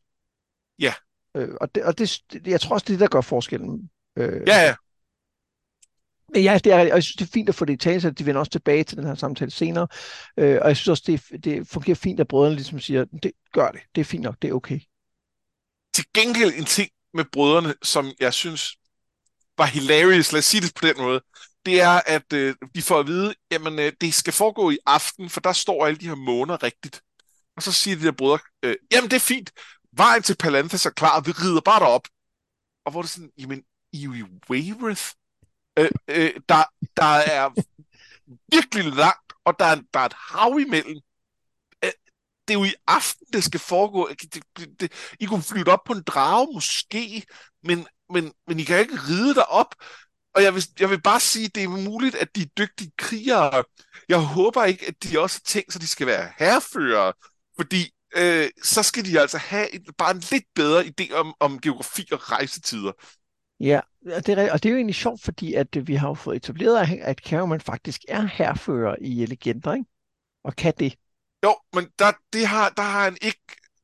Ja. 0.78 0.94
Øh, 1.36 1.48
og 1.60 1.74
det, 1.74 1.82
og 1.82 1.98
det, 1.98 2.22
jeg 2.46 2.60
tror 2.60 2.74
også, 2.74 2.84
det 2.84 2.92
er 2.92 2.98
det, 2.98 3.00
der 3.00 3.16
gør 3.16 3.20
forskellen. 3.20 3.90
Øh, 4.16 4.42
ja, 4.46 4.60
ja. 4.62 4.74
Men 6.34 6.42
ja, 6.42 6.58
det 6.64 6.72
er, 6.72 6.78
og 6.78 6.86
jeg 6.86 7.02
synes, 7.02 7.16
det 7.16 7.24
er 7.24 7.32
fint 7.32 7.48
at 7.48 7.54
få 7.54 7.64
det 7.64 7.72
i 7.72 7.76
tale, 7.76 8.00
så 8.00 8.10
de 8.10 8.26
vender 8.26 8.38
også 8.38 8.52
tilbage 8.52 8.84
til 8.84 8.96
den 8.96 9.06
her 9.06 9.14
samtale 9.14 9.50
senere. 9.50 9.88
Øh, 10.36 10.58
og 10.62 10.68
jeg 10.68 10.76
synes 10.76 10.88
også, 10.88 11.02
det, 11.06 11.44
det 11.44 11.68
fungerer 11.68 11.94
fint, 11.94 12.20
at 12.20 12.28
brødrene 12.28 12.54
ligesom 12.54 12.80
siger, 12.80 13.04
det 13.22 13.32
gør 13.52 13.70
det, 13.70 13.80
det 13.94 14.00
er 14.00 14.04
fint 14.04 14.22
nok, 14.22 14.36
det 14.42 14.50
er 14.50 14.54
okay. 14.54 14.80
Til 15.94 16.04
gengæld 16.14 16.52
en 16.58 16.64
ting 16.64 16.90
med 17.14 17.24
brødrene, 17.32 17.74
som 17.82 18.12
jeg 18.20 18.34
synes 18.34 18.77
var 19.58 19.66
hilarious, 19.66 20.32
lad 20.32 20.38
os 20.38 20.44
sige 20.44 20.60
det 20.60 20.74
på 20.74 20.86
den 20.86 20.96
måde, 20.98 21.20
det 21.66 21.80
er, 21.80 22.00
at 22.06 22.32
øh, 22.32 22.54
de 22.74 22.82
får 22.82 23.00
at 23.00 23.06
vide, 23.06 23.34
jamen 23.50 23.78
øh, 23.78 23.92
det 24.00 24.14
skal 24.14 24.32
foregå 24.32 24.70
i 24.70 24.78
aften, 24.86 25.30
for 25.30 25.40
der 25.40 25.52
står 25.52 25.86
alle 25.86 25.98
de 25.98 26.08
her 26.08 26.14
måneder 26.14 26.62
rigtigt. 26.62 27.02
Og 27.56 27.62
så 27.62 27.72
siger 27.72 27.96
de 27.96 28.04
der 28.04 28.12
brødre, 28.12 28.38
øh, 28.62 28.76
jamen 28.92 29.10
det 29.10 29.16
er 29.16 29.20
fint, 29.20 29.50
vejen 29.92 30.22
til 30.22 30.36
Palanthas 30.36 30.86
er 30.86 30.90
klar, 30.90 31.20
vi 31.20 31.30
rider 31.30 31.60
bare 31.60 31.80
derop. 31.80 32.08
Og 32.84 32.92
hvor 32.92 33.02
det 33.02 33.10
sådan, 33.10 33.30
jamen, 33.38 33.62
I 33.92 34.00
er 34.00 34.04
jo 34.04 34.12
i 34.12 34.24
Wayreth. 34.50 35.02
Øh, 35.78 35.90
øh, 36.08 36.32
der, 36.48 36.64
der 36.96 37.04
er 37.04 37.50
virkelig 38.52 38.92
langt, 38.92 39.32
og 39.44 39.54
der 39.58 39.64
er, 39.64 39.76
der 39.94 40.00
er 40.00 40.06
et 40.06 40.14
hav 40.18 40.58
imellem. 40.60 41.00
Øh, 41.84 41.90
det 42.48 42.54
er 42.54 42.58
jo 42.58 42.64
i 42.64 42.74
aften, 42.86 43.26
det 43.32 43.44
skal 43.44 43.60
foregå. 43.60 44.08
Det, 44.08 44.44
det, 44.56 44.80
det, 44.80 44.92
I 45.20 45.24
kunne 45.24 45.42
flytte 45.42 45.70
op 45.70 45.84
på 45.86 45.92
en 45.92 46.02
drage, 46.02 46.48
måske, 46.54 47.26
men, 47.62 47.86
men, 48.10 48.32
men 48.46 48.60
I 48.60 48.64
kan 48.64 48.80
ikke 48.80 48.98
ride 49.08 49.34
derop. 49.34 49.74
Og 50.34 50.42
jeg 50.42 50.54
vil, 50.54 50.64
jeg 50.80 50.90
vil 50.90 51.02
bare 51.02 51.20
sige, 51.20 51.44
at 51.44 51.54
det 51.54 51.62
er 51.62 51.68
muligt, 51.68 52.14
at 52.14 52.36
de 52.36 52.42
er 52.42 52.46
dygtige 52.58 52.92
krigere. 52.98 53.64
Jeg 54.08 54.18
håber 54.18 54.64
ikke, 54.64 54.86
at 54.86 55.02
de 55.02 55.20
også 55.20 55.36
har 55.36 55.46
tænkt 55.46 55.72
sig, 55.72 55.78
at 55.78 55.82
de 55.82 55.88
skal 55.88 56.06
være 56.06 56.32
herrefører, 56.38 57.12
fordi 57.56 57.90
øh, 58.16 58.48
så 58.62 58.82
skal 58.82 59.04
de 59.04 59.20
altså 59.20 59.38
have 59.38 59.74
et, 59.74 59.82
bare 59.98 60.10
en 60.10 60.22
lidt 60.30 60.44
bedre 60.54 60.84
idé 60.84 61.14
om, 61.14 61.34
om 61.40 61.60
geografi 61.60 62.08
og 62.12 62.32
rejsetider. 62.32 62.92
Ja, 63.60 63.80
det 64.04 64.28
er, 64.28 64.52
og 64.52 64.62
det 64.62 64.68
er 64.68 64.70
jo 64.70 64.76
egentlig 64.76 64.94
sjovt, 64.94 65.22
fordi 65.22 65.54
at 65.54 65.86
vi 65.86 65.94
har 65.94 66.08
jo 66.08 66.14
fået 66.14 66.36
etableret, 66.36 67.00
at 67.02 67.18
Cameron 67.18 67.60
faktisk 67.60 68.00
er 68.08 68.22
herrefører 68.32 68.96
i 69.00 69.26
Legender, 69.26 69.74
ikke? 69.74 69.84
Og 70.44 70.56
kan 70.56 70.74
det. 70.78 70.94
Jo, 71.44 71.56
men 71.72 71.88
der, 71.98 72.12
det 72.32 72.46
har, 72.46 72.68
der 72.68 72.82
har 72.82 73.04
han 73.04 73.16
ikke 73.22 73.40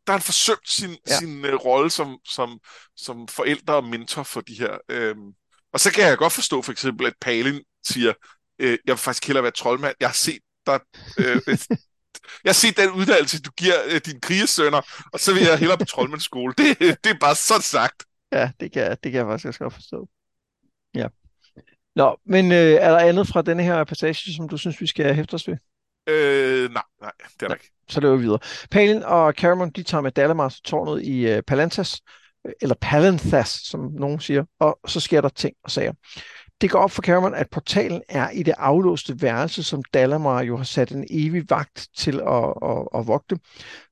der 0.07 0.13
har 0.13 0.19
han 0.19 0.23
forsømt 0.23 0.69
sin, 0.69 0.97
ja. 1.09 1.19
sin 1.19 1.45
uh, 1.45 1.55
rolle 1.55 1.91
som, 1.91 2.19
som, 2.25 2.59
som 2.97 3.29
forældre 3.29 3.75
og 3.75 3.85
mentor 3.85 4.23
for 4.23 4.41
de 4.41 4.55
her 4.55 4.79
øh, 4.89 5.17
og 5.75 5.81
så 5.81 5.93
kan 5.93 6.05
jeg 6.05 6.19
godt 6.19 6.33
forstå 6.33 6.63
for 6.63 6.73
eksempel, 6.73 7.07
at 7.07 7.15
Palin 7.21 7.61
siger, 7.87 8.13
øh, 8.59 8.71
jeg 8.71 8.79
vil 8.93 8.97
faktisk 8.97 9.27
hellere 9.27 9.43
være 9.43 9.53
troldmand. 9.53 9.95
Jeg 10.01 10.09
har 10.09 10.15
set 10.15 10.39
dig... 10.67 10.81
Øh, 11.19 11.41
jeg 12.45 12.51
har 12.51 12.53
set 12.53 12.77
den 12.77 12.91
uddannelse, 12.91 13.43
du 13.43 13.51
giver 13.51 13.75
øh, 13.87 14.01
dine 14.07 14.21
krigesønner, 14.21 14.81
og 15.13 15.21
så 15.21 15.35
vil 15.35 15.43
jeg 15.43 15.59
hellere 15.59 15.79
på 15.79 15.85
troldmandsskole. 15.85 16.55
Det, 16.59 16.79
det 16.79 17.11
er 17.11 17.19
bare 17.21 17.35
sådan 17.35 17.63
sagt. 17.63 18.05
Ja, 18.33 18.51
det 18.61 18.73
kan, 18.73 18.91
det 18.91 19.13
kan 19.13 19.15
jeg 19.15 19.27
faktisk 19.27 19.47
også 19.47 19.59
godt 19.59 19.75
forstå. 19.75 20.09
Ja. 20.95 21.09
Nå, 21.97 22.17
men 22.27 22.53
øh, 22.53 22.59
er 22.59 22.91
der 22.91 22.99
andet 22.99 23.29
fra 23.29 23.43
denne 23.43 23.63
her 23.63 23.85
passage, 23.85 24.35
som 24.37 24.49
du 24.49 24.57
synes, 24.57 24.81
vi 24.81 24.87
skal 24.87 25.15
hæfte 25.15 25.35
os 25.35 25.49
ved? 25.49 25.57
Øh, 26.07 26.71
nej, 26.73 26.83
nej, 27.01 27.13
det 27.35 27.43
er 27.43 27.49
der 27.49 27.55
ikke. 27.55 27.71
Så 27.89 28.01
løber 28.01 28.17
vi 28.17 28.23
videre. 28.23 28.39
Palin 28.71 29.03
og 29.03 29.33
Caramon, 29.33 29.71
de 29.71 29.83
tager 29.83 30.03
med 30.03 30.11
Dalamar 30.11 30.49
til 30.49 30.63
tårnet 30.63 31.03
i 31.03 31.35
uh, 31.35 31.41
Palantas, 31.47 32.01
eller 32.61 32.75
Palanthas, 32.81 33.49
som 33.49 33.81
nogen 33.81 34.21
siger, 34.21 34.45
og 34.61 34.79
så 34.87 35.01
sker 35.01 35.21
der 35.21 35.29
ting 35.29 35.55
og 35.65 35.71
sager. 35.71 35.93
Det 36.61 36.71
går 36.71 36.79
op 36.79 36.91
for 36.91 37.03
Cameron, 37.03 37.35
at 37.35 37.51
portalen 37.51 38.03
er 38.09 38.31
i 38.31 38.43
det 38.43 38.55
aflåste 38.59 39.23
værelse, 39.23 39.63
som 39.63 39.83
Dalamar 39.95 40.43
jo 40.43 40.57
har 40.57 40.65
sat 40.65 40.91
en 40.93 41.07
evig 41.11 41.51
vagt 41.51 41.89
til 41.97 42.21
at, 42.21 42.55
at, 42.63 42.89
at 42.95 43.07
vogte. 43.07 43.39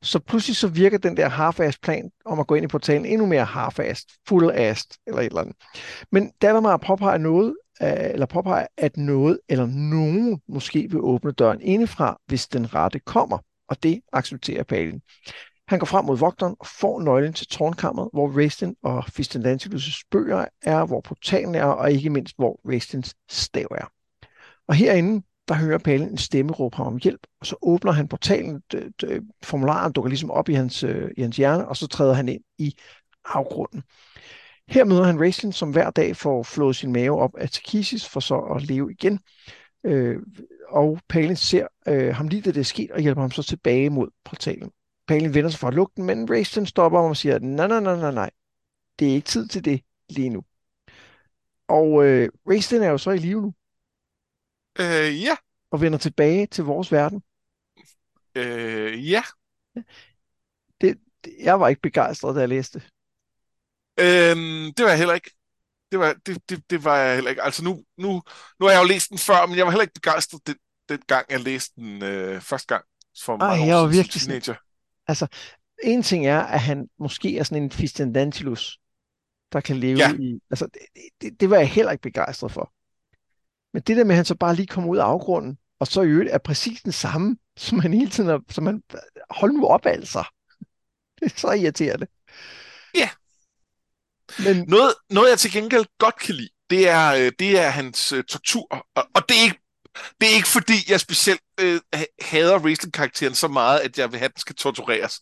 Så 0.02 0.18
pludselig 0.18 0.56
så 0.56 0.68
virker 0.68 0.98
den 0.98 1.16
der 1.16 1.28
half 1.28 1.76
plan 1.82 2.10
om 2.24 2.40
at 2.40 2.46
gå 2.46 2.54
ind 2.54 2.64
i 2.64 2.68
portalen 2.68 3.06
endnu 3.06 3.26
mere 3.26 3.44
half-assed, 3.44 4.06
full-assed 4.28 5.02
eller 5.06 5.20
et 5.20 5.26
eller 5.26 5.40
andet. 5.40 5.56
Men 6.12 6.32
Dalamar 6.42 6.76
påpeger 6.76 7.18
noget, 7.18 7.48
øh, 7.48 7.54
Øh, 7.82 8.10
eller 8.10 8.26
påpeger, 8.26 8.66
at 8.76 8.96
noget 8.96 9.40
eller 9.48 9.66
nogen 9.66 10.40
måske 10.48 10.90
vil 10.90 11.00
åbne 11.00 11.32
døren 11.32 11.60
indefra, 11.60 12.20
hvis 12.26 12.48
den 12.48 12.74
rette 12.74 12.98
kommer. 12.98 13.38
Og 13.68 13.82
det 13.82 14.00
accepterer 14.12 14.62
Palin. 14.62 15.02
Han 15.68 15.78
går 15.78 15.86
frem 15.86 16.04
mod 16.04 16.18
vogteren 16.18 16.56
og 16.60 16.66
får 16.66 17.00
nøglen 17.00 17.32
til 17.32 17.46
tårnkammeret, 17.46 18.08
hvor 18.12 18.36
Raistin 18.36 18.76
og 18.82 19.04
Fistendantilus' 19.04 20.02
bøger 20.10 20.44
er, 20.62 20.86
hvor 20.86 21.00
portalen 21.00 21.54
er, 21.54 21.64
og 21.64 21.92
ikke 21.92 22.10
mindst, 22.10 22.36
hvor 22.36 22.60
Raistins 22.68 23.14
stav 23.30 23.66
er. 23.70 23.92
Og 24.68 24.74
herinde, 24.74 25.22
der 25.48 25.54
hører 25.54 25.78
Palin 25.78 26.08
en 26.08 26.18
stemme 26.18 26.52
råbe 26.52 26.76
ham 26.76 26.86
om 26.86 26.96
hjælp, 27.02 27.20
og 27.40 27.46
så 27.46 27.56
åbner 27.62 27.92
han 27.92 28.08
portalen, 28.08 28.62
formularen 29.42 29.92
dukker 29.92 30.08
ligesom 30.08 30.30
op 30.30 30.48
i 30.48 30.54
hans, 30.54 30.82
øh, 30.84 31.10
i 31.16 31.22
hans 31.22 31.36
hjerne, 31.36 31.68
og 31.68 31.76
så 31.76 31.86
træder 31.86 32.14
han 32.14 32.28
ind 32.28 32.42
i 32.58 32.74
afgrunden. 33.24 33.82
Her 34.68 34.84
møder 34.84 35.04
han 35.04 35.20
Raistlin, 35.20 35.52
som 35.52 35.70
hver 35.70 35.90
dag 35.90 36.16
får 36.16 36.42
flået 36.42 36.76
sin 36.76 36.92
mave 36.92 37.20
op 37.20 37.36
af 37.36 37.50
Takisis, 37.50 38.08
for 38.08 38.20
så 38.20 38.38
at 38.38 38.62
leve 38.62 38.92
igen. 38.92 39.20
Øh, 39.84 40.22
og 40.68 41.00
Palin 41.08 41.36
ser 41.36 41.66
øh, 41.88 42.14
ham 42.14 42.28
lige, 42.28 42.42
da 42.42 42.50
det 42.50 42.60
er 42.60 42.64
sket, 42.64 42.90
og 42.90 43.00
hjælper 43.00 43.20
ham 43.20 43.30
så 43.30 43.42
tilbage 43.42 43.90
mod 43.90 44.08
portalen. 44.24 44.70
Palin 45.06 45.34
vender 45.34 45.50
sig 45.50 45.60
fra 45.60 45.70
lugten, 45.70 46.04
men 46.04 46.30
Raistin 46.30 46.66
stopper 46.66 47.00
ham 47.00 47.10
og 47.10 47.16
siger, 47.16 47.38
nej, 47.38 47.68
nej, 47.68 47.80
nej, 47.80 47.96
nej, 47.96 48.12
nej, 48.12 48.30
det 48.98 49.08
er 49.08 49.14
ikke 49.14 49.26
tid 49.26 49.48
til 49.48 49.64
det 49.64 49.82
lige 50.08 50.28
nu. 50.28 50.44
Og 51.68 52.04
øh, 52.04 52.28
Raistin 52.48 52.82
er 52.82 52.90
jo 52.90 52.98
så 52.98 53.10
i 53.10 53.18
live 53.18 53.42
nu. 53.42 53.54
Øh, 54.80 55.22
ja. 55.22 55.36
Og 55.70 55.80
vender 55.80 55.98
tilbage 55.98 56.46
til 56.46 56.64
vores 56.64 56.92
verden. 56.92 57.22
Øh, 58.34 59.10
ja. 59.10 59.22
Det, 60.80 60.98
det, 61.24 61.36
jeg 61.40 61.60
var 61.60 61.68
ikke 61.68 61.82
begejstret, 61.82 62.34
da 62.34 62.40
jeg 62.40 62.48
læste. 62.48 62.82
Øhm, 64.00 64.72
det 64.76 64.84
var 64.84 64.88
jeg 64.88 64.98
heller 64.98 65.14
ikke. 65.14 65.30
Det 65.90 65.98
var, 65.98 66.16
det, 66.26 66.50
det, 66.50 66.70
det 66.70 66.84
var 66.84 66.96
jeg 66.96 67.14
heller 67.14 67.30
ikke. 67.30 67.42
Altså 67.42 67.64
nu, 67.64 67.84
nu, 67.98 68.22
nu 68.60 68.66
har 68.66 68.70
jeg 68.70 68.82
jo 68.82 68.88
læst 68.88 69.10
den 69.10 69.18
før, 69.18 69.46
men 69.46 69.56
jeg 69.56 69.64
var 69.64 69.70
heller 69.70 69.82
ikke 69.82 69.94
begejstret 69.94 70.46
den, 70.46 70.56
den 70.88 70.98
gang, 71.06 71.26
jeg 71.30 71.40
læste 71.40 71.80
den 71.80 72.02
øh, 72.02 72.40
første 72.40 72.66
gang. 72.66 72.84
For 73.24 73.38
Ej, 73.38 73.66
jeg 73.66 73.76
var 73.76 73.86
virkelig 73.86 74.22
teenager. 74.22 74.54
Altså, 75.06 75.26
en 75.82 76.02
ting 76.02 76.26
er, 76.26 76.40
at 76.40 76.60
han 76.60 76.88
måske 76.98 77.38
er 77.38 77.42
sådan 77.42 77.62
en 77.62 77.70
Fistendantilus, 77.70 78.78
der 79.52 79.60
kan 79.60 79.76
leve 79.76 79.98
ja. 79.98 80.12
i... 80.12 80.40
Altså, 80.50 80.66
det, 80.66 80.80
det, 81.20 81.40
det 81.40 81.50
var 81.50 81.56
jeg 81.56 81.68
heller 81.68 81.92
ikke 81.92 82.02
begejstret 82.02 82.52
for. 82.52 82.72
Men 83.72 83.82
det 83.82 83.96
der 83.96 84.04
med, 84.04 84.10
at 84.10 84.16
han 84.16 84.24
så 84.24 84.34
bare 84.34 84.54
lige 84.54 84.66
kommer 84.66 84.90
ud 84.90 84.98
af 84.98 85.04
afgrunden, 85.04 85.58
og 85.78 85.86
så 85.86 86.02
i 86.02 86.06
øvrigt 86.06 86.30
er 86.30 86.38
præcis 86.38 86.82
den 86.82 86.92
samme, 86.92 87.36
som 87.56 87.78
han 87.78 87.94
hele 87.94 88.10
tiden 88.10 88.30
har, 88.30 88.42
som 88.50 88.66
han, 88.66 88.82
hold 89.30 89.52
nu 89.52 89.66
op 89.66 89.86
altså. 89.86 90.24
Det 91.20 91.32
er 91.32 91.36
så 91.36 91.52
irriterende. 91.52 92.06
Ja. 92.94 93.10
Men, 94.38 94.64
Noget, 94.68 94.94
noget 95.10 95.30
jeg 95.30 95.38
til 95.38 95.52
gengæld 95.52 95.84
godt 95.98 96.18
kan 96.20 96.34
lide, 96.34 96.48
det 96.70 96.88
er, 96.88 97.14
øh, 97.14 97.32
det 97.38 97.58
er 97.58 97.68
hans 97.70 98.12
øh, 98.12 98.24
tortur. 98.24 98.66
Og, 98.94 99.04
og 99.14 99.22
det, 99.28 99.36
er 99.38 99.42
ikke, 99.42 99.60
det 100.20 100.30
er 100.30 100.34
ikke 100.34 100.48
fordi, 100.48 100.72
jeg 100.88 101.00
specielt 101.00 101.40
øh, 101.60 101.80
ha- 101.94 102.04
hader 102.22 102.58
wrestling-karakteren 102.58 103.34
så 103.34 103.48
meget, 103.48 103.80
at 103.80 103.98
jeg 103.98 104.12
vil 104.12 104.18
have, 104.18 104.24
at 104.28 104.34
den 104.34 104.40
skal 104.40 104.56
tortureres. 104.56 105.20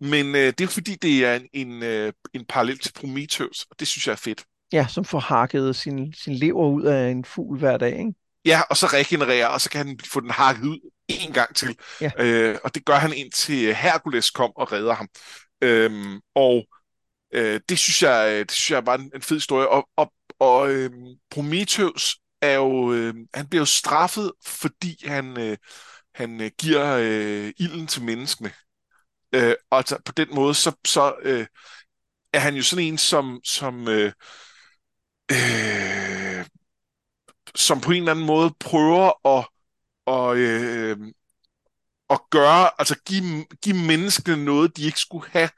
Men 0.00 0.34
øh, 0.34 0.52
det 0.58 0.60
er 0.60 0.68
fordi, 0.68 0.94
det 0.94 1.24
er 1.26 1.34
en, 1.34 1.48
en, 1.52 1.82
øh, 1.82 2.12
en 2.34 2.44
parallel 2.48 2.78
til 2.78 2.92
Prometheus, 2.92 3.66
og 3.70 3.76
det 3.80 3.88
synes 3.88 4.06
jeg 4.06 4.12
er 4.12 4.16
fedt. 4.16 4.44
ja, 4.72 4.86
som 4.90 5.04
får 5.04 5.18
hakket 5.20 5.76
sin, 5.76 6.14
sin 6.14 6.34
lever 6.34 6.66
ud 6.68 6.82
af 6.82 7.10
en 7.10 7.24
fugl 7.24 7.58
hver 7.58 7.76
dag, 7.76 7.98
ikke? 7.98 8.12
Ja, 8.44 8.60
og 8.70 8.76
så 8.76 8.86
regenerere, 8.86 9.50
og 9.50 9.60
så 9.60 9.70
kan 9.70 9.86
han 9.86 9.98
få 10.12 10.20
den 10.20 10.30
hakket 10.30 10.64
ud 10.64 10.78
en 11.08 11.32
gang 11.32 11.54
til. 11.56 11.76
Ja. 12.00 12.10
Øh, 12.18 12.58
og 12.64 12.74
det 12.74 12.84
gør 12.84 12.94
han 12.94 13.12
indtil 13.12 13.74
Hercules 13.74 14.30
kom 14.30 14.52
og 14.56 14.72
redder 14.72 14.94
ham. 14.94 15.08
Øhm, 15.62 16.20
og 16.34 16.64
øh, 17.32 17.60
det 17.68 17.78
synes 17.78 18.02
jeg, 18.02 18.32
øh, 18.32 18.38
det 18.38 18.50
synes 18.50 18.70
jeg 18.70 18.86
var 18.86 18.94
en, 18.94 19.10
en 19.14 19.22
fed 19.22 19.36
historie. 19.36 19.68
Og, 19.68 19.88
og, 19.96 20.12
og 20.38 20.70
øh, 20.70 20.90
Prometheus 21.30 22.16
er 22.40 22.54
jo, 22.54 22.92
øh, 22.92 23.14
han 23.34 23.48
bliver 23.48 23.60
jo 23.60 23.66
straffet, 23.66 24.32
fordi 24.46 25.06
han, 25.06 25.40
øh, 25.40 25.56
han 26.14 26.40
øh, 26.40 26.50
giver 26.58 26.96
øh, 27.00 27.52
ilden 27.58 27.86
til 27.86 28.02
menneskene. 28.02 28.52
Øh, 29.34 29.54
og 29.70 29.78
altså, 29.78 29.98
på 30.04 30.12
den 30.12 30.28
måde, 30.34 30.54
så, 30.54 30.72
så 30.84 31.14
øh, 31.22 31.46
er 32.32 32.38
han 32.38 32.54
jo 32.54 32.62
sådan 32.62 32.84
en, 32.84 32.98
som, 32.98 33.40
som 33.44 33.88
øh, 33.88 34.12
øh, 35.32 36.46
som 37.54 37.80
på 37.80 37.90
en 37.90 37.96
eller 37.96 38.12
anden 38.12 38.26
måde 38.26 38.54
prøver 38.60 39.28
at, 39.38 39.48
og, 40.06 40.36
øh, 40.36 40.96
at 42.10 42.20
gøre, 42.30 42.70
altså 42.78 42.96
give, 43.06 43.46
give 43.62 43.76
menneskene 43.76 44.44
noget, 44.44 44.76
de 44.76 44.84
ikke 44.84 45.00
skulle 45.00 45.28
have, 45.30 45.48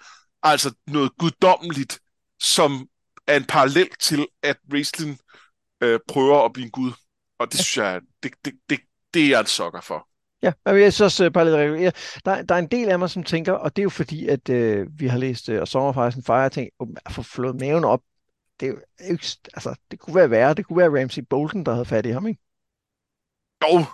altså 0.44 0.74
noget 0.86 1.12
guddommeligt, 1.18 2.00
som 2.42 2.88
er 3.26 3.36
en 3.36 3.44
parallel 3.44 3.88
til, 4.00 4.26
at 4.42 4.56
wrestling 4.72 5.18
øh, 5.80 6.00
prøver 6.08 6.44
at 6.44 6.52
blive 6.52 6.64
en 6.64 6.70
gud. 6.70 6.92
Og 7.38 7.52
det 7.52 7.60
synes 7.60 7.76
jeg, 7.76 8.00
det, 8.22 8.32
det, 8.44 8.54
det, 8.70 8.80
det 9.14 9.24
er 9.24 9.28
jeg 9.28 9.40
en 9.40 9.46
sokker 9.46 9.80
for. 9.80 10.08
Ja, 10.42 10.52
men 10.66 10.80
jeg 10.80 10.92
synes 10.92 11.00
også, 11.00 11.30
bare 11.30 11.44
lidt, 11.44 11.80
ja, 11.80 11.90
der, 12.24 12.42
der 12.42 12.54
er 12.54 12.58
en 12.58 12.66
del 12.66 12.88
af 12.88 12.98
mig, 12.98 13.10
som 13.10 13.22
tænker, 13.22 13.52
og 13.52 13.76
det 13.76 13.82
er 13.82 13.84
jo 13.84 13.90
fordi, 13.90 14.26
at 14.28 14.48
øh, 14.48 14.86
vi 15.00 15.06
har 15.06 15.18
læst 15.18 15.48
øh, 15.48 15.66
Sommerfejsen 15.66 16.22
Fire, 16.22 16.44
og 16.44 16.52
tænkt, 16.52 16.74
at 17.06 17.12
få 17.12 17.22
flået 17.22 17.60
maven 17.60 17.84
op, 17.84 18.00
det, 18.60 18.66
er 18.66 18.70
jo 18.70 18.78
ikke, 19.10 19.26
altså, 19.54 19.74
det 19.90 19.98
kunne 19.98 20.14
være 20.14 20.30
værre, 20.30 20.54
det 20.54 20.66
kunne 20.66 20.78
være 20.78 21.00
Ramsey 21.00 21.22
Bolton, 21.30 21.64
der 21.64 21.72
havde 21.72 21.84
fat 21.84 22.06
i 22.06 22.10
ham, 22.10 22.26
ikke? 22.26 22.40
Jo, 23.62 23.84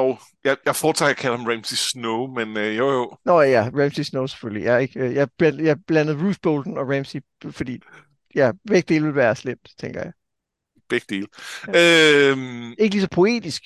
jo 0.00 0.16
jeg, 0.44 0.56
jeg 0.64 0.76
foretrækker 0.76 1.10
at 1.10 1.16
kalde 1.20 1.36
ham 1.36 1.46
Ramsey 1.46 1.76
Snow, 1.76 2.26
men 2.26 2.56
øh, 2.56 2.76
jo 2.78 2.90
jo. 2.90 3.16
Nå 3.24 3.40
ja, 3.40 3.70
Ramsey 3.74 4.02
Snow 4.02 4.26
selvfølgelig. 4.26 4.64
Jeg, 4.64 4.82
ikke, 4.82 5.00
øh, 5.00 5.14
jeg, 5.14 5.28
bland- 5.38 5.62
jeg 5.62 5.76
blandede 5.86 6.26
Ruth 6.26 6.38
Bolton 6.42 6.78
og 6.78 6.88
Ramsey, 6.88 7.20
fordi 7.50 7.80
ja, 8.34 8.52
begge 8.66 8.94
dele 8.94 9.06
vil 9.06 9.14
være 9.14 9.36
slemt, 9.36 9.70
tænker 9.78 10.00
jeg. 10.02 10.12
Begge 10.88 11.06
dele. 11.08 11.26
Ja. 11.74 12.30
Øhm, 12.30 12.70
Ikke 12.78 12.94
lige 12.94 13.02
så 13.02 13.08
poetisk. 13.10 13.62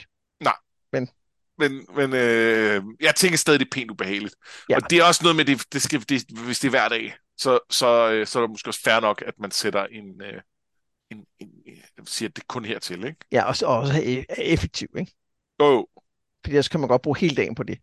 men, 1.58 1.86
men 1.96 2.14
øh, 2.14 2.82
jeg 3.00 3.14
tænker 3.14 3.38
stadig, 3.38 3.60
det 3.60 3.66
er 3.66 3.70
pænt 3.72 3.90
ubehageligt. 3.90 4.34
Ja. 4.68 4.76
Og 4.76 4.90
det 4.90 4.98
er 4.98 5.04
også 5.04 5.20
noget 5.22 5.36
med, 5.36 5.44
det, 5.44 5.64
det 5.72 5.82
skal, 5.82 6.00
det, 6.08 6.24
hvis 6.44 6.60
det 6.60 6.68
er 6.68 6.70
hver 6.70 6.88
dag, 6.88 7.14
så, 7.36 7.58
så, 7.70 8.12
øh, 8.12 8.26
så 8.26 8.38
er 8.38 8.42
det 8.42 8.50
måske 8.50 8.68
også 8.68 8.80
fair 8.84 9.00
nok, 9.00 9.22
at 9.26 9.34
man 9.38 9.50
sætter 9.50 9.86
en, 9.86 10.22
øh, 10.22 10.40
en, 11.10 11.26
en 11.40 11.48
jeg 11.66 11.82
vil 11.96 12.06
sige, 12.06 12.28
at 12.28 12.36
det 12.36 12.46
kun 12.48 12.64
hertil, 12.64 13.04
ikke? 13.04 13.18
Ja, 13.32 13.44
og 13.44 13.56
så 13.56 13.66
også 13.66 14.24
effektiv, 14.38 14.88
ikke? 14.98 15.12
Jo, 15.60 15.66
jo. 15.66 15.86
Fordi 16.44 16.54
ellers 16.54 16.68
kan 16.68 16.80
man 16.80 16.88
godt 16.88 17.02
bruge 17.02 17.18
hele 17.18 17.36
dagen 17.36 17.54
på 17.54 17.62
det. 17.62 17.78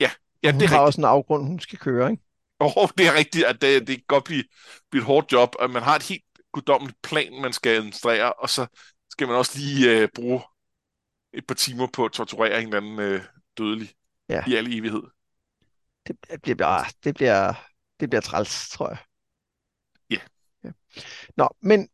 Ja, 0.00 0.10
Og 0.48 0.52
det 0.52 0.52
hun 0.52 0.62
er 0.62 0.66
har 0.68 0.74
rigtigt. 0.74 0.86
også 0.86 1.00
en 1.00 1.04
afgrund, 1.04 1.46
hun 1.46 1.60
skal 1.60 1.78
køre, 1.78 2.10
ikke? 2.10 2.22
Oh, 2.60 2.88
det 2.98 3.06
er 3.06 3.14
rigtigt, 3.14 3.44
at 3.44 3.60
det, 3.62 3.86
det 3.86 3.96
kan 3.96 4.04
godt 4.08 4.24
blive, 4.24 4.44
blive 4.90 5.00
et 5.00 5.06
hårdt 5.06 5.32
job, 5.32 5.54
og 5.58 5.70
man 5.70 5.82
har 5.82 5.96
et 5.96 6.02
helt 6.02 6.22
guddommeligt 6.52 7.02
plan, 7.02 7.42
man 7.42 7.52
skal 7.52 7.76
administrere, 7.76 8.32
og 8.32 8.50
så 8.50 8.66
skal 9.10 9.26
man 9.26 9.36
også 9.36 9.58
lige 9.58 10.00
øh, 10.00 10.08
bruge 10.14 10.40
et 11.32 11.46
par 11.46 11.54
timer 11.54 11.86
på 11.92 12.04
at 12.04 12.12
torturere 12.12 12.60
en 12.60 12.66
eller 12.66 12.76
anden 12.76 12.98
øh, 13.00 13.22
dødelig 13.58 13.90
Ja. 14.28 14.44
i 14.46 14.54
al 14.54 14.66
evighed. 14.66 15.02
Det, 16.06 16.16
det, 16.30 16.56
bliver, 16.56 16.84
det, 17.04 17.14
bliver, 17.14 17.54
det 18.00 18.10
bliver 18.10 18.20
træls, 18.20 18.68
tror 18.70 18.88
jeg. 18.88 18.98
Ja. 20.10 20.18
ja. 20.64 20.70
Nå, 21.36 21.48
men 21.60 21.88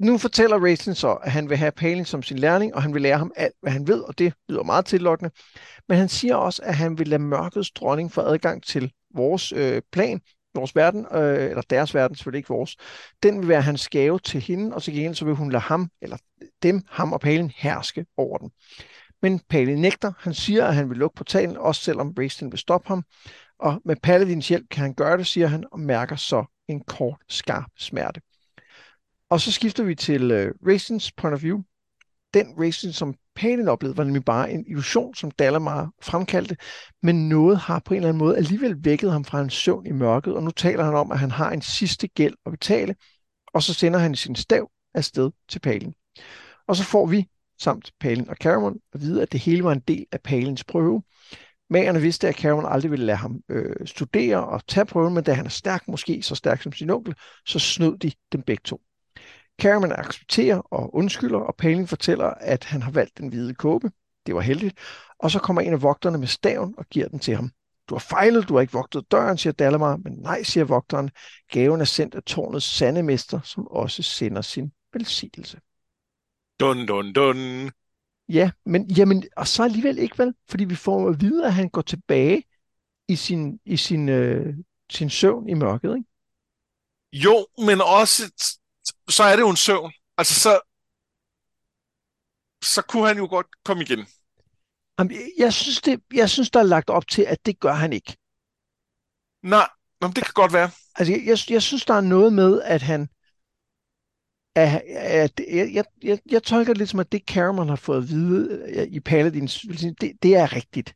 nu 0.00 0.18
fortæller 0.18 0.58
Raisin 0.58 0.94
så, 0.94 1.12
at 1.12 1.32
han 1.32 1.48
vil 1.48 1.56
have 1.56 1.72
Palin 1.72 2.04
som 2.04 2.22
sin 2.22 2.38
lærling, 2.38 2.74
og 2.74 2.82
han 2.82 2.94
vil 2.94 3.02
lære 3.02 3.18
ham 3.18 3.32
alt, 3.36 3.54
hvad 3.62 3.72
han 3.72 3.88
ved, 3.88 4.00
og 4.00 4.18
det 4.18 4.32
lyder 4.48 4.62
meget 4.62 4.84
tillokkende. 4.86 5.30
Men 5.88 5.98
han 5.98 6.08
siger 6.08 6.34
også, 6.36 6.62
at 6.62 6.74
han 6.74 6.98
vil 6.98 7.08
lade 7.08 7.22
mørkets 7.22 7.70
dronning 7.70 8.12
få 8.12 8.20
adgang 8.20 8.62
til 8.62 8.92
vores 9.14 9.52
øh, 9.52 9.82
plan, 9.92 10.20
vores 10.54 10.76
verden, 10.76 11.06
øh, 11.12 11.50
eller 11.50 11.62
deres 11.70 11.94
verden, 11.94 12.16
selvfølgelig 12.16 12.38
ikke 12.38 12.48
vores. 12.48 12.76
Den 13.22 13.40
vil 13.40 13.48
være 13.48 13.62
hans 13.62 13.88
gave 13.88 14.18
til 14.18 14.40
hende, 14.40 14.74
og 14.74 14.82
til 14.82 14.94
gengæld 14.94 15.14
så 15.14 15.24
vil 15.24 15.34
hun 15.34 15.52
lade 15.52 15.62
ham, 15.62 15.88
eller 16.02 16.16
dem, 16.62 16.82
ham 16.88 17.12
og 17.12 17.20
Palin, 17.20 17.52
herske 17.56 18.06
over 18.16 18.38
den. 18.38 18.50
Men 19.22 19.40
Palin 19.48 19.80
nægter. 19.80 20.12
Han 20.18 20.34
siger, 20.34 20.66
at 20.66 20.74
han 20.74 20.90
vil 20.90 20.98
lukke 20.98 21.16
portalen, 21.16 21.56
også 21.56 21.82
selvom 21.82 22.14
Raisin 22.18 22.50
vil 22.50 22.58
stoppe 22.58 22.88
ham. 22.88 23.04
Og 23.58 23.80
med 23.84 23.96
Paladins 24.02 24.48
hjælp 24.48 24.68
kan 24.70 24.82
han 24.82 24.94
gøre 24.94 25.16
det, 25.18 25.26
siger 25.26 25.46
han, 25.46 25.64
og 25.72 25.80
mærker 25.80 26.16
så 26.16 26.44
en 26.68 26.80
kort, 26.84 27.16
skarp 27.28 27.70
smerte. 27.78 28.20
Og 29.30 29.40
så 29.40 29.52
skifter 29.52 29.84
vi 29.84 29.94
til 29.94 30.30
øh, 30.30 30.46
uh, 30.46 30.66
Raisins 30.68 31.12
point 31.12 31.34
of 31.34 31.42
view. 31.42 31.62
Den 32.34 32.54
racing, 32.58 32.94
som 32.94 33.14
Palin 33.34 33.68
oplevede, 33.68 33.96
var 33.96 34.04
nemlig 34.04 34.24
bare 34.24 34.52
en 34.52 34.64
illusion, 34.66 35.14
som 35.14 35.30
Dalamar 35.30 35.90
fremkaldte, 36.02 36.56
men 37.02 37.28
noget 37.28 37.58
har 37.58 37.78
på 37.84 37.94
en 37.94 37.96
eller 37.96 38.08
anden 38.08 38.18
måde 38.18 38.36
alligevel 38.36 38.84
vækket 38.84 39.12
ham 39.12 39.24
fra 39.24 39.40
en 39.40 39.50
søvn 39.50 39.86
i 39.86 39.92
mørket, 39.92 40.34
og 40.34 40.42
nu 40.42 40.50
taler 40.50 40.84
han 40.84 40.94
om, 40.94 41.12
at 41.12 41.18
han 41.18 41.30
har 41.30 41.50
en 41.50 41.62
sidste 41.62 42.08
gæld 42.08 42.34
at 42.46 42.52
betale, 42.52 42.94
og 43.54 43.62
så 43.62 43.74
sender 43.74 43.98
han 43.98 44.14
sin 44.14 44.36
stav 44.36 44.70
afsted 44.94 45.30
til 45.48 45.58
Palin. 45.58 45.94
Og 46.68 46.76
så 46.76 46.84
får 46.84 47.06
vi, 47.06 47.28
samt 47.60 47.92
Palin 48.00 48.28
og 48.28 48.36
Caramon, 48.36 48.78
at 48.94 49.00
vide, 49.00 49.22
at 49.22 49.32
det 49.32 49.40
hele 49.40 49.64
var 49.64 49.72
en 49.72 49.80
del 49.80 50.06
af 50.12 50.20
Palins 50.20 50.64
prøve. 50.64 51.02
Magerne 51.70 52.00
vidste, 52.00 52.28
at 52.28 52.34
Cameron 52.34 52.72
aldrig 52.72 52.90
ville 52.90 53.06
lade 53.06 53.18
ham 53.18 53.40
øh, 53.48 53.86
studere 53.86 54.46
og 54.46 54.66
tage 54.66 54.86
prøven, 54.86 55.14
men 55.14 55.24
da 55.24 55.32
han 55.32 55.46
er 55.46 55.50
stærk, 55.50 55.88
måske 55.88 56.22
så 56.22 56.34
stærk 56.34 56.62
som 56.62 56.72
sin 56.72 56.90
onkel, 56.90 57.14
så 57.46 57.58
snød 57.58 57.98
de 57.98 58.12
dem 58.32 58.42
begge 58.42 58.62
to. 58.64 58.80
Cameron 59.60 59.92
accepterer 59.92 60.58
og 60.58 60.94
undskylder, 60.94 61.38
og 61.38 61.54
Palin 61.56 61.86
fortæller, 61.86 62.26
at 62.26 62.64
han 62.64 62.82
har 62.82 62.90
valgt 62.90 63.18
den 63.18 63.28
hvide 63.28 63.54
kåbe. 63.54 63.90
Det 64.26 64.34
var 64.34 64.40
heldigt. 64.40 64.78
Og 65.18 65.30
så 65.30 65.38
kommer 65.38 65.62
en 65.62 65.72
af 65.72 65.82
vogterne 65.82 66.18
med 66.18 66.26
staven 66.26 66.74
og 66.78 66.86
giver 66.86 67.08
den 67.08 67.18
til 67.18 67.36
ham. 67.36 67.50
Du 67.88 67.94
har 67.94 68.00
fejlet, 68.00 68.48
du 68.48 68.54
har 68.54 68.60
ikke 68.60 68.72
vogtet 68.72 69.10
døren, 69.10 69.38
siger 69.38 69.52
Dalamar, 69.52 69.96
men 69.96 70.12
nej, 70.12 70.42
siger 70.42 70.64
vogteren. 70.64 71.10
Gaven 71.50 71.80
er 71.80 71.84
sendt 71.84 72.14
af 72.14 72.22
tårnets 72.22 72.66
sande 72.66 73.02
mester, 73.02 73.40
som 73.40 73.66
også 73.66 74.02
sender 74.02 74.42
sin 74.42 74.72
velsignelse. 74.92 75.60
Dun, 76.60 76.86
dun, 76.86 77.12
dun. 77.12 77.70
Ja, 78.28 78.50
men 78.66 78.90
jamen, 78.90 79.24
og 79.36 79.46
så 79.46 79.62
alligevel 79.62 79.98
ikke 79.98 80.18
vel, 80.18 80.34
fordi 80.48 80.64
vi 80.64 80.74
får 80.74 81.08
at 81.08 81.20
vide, 81.20 81.46
at 81.46 81.54
han 81.54 81.68
går 81.68 81.82
tilbage 81.82 82.44
i 83.08 83.16
sin, 83.16 83.60
i 83.64 83.76
sin, 83.76 84.08
øh, 84.08 84.54
sin 84.90 85.10
søvn 85.10 85.48
i 85.48 85.54
mørket, 85.54 85.96
ikke? 85.96 86.08
Jo, 87.12 87.46
men 87.58 87.80
også, 87.80 88.22
så 89.08 89.22
er 89.22 89.36
det 89.36 89.42
jo 89.42 89.50
en 89.50 89.56
søvn. 89.56 89.92
Altså, 90.18 90.34
så, 90.40 90.60
så 92.62 92.82
kunne 92.82 93.06
han 93.06 93.18
jo 93.18 93.26
godt 93.26 93.46
komme 93.64 93.82
igen. 93.82 94.06
Jamen, 94.98 95.16
jeg, 95.38 95.52
synes 95.52 95.80
det, 95.80 96.00
jeg 96.14 96.30
synes, 96.30 96.50
der 96.50 96.60
er 96.60 96.64
lagt 96.64 96.90
op 96.90 97.08
til, 97.08 97.22
at 97.22 97.46
det 97.46 97.60
gør 97.60 97.72
han 97.72 97.92
ikke. 97.92 98.16
Nej, 99.42 99.68
men 100.00 100.10
det 100.10 100.24
kan 100.24 100.32
godt 100.34 100.52
være. 100.52 100.70
Altså, 100.94 101.12
jeg, 101.12 101.22
jeg, 101.26 101.38
jeg 101.50 101.62
synes, 101.62 101.84
der 101.84 101.94
er 101.94 102.00
noget 102.00 102.32
med, 102.32 102.62
at 102.62 102.82
han... 102.82 103.08
At, 104.54 104.82
at, 104.96 105.40
jeg, 105.48 105.74
jeg, 105.74 105.84
jeg, 106.02 106.18
jeg 106.30 106.42
tolker 106.42 106.72
det 106.72 106.78
lidt 106.78 106.90
som, 106.90 107.00
at 107.00 107.12
det 107.12 107.22
Cameron 107.26 107.68
har 107.68 107.76
fået 107.76 107.96
at 107.96 108.08
vide 108.08 108.64
øh, 108.76 108.86
i 108.86 109.00
Paladins, 109.00 109.60
det, 110.00 110.12
det 110.22 110.36
er 110.36 110.56
rigtigt. 110.56 110.94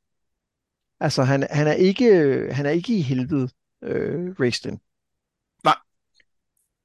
Altså, 1.01 1.23
han, 1.23 1.47
han, 1.51 1.67
er, 1.67 1.73
ikke, 1.73 2.05
han 2.53 2.67
er 2.67 2.71
ikke 2.71 2.97
i 2.97 3.01
helvede, 3.01 3.49
øh, 3.83 4.35
Raistlin. 4.41 4.81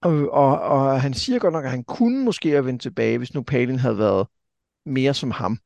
Og, 0.01 0.31
og, 0.31 0.59
og 0.61 1.01
han 1.01 1.13
siger 1.13 1.39
godt 1.39 1.53
nok, 1.53 1.65
at 1.65 1.71
han 1.71 1.83
kunne 1.83 2.23
måske 2.25 2.49
have 2.49 2.65
vendt 2.65 2.81
tilbage, 2.81 3.17
hvis 3.17 3.33
nu 3.33 3.43
Palin 3.43 3.79
havde 3.79 3.97
været 3.97 4.27
mere 4.85 5.13
som 5.13 5.31
ham. 5.31 5.59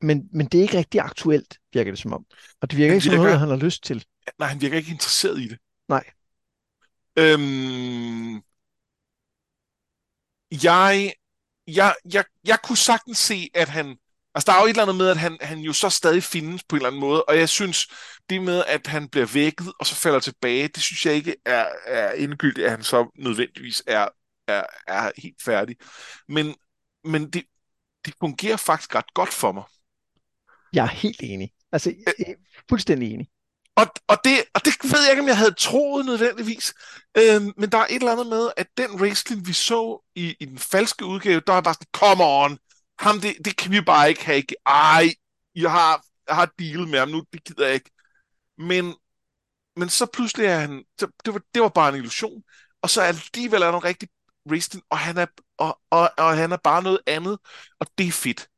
Men, 0.00 0.28
men 0.32 0.46
det 0.46 0.58
er 0.58 0.62
ikke 0.62 0.78
rigtig 0.78 1.00
aktuelt, 1.00 1.58
virker 1.72 1.92
det 1.92 1.98
som 1.98 2.12
om. 2.12 2.26
Og 2.60 2.70
det 2.70 2.78
virker 2.78 2.90
Han 2.90 2.96
ikke 2.96 3.04
som 3.04 3.10
virker- 3.12 3.24
noget, 3.24 3.38
han 3.38 3.48
har 3.48 3.56
lyst 3.56 3.84
til. 3.84 4.04
Nej, 4.38 4.48
han 4.48 4.60
virker 4.60 4.76
ikke 4.76 4.90
interesseret 4.90 5.38
i 5.40 5.48
det. 5.48 5.58
Nej. 5.88 6.04
Øhm, 7.18 8.34
jeg, 10.64 11.12
jeg, 11.66 11.94
jeg, 12.12 12.24
jeg 12.44 12.58
kunne 12.64 12.76
sagtens 12.76 13.18
se, 13.18 13.50
at 13.54 13.68
han... 13.68 13.96
Altså, 14.34 14.52
der 14.52 14.58
er 14.58 14.60
jo 14.60 14.66
et 14.66 14.70
eller 14.70 14.82
andet 14.82 14.96
med, 14.96 15.08
at 15.08 15.16
han, 15.16 15.38
han 15.40 15.58
jo 15.58 15.72
så 15.72 15.90
stadig 15.90 16.22
findes 16.22 16.62
på 16.68 16.76
en 16.76 16.78
eller 16.78 16.88
anden 16.88 17.00
måde, 17.00 17.24
og 17.24 17.38
jeg 17.38 17.48
synes, 17.48 17.88
det 18.30 18.42
med, 18.42 18.64
at 18.66 18.86
han 18.86 19.08
bliver 19.08 19.26
vækket, 19.26 19.72
og 19.80 19.86
så 19.86 19.94
falder 19.94 20.20
tilbage, 20.20 20.68
det 20.68 20.82
synes 20.82 21.06
jeg 21.06 21.14
ikke 21.14 21.36
er, 21.44 21.66
er 21.86 22.12
endegyldigt, 22.12 22.64
at 22.64 22.70
han 22.70 22.82
så 22.82 23.10
nødvendigvis 23.18 23.82
er, 23.86 24.08
er, 24.48 24.62
er 24.88 25.10
helt 25.18 25.42
færdig. 25.42 25.76
Men, 26.28 26.54
men 27.04 27.30
det, 27.30 27.44
det 28.04 28.14
fungerer 28.20 28.56
faktisk 28.56 28.94
ret 28.94 29.14
godt 29.14 29.32
for 29.32 29.52
mig. 29.52 29.64
Jeg 30.72 30.82
er 30.82 30.88
helt 30.88 31.20
enig. 31.22 31.50
Altså, 31.72 31.90
øh, 31.90 32.34
fuldstændig 32.68 33.14
enig. 33.14 33.28
Og, 33.76 33.86
og, 34.08 34.16
det, 34.24 34.44
og 34.54 34.64
det 34.64 34.74
ved 34.82 35.02
jeg 35.02 35.10
ikke, 35.10 35.22
om 35.22 35.28
jeg 35.28 35.38
havde 35.38 35.54
troet 35.54 36.06
nødvendigvis. 36.06 36.74
Øhm, 37.18 37.52
men 37.56 37.70
der 37.70 37.78
er 37.78 37.86
et 37.86 37.94
eller 37.94 38.12
andet 38.12 38.26
med, 38.26 38.50
at 38.56 38.66
den 38.76 39.00
wrestling, 39.00 39.46
vi 39.46 39.52
så 39.52 40.10
i, 40.14 40.36
i 40.40 40.44
den 40.44 40.58
falske 40.58 41.04
udgave, 41.04 41.42
der 41.46 41.52
er 41.52 41.60
bare 41.60 41.74
sådan, 41.74 41.86
come 41.92 42.24
on, 42.24 42.58
ham, 43.02 43.20
det, 43.20 43.36
det 43.44 43.56
kan 43.56 43.70
vi 43.72 43.80
bare 43.80 44.08
ikke 44.08 44.24
have. 44.24 44.42
Ej, 44.66 45.14
jeg 45.54 45.70
har, 45.70 46.04
jeg 46.28 46.34
har 46.36 46.52
dealet 46.58 46.88
med 46.88 46.98
ham 46.98 47.08
nu, 47.08 47.24
det 47.32 47.44
gider 47.44 47.66
jeg 47.66 47.74
ikke. 47.74 47.90
Men, 48.58 48.94
men 49.76 49.88
så 49.88 50.06
pludselig 50.06 50.46
er 50.46 50.58
han, 50.58 50.84
så, 51.00 51.06
det, 51.24 51.34
var, 51.34 51.40
det 51.54 51.62
var 51.62 51.68
bare 51.68 51.88
en 51.88 51.94
illusion. 51.94 52.42
Og 52.82 52.90
så 52.90 53.02
alligevel 53.02 53.62
er 53.62 53.66
han 53.66 53.74
en 53.74 53.84
rigtig 53.84 54.08
wrestling, 54.50 54.84
og 54.90 54.98
han 54.98 55.18
er, 55.18 55.26
og, 55.58 55.80
og, 55.90 56.10
og 56.18 56.36
han 56.36 56.52
er 56.52 56.56
bare 56.56 56.82
noget 56.82 57.00
andet, 57.06 57.38
og 57.80 57.86
det 57.98 58.08
er 58.08 58.12
fedt. 58.12 58.48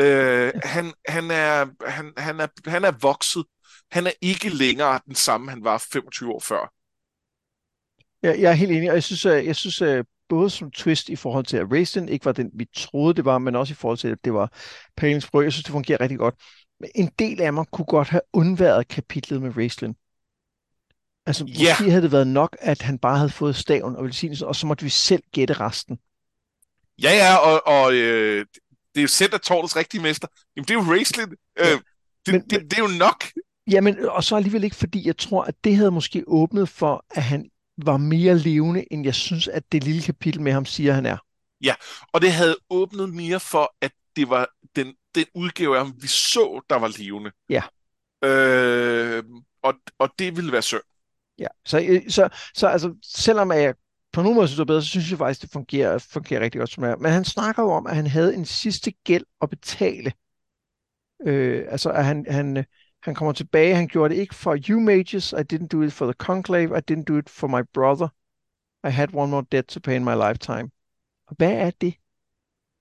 Øh, 0.00 0.52
han, 0.64 0.92
han, 1.08 1.30
er, 1.30 1.66
han, 1.90 2.12
han, 2.16 2.40
er, 2.40 2.46
han 2.70 2.84
er 2.84 2.92
vokset. 3.00 3.44
Han 3.90 4.06
er 4.06 4.12
ikke 4.20 4.48
længere 4.48 5.00
den 5.06 5.14
samme, 5.14 5.50
han 5.50 5.64
var 5.64 5.78
25 5.92 6.32
år 6.32 6.40
før. 6.40 6.72
Jeg, 8.22 8.40
jeg 8.40 8.50
er 8.50 8.54
helt 8.54 8.72
enig, 8.72 8.88
og 8.88 8.94
jeg 8.94 9.02
synes, 9.02 9.24
øh, 9.26 9.46
jeg, 9.46 9.56
synes 9.56 9.82
øh, 9.82 10.04
både 10.30 10.50
som 10.50 10.70
twist 10.70 11.08
i 11.08 11.16
forhold 11.16 11.44
til, 11.44 11.56
at 11.56 11.72
Racing 11.72 12.10
ikke 12.10 12.24
var 12.24 12.32
den, 12.32 12.50
vi 12.54 12.66
troede, 12.76 13.14
det 13.14 13.24
var, 13.24 13.38
men 13.38 13.56
også 13.56 13.72
i 13.72 13.74
forhold 13.74 13.98
til, 13.98 14.08
at 14.08 14.18
det 14.24 14.34
var 14.34 14.52
Palings 14.96 15.30
brød. 15.30 15.42
Jeg 15.42 15.52
synes, 15.52 15.64
det 15.64 15.72
fungerer 15.72 16.00
rigtig 16.00 16.18
godt. 16.18 16.34
Men 16.80 16.90
en 16.94 17.10
del 17.18 17.40
af 17.40 17.52
mig 17.52 17.64
kunne 17.72 17.84
godt 17.84 18.08
have 18.08 18.20
undværet 18.32 18.88
kapitlet 18.88 19.42
med 19.42 19.56
Racing. 19.56 19.96
Altså, 21.26 21.44
yeah. 21.48 21.58
måske 21.58 21.90
havde 21.90 22.02
det 22.02 22.12
været 22.12 22.26
nok, 22.26 22.56
at 22.60 22.82
han 22.82 22.98
bare 22.98 23.16
havde 23.16 23.30
fået 23.30 23.56
staven 23.56 23.96
og 23.96 24.04
velsignelsen, 24.04 24.46
og 24.46 24.56
så 24.56 24.66
måtte 24.66 24.84
vi 24.84 24.90
selv 24.90 25.22
gætte 25.32 25.54
resten. 25.54 25.98
Ja, 27.02 27.12
ja, 27.12 27.36
og, 27.36 27.66
og 27.66 27.94
øh, 27.94 28.46
det 28.94 29.00
er 29.00 29.02
jo 29.02 29.08
selv 29.08 29.34
af 29.34 29.40
tårnets 29.40 29.76
rigtige 29.76 30.02
mester. 30.02 30.28
Jamen, 30.56 30.64
det 30.64 30.70
er 30.70 30.74
jo 30.84 30.92
Raceland. 30.92 31.32
Ja. 31.58 31.72
Øh, 31.72 31.80
det, 32.26 32.34
men, 32.34 32.42
det, 32.42 32.70
det 32.70 32.72
er 32.72 32.82
jo 32.82 32.98
nok. 32.98 33.24
Jamen, 33.70 34.08
og 34.08 34.24
så 34.24 34.36
alligevel 34.36 34.64
ikke, 34.64 34.76
fordi 34.76 35.06
jeg 35.06 35.16
tror, 35.16 35.44
at 35.44 35.54
det 35.64 35.76
havde 35.76 35.90
måske 35.90 36.24
åbnet 36.26 36.68
for, 36.68 37.04
at 37.10 37.22
han 37.22 37.50
var 37.86 37.96
mere 37.96 38.38
levende, 38.38 38.92
end 38.92 39.04
jeg 39.04 39.14
synes, 39.14 39.48
at 39.48 39.72
det 39.72 39.84
lille 39.84 40.02
kapitel 40.02 40.40
med 40.40 40.52
ham 40.52 40.64
siger, 40.64 40.92
han 40.92 41.06
er. 41.06 41.16
Ja, 41.64 41.74
og 42.12 42.20
det 42.20 42.32
havde 42.32 42.56
åbnet 42.70 43.14
mere 43.14 43.40
for, 43.40 43.74
at 43.80 43.92
det 44.16 44.30
var 44.30 44.48
den, 44.76 44.94
den 45.14 45.26
udgave 45.34 45.78
af 45.78 45.84
ham, 45.84 45.94
vi 46.00 46.06
så, 46.06 46.60
der 46.70 46.76
var 46.76 46.98
levende. 46.98 47.30
Ja. 47.48 47.62
Øh, 48.24 49.24
og, 49.62 49.74
og 49.98 50.10
det 50.18 50.36
ville 50.36 50.52
være 50.52 50.62
synd. 50.62 50.80
Ja, 51.38 51.46
så, 51.64 51.80
øh, 51.88 52.10
så, 52.10 52.28
så 52.54 52.66
altså, 52.66 52.94
selvom 53.02 53.52
jeg 53.52 53.74
på 54.12 54.22
nogen 54.22 54.34
måde 54.34 54.48
synes 54.48 54.56
det 54.56 54.62
er 54.62 54.66
bedre, 54.66 54.82
så 54.82 54.88
synes 54.88 55.10
jeg 55.10 55.18
faktisk, 55.18 55.42
det 55.42 55.50
fungerer, 55.50 55.98
fungerer 55.98 56.40
rigtig 56.40 56.58
godt 56.58 56.70
som 56.70 56.84
er. 56.84 56.96
Men 56.96 57.12
han 57.12 57.24
snakker 57.24 57.62
jo 57.62 57.70
om, 57.70 57.86
at 57.86 57.96
han 57.96 58.06
havde 58.06 58.34
en 58.34 58.44
sidste 58.44 58.92
gæld 59.04 59.24
at 59.42 59.50
betale. 59.50 60.12
Øh, 61.26 61.64
altså, 61.68 61.90
at 61.90 62.04
han, 62.04 62.26
han, 62.28 62.64
han 63.02 63.14
kommer 63.14 63.32
tilbage, 63.32 63.74
han 63.74 63.88
gjorde 63.88 64.14
det 64.14 64.20
ikke 64.20 64.34
for 64.34 64.58
you 64.68 64.80
mages, 64.80 65.32
I 65.32 65.42
didn't 65.52 65.66
do 65.66 65.82
it 65.82 65.92
for 65.92 66.06
the 66.06 66.14
conclave, 66.18 66.78
I 66.78 66.80
didn't 66.90 67.04
do 67.04 67.18
it 67.18 67.30
for 67.30 67.46
my 67.46 67.62
brother. 67.74 68.08
I 68.84 68.90
had 68.90 69.08
one 69.14 69.30
more 69.30 69.44
debt 69.52 69.66
to 69.66 69.80
pay 69.80 69.96
in 69.96 70.04
my 70.04 70.14
lifetime. 70.28 70.70
Og 71.26 71.34
hvad 71.38 71.52
er 71.52 71.70
det? 71.70 71.94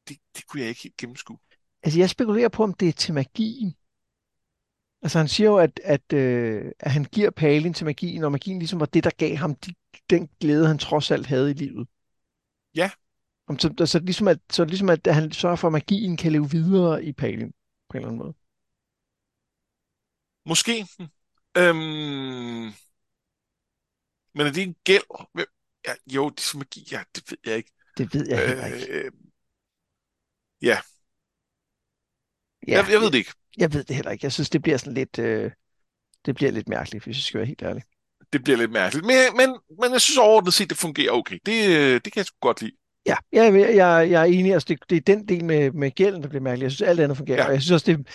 Det, 0.08 0.18
det 0.36 0.48
kunne 0.48 0.62
jeg 0.62 0.70
ikke 0.70 0.84
helt 0.84 0.98
gennemskue. 0.98 1.38
Altså, 1.84 2.00
jeg 2.00 2.10
spekulerer 2.10 2.50
på, 2.50 2.64
om 2.64 2.74
det 2.74 2.88
er 2.88 2.94
til 2.94 3.14
magien. 3.14 3.76
Altså 5.02 5.18
han 5.18 5.28
siger 5.28 5.50
jo, 5.50 5.58
at, 5.58 5.80
at, 5.84 6.14
øh, 6.14 6.72
at 6.80 6.92
han 6.92 7.04
giver 7.04 7.30
Palin 7.30 7.74
til 7.74 7.86
magien, 7.86 8.24
og 8.24 8.32
magien 8.32 8.60
ligesom 8.60 8.80
var 8.80 8.86
det, 8.86 9.04
der 9.04 9.10
gav 9.18 9.36
ham 9.36 9.56
de, 9.56 9.74
den 10.10 10.30
glæde, 10.40 10.68
han 10.68 10.78
trods 10.78 11.12
alt 11.12 11.28
havde 11.28 11.52
i 11.52 11.54
livet. 11.54 11.88
Ja. 12.76 12.92
Om, 13.48 13.60
så, 13.60 13.86
så, 13.86 14.00
ligesom 14.00 14.28
at, 14.28 14.40
så 14.52 14.66
ligesom 14.66 14.90
at 14.90 15.08
han 15.08 15.32
sørger 15.32 15.56
for, 15.56 15.68
at 15.68 15.72
magien 15.72 16.18
kan 16.18 16.32
leve 16.32 16.52
videre 16.52 17.04
i 17.06 17.12
Palin, 17.12 17.52
på 17.90 17.98
en 17.98 17.98
eller 17.98 18.08
anden 18.08 18.20
måde. 18.20 18.34
Måske. 20.46 20.88
Øhm... 21.58 22.74
Men 24.34 24.48
er 24.48 24.52
det 24.52 24.64
en 24.64 24.76
gæld? 24.84 25.04
Ja, 25.88 25.94
jo, 26.08 26.30
det 26.30 26.54
er 26.54 26.58
magi, 26.58 26.88
ja, 26.92 27.04
det 27.16 27.24
ved 27.32 27.38
jeg 27.46 27.58
ikke. 27.58 27.72
Det 27.98 28.14
ved 28.14 28.28
jeg 28.30 28.48
heller 28.48 28.66
ikke. 28.66 28.88
Øh, 28.88 29.12
ja. 30.62 30.78
ja. 32.68 32.78
Jeg, 32.78 32.92
jeg 32.92 33.02
ved 33.02 33.12
det 33.12 33.18
ikke. 33.18 33.32
Jeg 33.58 33.74
ved 33.74 33.84
det 33.84 33.96
heller 33.96 34.12
ikke. 34.12 34.26
Jeg 34.26 34.32
synes, 34.32 34.50
det 34.50 34.62
bliver 34.62 34.78
sådan 34.78 34.94
lidt, 34.94 35.20
øh, 35.20 35.52
det 36.26 36.36
bliver 36.36 36.52
lidt 36.52 36.70
mærkeligt, 36.70 37.04
hvis 37.04 37.18
jeg 37.18 37.24
skal 37.24 37.38
være 37.38 37.48
helt 37.48 37.62
ærlig. 37.62 37.84
Det 38.34 38.44
bliver 38.44 38.58
lidt 38.58 38.72
mærkeligt. 38.72 39.06
Men, 39.06 39.38
men, 39.38 39.60
men 39.82 39.92
jeg 39.92 40.02
synes 40.02 40.18
overordnet 40.18 40.54
set, 40.54 40.70
det 40.70 40.78
fungerer 40.78 41.12
okay. 41.12 41.40
Det, 41.46 41.70
øh, 41.70 41.94
det 41.94 42.14
kan 42.14 42.20
jeg 42.20 42.26
sgu 42.26 42.38
godt 42.42 42.62
lide. 42.62 42.76
Ja, 43.06 43.16
jeg, 43.32 43.54
jeg, 43.54 44.12
jeg 44.12 44.22
er 44.22 44.26
enig. 44.26 44.54
Altså, 44.54 44.66
det, 44.70 44.80
det 44.90 44.96
er 44.98 45.16
den 45.16 45.28
del 45.28 45.46
med, 45.46 45.72
med 45.72 45.92
gælden, 45.92 46.22
der 46.22 46.30
bliver 46.30 46.42
mærkeligt. 46.42 46.64
Jeg 46.64 46.72
synes, 46.72 46.90
alt 46.90 47.00
andet 47.00 47.18
fungerer. 47.18 47.38
Ja. 47.38 47.48
Og 47.48 47.54
jeg 47.54 47.62
synes 47.62 47.72
også, 47.72 47.86
det, 47.86 48.08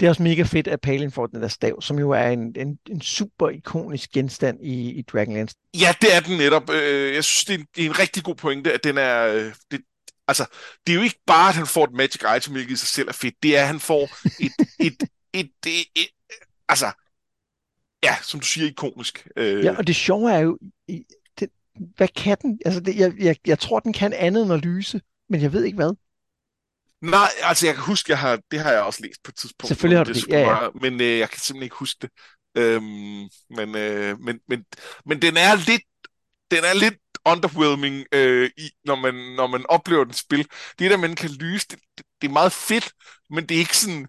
det 0.00 0.06
er 0.06 0.10
også 0.10 0.22
mega 0.22 0.42
fedt, 0.42 0.68
at 0.68 0.80
Palin 0.80 1.10
får 1.10 1.26
den 1.26 1.42
der 1.42 1.48
stav, 1.48 1.82
som 1.82 1.98
jo 1.98 2.10
er 2.10 2.28
en, 2.28 2.54
en, 2.56 2.78
en 2.90 3.00
super 3.00 3.48
ikonisk 3.48 4.10
genstand 4.10 4.58
i, 4.64 4.90
i 4.90 5.02
Dragonlance. 5.02 5.54
Ja, 5.80 5.94
det 6.00 6.14
er 6.14 6.20
den 6.20 6.38
netop. 6.38 6.70
Øh, 6.70 7.14
jeg 7.14 7.24
synes, 7.24 7.44
det 7.44 7.54
er 7.54 7.58
en, 7.58 7.66
det 7.76 7.84
er 7.84 7.90
en 7.90 7.98
rigtig 7.98 8.24
god 8.24 8.34
pointe, 8.34 8.72
at 8.72 8.84
den 8.84 8.98
er... 8.98 9.26
Øh, 9.26 9.52
det, 9.70 9.80
altså, 10.28 10.44
det 10.86 10.92
er 10.92 10.96
jo 10.96 11.02
ikke 11.02 11.20
bare, 11.26 11.48
at 11.48 11.54
han 11.54 11.66
får 11.66 11.84
et 11.84 11.92
magic 11.92 12.22
item, 12.36 12.52
hvilket 12.52 12.72
i 12.72 12.76
sig 12.76 12.88
selv 12.88 13.08
er 13.08 13.12
fedt. 13.12 13.34
Det 13.42 13.56
er, 13.56 13.60
at 13.60 13.66
han 13.66 13.80
får 13.80 14.02
et, 14.40 14.52
et, 14.80 14.86
et, 14.86 15.08
et, 15.34 15.50
et, 15.66 15.86
et 15.96 16.08
altså, 16.68 16.92
ja, 18.02 18.16
som 18.22 18.40
du 18.40 18.46
siger, 18.46 18.66
ikonisk. 18.66 19.28
Øh. 19.36 19.64
Ja, 19.64 19.76
og 19.76 19.86
det 19.86 19.96
sjove 19.96 20.32
er 20.32 20.38
jo, 20.38 20.58
hvad 21.96 22.08
kan 22.08 22.36
den? 22.42 22.58
Altså, 22.64 22.80
det, 22.80 22.96
jeg, 22.96 23.12
jeg, 23.18 23.36
jeg 23.46 23.58
tror, 23.58 23.80
den 23.80 23.92
kan 23.92 24.12
andet 24.12 24.42
end 24.42 24.52
at 24.52 24.64
lyse, 24.64 25.00
men 25.28 25.42
jeg 25.42 25.52
ved 25.52 25.64
ikke 25.64 25.76
hvad. 25.76 25.92
Nej, 27.02 27.28
altså 27.42 27.66
jeg 27.66 27.74
kan 27.74 27.84
huske, 27.84 28.10
jeg 28.10 28.18
har, 28.18 28.40
det 28.50 28.60
har 28.60 28.72
jeg 28.72 28.82
også 28.82 29.02
læst 29.02 29.22
på 29.24 29.30
et 29.30 29.36
tidspunkt. 29.36 29.68
Selvfølgelig 29.68 29.98
har 29.98 30.04
du 30.04 30.12
det, 30.12 30.24
det 30.26 30.32
ja, 30.32 30.62
ja. 30.62 30.68
Men 30.80 31.00
øh, 31.00 31.18
jeg 31.18 31.30
kan 31.30 31.40
simpelthen 31.40 31.62
ikke 31.62 31.76
huske 31.76 31.98
det. 32.02 32.10
Øhm, 32.54 33.28
men, 33.50 33.76
øh, 33.76 34.20
men, 34.20 34.40
men, 34.48 34.64
men 35.06 35.22
den 35.22 35.36
er 35.36 35.56
lidt, 35.56 35.82
den 36.50 36.64
er 36.64 36.74
lidt 36.74 36.94
underwhelming, 37.24 38.06
øh, 38.12 38.50
i, 38.56 38.70
når, 38.84 38.94
man, 38.94 39.14
når 39.14 39.46
man 39.46 39.66
oplever 39.68 40.04
den 40.04 40.12
spil. 40.12 40.46
Det 40.78 40.90
der, 40.90 40.96
man 40.96 41.14
kan 41.14 41.30
lyse, 41.30 41.66
det, 41.70 41.78
det, 41.98 42.06
det 42.22 42.28
er 42.28 42.32
meget 42.32 42.52
fedt, 42.52 42.92
men 43.30 43.46
det 43.46 43.54
er 43.54 43.58
ikke 43.58 43.76
sådan, 43.76 44.06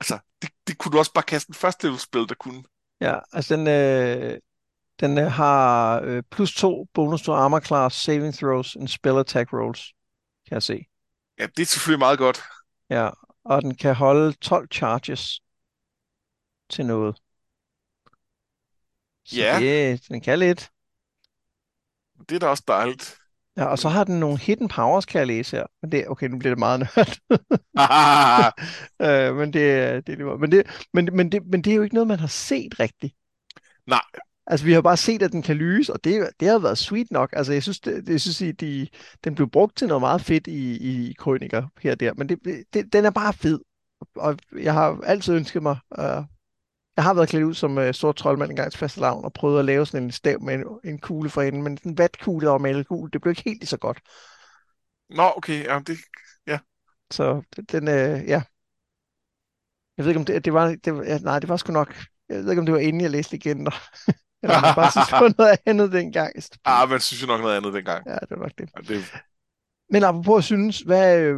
altså, 0.00 0.18
det, 0.42 0.50
det 0.66 0.78
kunne 0.78 0.92
du 0.92 0.98
også 0.98 1.12
bare 1.12 1.24
kaste 1.24 1.50
en 1.50 1.54
første 1.54 1.98
spil, 1.98 2.28
der 2.28 2.34
kunne. 2.34 2.62
Ja, 3.00 3.18
altså 3.32 3.56
den, 3.56 3.66
øh, 3.66 4.38
den 5.00 5.18
øh, 5.18 5.26
har 5.26 6.00
øh, 6.00 6.22
plus 6.30 6.54
to 6.54 6.86
bonus 6.94 7.22
to 7.22 7.32
armor 7.32 7.60
class, 7.60 7.96
saving 7.96 8.34
throws 8.34 8.76
and 8.76 8.88
spell 8.88 9.18
attack 9.18 9.52
rolls, 9.52 9.92
kan 10.48 10.54
jeg 10.54 10.62
se. 10.62 10.86
Ja, 11.38 11.46
det 11.56 11.62
er 11.62 11.66
selvfølgelig 11.66 11.98
meget 11.98 12.18
godt. 12.18 12.42
Ja, 12.90 13.10
og 13.44 13.62
den 13.62 13.74
kan 13.74 13.94
holde 13.94 14.32
12 14.32 14.68
charges 14.72 15.40
til 16.70 16.86
noget. 16.86 17.16
Så 19.24 19.36
ja. 19.36 19.58
Det, 19.60 20.08
den 20.08 20.20
kan 20.20 20.38
lidt. 20.38 20.70
Det 22.28 22.34
er 22.34 22.38
da 22.38 22.46
også 22.46 22.64
dejligt. 22.68 23.18
Ja, 23.56 23.64
og 23.64 23.78
så 23.78 23.88
har 23.88 24.04
den 24.04 24.20
nogle 24.20 24.38
hidden 24.38 24.68
powers, 24.68 25.06
kan 25.06 25.18
jeg 25.18 25.26
læse 25.26 25.56
her. 25.56 25.66
Men 25.82 25.92
det, 25.92 26.08
okay, 26.08 26.28
nu 26.28 26.38
bliver 26.38 26.50
det 26.50 26.58
meget 26.58 26.80
nødt. 26.80 27.20
øh, 29.30 29.36
men, 29.36 29.52
det, 29.52 30.06
det, 30.06 30.18
det, 30.18 30.40
men, 30.40 30.52
det, 30.52 30.86
men, 30.92 31.08
men, 31.12 31.32
det, 31.32 31.46
men 31.46 31.62
det 31.62 31.70
er 31.70 31.76
jo 31.76 31.82
ikke 31.82 31.94
noget, 31.94 32.08
man 32.08 32.20
har 32.20 32.26
set 32.26 32.80
rigtigt. 32.80 33.14
Nej. 33.86 34.00
Altså, 34.46 34.66
vi 34.66 34.72
har 34.72 34.80
bare 34.80 34.96
set, 34.96 35.22
at 35.22 35.32
den 35.32 35.42
kan 35.42 35.56
lyse, 35.56 35.92
og 35.92 36.04
det, 36.04 36.30
det 36.40 36.48
har 36.48 36.58
været 36.58 36.78
sweet 36.78 37.10
nok. 37.10 37.30
Altså, 37.32 37.52
jeg 37.52 37.62
synes, 37.62 37.80
det, 37.80 38.08
jeg 38.08 38.20
synes 38.20 38.42
at 38.42 38.60
de, 38.60 38.88
den 39.24 39.34
blev 39.34 39.50
brugt 39.50 39.76
til 39.76 39.88
noget 39.88 40.00
meget 40.02 40.20
fedt 40.20 40.46
i, 40.46 40.76
i 41.08 41.12
krøniker 41.12 41.66
her 41.80 41.92
og 41.92 42.00
der, 42.00 42.14
men 42.14 42.28
det, 42.28 42.64
det, 42.72 42.92
den 42.92 43.04
er 43.04 43.10
bare 43.10 43.32
fed. 43.32 43.60
Og 44.16 44.38
jeg 44.58 44.72
har 44.72 45.00
altid 45.04 45.34
ønsket 45.34 45.62
mig 45.62 45.76
uh, 45.98 46.24
jeg 46.96 47.04
har 47.04 47.14
været 47.14 47.28
klædt 47.28 47.44
ud 47.44 47.54
som 47.54 47.78
uh, 47.78 47.90
sort 47.92 48.16
troldmand 48.16 48.50
en 48.50 48.56
gang 48.56 48.72
til 48.72 48.78
fastelavn 48.78 49.24
og 49.24 49.32
prøvet 49.32 49.58
at 49.58 49.64
lave 49.64 49.86
sådan 49.86 50.04
en 50.04 50.10
stav 50.10 50.42
med 50.42 50.54
en, 50.54 50.64
en 50.84 50.98
kugle 50.98 51.30
for 51.30 51.42
enden, 51.42 51.62
men 51.62 51.78
en 51.84 51.98
vatkugle 51.98 52.50
og 52.50 52.60
malet 52.60 52.86
kugle, 52.86 53.10
det 53.10 53.20
blev 53.20 53.30
ikke 53.30 53.42
helt 53.44 53.60
lige 53.60 53.68
så 53.68 53.76
godt. 53.76 54.00
Nå, 55.10 55.32
okay, 55.36 55.64
ja, 55.64 55.80
det, 55.86 55.98
ja. 56.46 56.58
Så 57.10 57.42
den, 57.72 57.88
uh, 57.88 58.28
ja. 58.28 58.42
Jeg 59.96 60.04
ved 60.04 60.08
ikke, 60.08 60.18
om 60.18 60.24
det, 60.24 60.44
det 60.44 60.52
var, 60.52 60.68
det, 60.68 61.06
ja, 61.06 61.18
nej, 61.18 61.38
det 61.38 61.48
var 61.48 61.56
sgu 61.56 61.72
nok, 61.72 61.94
jeg 62.28 62.36
ved 62.36 62.50
ikke, 62.50 62.60
om 62.60 62.66
det 62.66 62.74
var 62.74 62.80
inden 62.80 63.02
jeg 63.02 63.10
læste 63.10 63.32
legender. 63.32 63.70
Eller 64.46 64.60
man 64.60 64.74
bare 64.74 64.90
synes, 64.90 65.08
det 65.08 65.20
var 65.20 65.34
noget 65.38 65.58
andet 65.66 65.92
dengang. 65.92 66.32
Ah, 66.64 66.90
men 66.90 67.00
synes 67.00 67.22
jo 67.22 67.26
nok 67.26 67.40
noget 67.40 67.56
andet 67.56 67.74
dengang. 67.74 68.06
Ja, 68.06 68.14
det 68.14 68.30
var 68.30 68.36
nok 68.36 68.52
det. 68.58 68.68
Ja, 68.76 68.94
det... 68.94 69.04
Men 69.90 70.04
apropos 70.04 70.38
at 70.38 70.44
synes, 70.44 70.80
hvad 70.80 71.20
øh, 71.20 71.36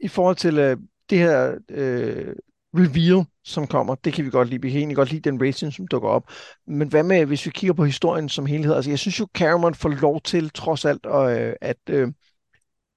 i 0.00 0.08
forhold 0.08 0.36
til 0.36 0.58
øh, 0.58 0.76
det 1.10 1.18
her 1.18 1.58
øh, 1.70 2.34
reveal, 2.74 3.26
som 3.44 3.66
kommer. 3.66 3.94
Det 3.94 4.12
kan 4.12 4.24
vi 4.24 4.30
godt 4.30 4.48
lide. 4.48 4.62
Vi 4.62 4.70
kan 4.70 4.78
egentlig 4.78 4.96
godt 4.96 5.10
lide 5.10 5.30
den 5.30 5.42
racing, 5.42 5.72
som 5.72 5.86
dukker 5.86 6.08
op. 6.08 6.30
Men 6.66 6.88
hvad 6.88 7.02
med, 7.02 7.26
hvis 7.26 7.46
vi 7.46 7.50
kigger 7.50 7.74
på 7.74 7.84
historien 7.84 8.28
som 8.28 8.46
helhed? 8.46 8.74
Altså, 8.74 8.90
jeg 8.90 8.98
synes 8.98 9.20
jo, 9.20 9.28
Cameron 9.34 9.74
får 9.74 9.88
lov 9.88 10.20
til, 10.20 10.50
trods 10.50 10.84
alt, 10.84 11.06
at, 11.06 11.40
øh, 11.40 11.54
at, 11.60 11.76
øh, 11.90 12.08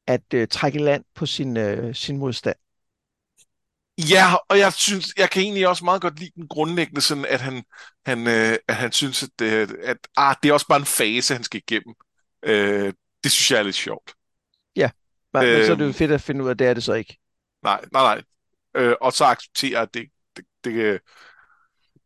at, 0.07 0.33
at 0.33 0.49
trække 0.49 0.79
land 0.79 1.03
på 1.15 1.25
sin, 1.25 1.57
øh, 1.57 1.95
sin 1.95 2.17
modstand. 2.17 2.55
Ja, 4.09 4.35
og 4.49 4.59
jeg 4.59 4.73
synes, 4.73 5.13
jeg 5.17 5.29
kan 5.29 5.41
egentlig 5.41 5.67
også 5.67 5.85
meget 5.85 6.01
godt 6.01 6.19
lide 6.19 6.31
den 6.35 6.47
grundlæggende, 6.47 7.01
sådan 7.01 7.25
at 7.25 7.41
han, 7.41 7.63
han, 8.05 8.27
øh, 8.27 8.57
at 8.67 8.75
han 8.75 8.91
synes, 8.91 9.23
at, 9.23 9.41
at, 9.41 9.71
at 9.71 9.97
ah, 10.17 10.35
det 10.43 10.49
er 10.49 10.53
også 10.53 10.67
bare 10.67 10.79
en 10.79 10.85
fase, 10.85 11.33
han 11.33 11.43
skal 11.43 11.61
igennem. 11.67 11.95
Øh, 12.43 12.93
det 13.23 13.31
synes 13.31 13.51
jeg 13.51 13.59
er 13.59 13.63
lidt 13.63 13.75
sjovt. 13.75 14.13
Ja, 14.75 14.89
men, 15.33 15.43
øh, 15.43 15.53
men 15.53 15.65
så 15.65 15.71
er 15.71 15.75
det 15.75 15.83
jo 15.83 15.85
øhm. 15.85 15.93
fedt 15.93 16.11
at 16.11 16.21
finde 16.21 16.43
ud 16.43 16.49
af, 16.49 16.51
at 16.51 16.59
det 16.59 16.67
er 16.67 16.73
det 16.73 16.83
så 16.83 16.93
ikke. 16.93 17.17
Nej, 17.63 17.85
nej, 17.91 18.03
nej. 18.03 18.23
øh, 18.83 18.95
og 19.01 19.13
så 19.13 19.25
acceptere, 19.25 19.79
at 19.79 19.93
det, 19.93 20.07
det, 20.35 20.45
det, 20.63 21.01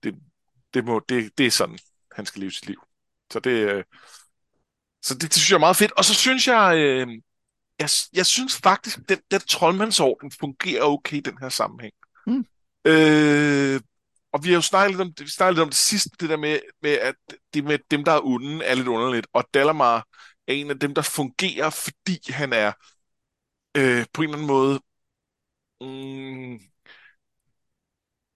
det, 0.03 0.15
det, 0.73 0.86
må, 0.86 1.01
det, 1.10 1.38
det 1.38 1.45
er 1.45 1.51
sådan, 1.51 1.79
han 2.12 2.25
skal 2.25 2.39
leve 2.39 2.51
sit 2.51 2.65
liv. 2.67 2.84
Så 3.31 3.39
det, 3.39 3.51
øh, 3.51 3.84
så 5.01 5.13
det, 5.13 5.21
det 5.21 5.34
synes 5.34 5.49
jeg 5.49 5.55
er 5.55 5.60
meget 5.60 5.75
fedt. 5.75 5.91
Og 5.91 6.05
så 6.05 6.13
synes 6.13 6.47
jeg, 6.47 6.77
øh, 6.77 7.08
jeg, 7.80 7.90
jeg 8.14 8.26
synes 8.26 8.58
faktisk, 8.58 9.00
den, 9.10 9.20
den 9.32 9.40
troldmandsorden 9.40 10.32
fungerer 10.32 10.84
okay 10.84 11.18
i 11.18 11.20
den 11.20 11.38
her 11.42 11.50
sammenhæng. 11.50 11.94
Mm. 12.28 12.46
Øh, 12.86 13.82
og 14.32 14.44
vi 14.44 14.50
har 14.50 14.56
jo 14.56 14.62
snakket 14.62 14.92
lidt 14.92 15.02
om, 15.02 15.14
vi 15.20 15.30
snakket 15.30 15.56
lidt 15.56 15.64
om 15.64 15.70
det 15.70 15.78
sidste, 15.78 16.10
det 16.20 16.30
der 16.30 16.38
med, 16.38 16.60
med, 16.82 16.92
at 16.92 17.16
det 17.54 17.64
med 17.64 17.80
dem, 17.92 18.04
der 18.04 18.12
er 18.12 18.26
onde, 18.26 18.66
er 18.66 18.76
lidt 18.76 18.88
underligt. 18.88 19.28
Og 19.34 19.44
Dalamar 19.54 20.08
er 20.48 20.54
en 20.54 20.70
af 20.70 20.80
dem, 20.80 20.94
der 20.94 21.02
fungerer, 21.02 21.70
fordi 21.70 22.32
han 22.32 22.54
er 22.54 22.72
øh, 23.78 24.06
på 24.14 24.22
en 24.22 24.30
eller 24.30 24.38
anden 24.38 24.48
måde... 24.48 24.80
Mm, 25.82 26.60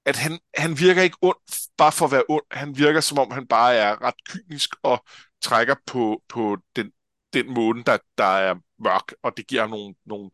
at 0.05 0.15
han, 0.15 0.39
han 0.57 0.79
virker 0.79 1.01
ikke 1.01 1.17
ond 1.21 1.37
bare 1.77 1.91
for 1.91 2.05
at 2.05 2.11
være 2.11 2.23
ond. 2.29 2.45
Han 2.51 2.77
virker 2.77 3.01
som 3.01 3.19
om, 3.19 3.31
han 3.31 3.47
bare 3.47 3.75
er 3.75 4.01
ret 4.01 4.23
kynisk 4.29 4.69
og 4.83 5.05
trækker 5.41 5.75
på, 5.85 6.23
på 6.29 6.57
den, 6.75 6.91
den 7.33 7.53
måde, 7.53 7.83
der, 7.83 7.97
der 8.17 8.23
er 8.23 8.55
mørk, 8.79 9.13
og 9.23 9.37
det 9.37 9.47
giver 9.47 9.61
ham 9.61 9.69
nogle, 9.69 9.95
nogle, 10.05 10.29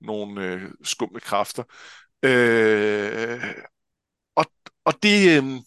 nogle 0.00 0.44
øh, 0.44 0.70
skumle 0.82 1.20
kræfter. 1.20 1.62
Øh, 2.22 3.44
og 4.36 4.46
og 4.84 5.02
det, 5.02 5.42
øh, 5.42 5.60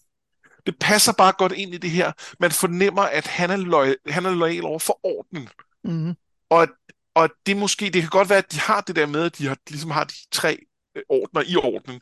det 0.65 0.79
passer 0.79 1.13
bare 1.13 1.33
godt 1.37 1.51
ind 1.51 1.73
i 1.73 1.77
det 1.77 1.89
her. 1.89 2.11
Man 2.39 2.51
fornemmer, 2.51 3.01
at 3.01 3.27
han 3.27 3.49
er, 3.49 3.57
lojal, 3.57 3.97
han 4.07 4.25
er 4.25 4.31
lojal 4.31 4.65
over 4.65 4.79
for 4.79 4.99
ordenen. 5.03 5.49
Mm-hmm. 5.83 6.15
Og, 6.49 6.67
og 7.15 7.29
det 7.45 7.57
måske, 7.57 7.85
det 7.85 8.01
kan 8.01 8.09
godt 8.09 8.29
være, 8.29 8.37
at 8.37 8.51
de 8.51 8.59
har 8.59 8.81
det 8.81 8.95
der 8.95 9.05
med, 9.05 9.25
at 9.25 9.37
de 9.37 9.47
har, 9.47 9.57
ligesom 9.69 9.91
har 9.91 10.03
de 10.03 10.13
tre 10.31 10.59
øh, 10.95 11.03
ordner 11.09 11.43
i 11.47 11.55
ordenen. 11.55 12.01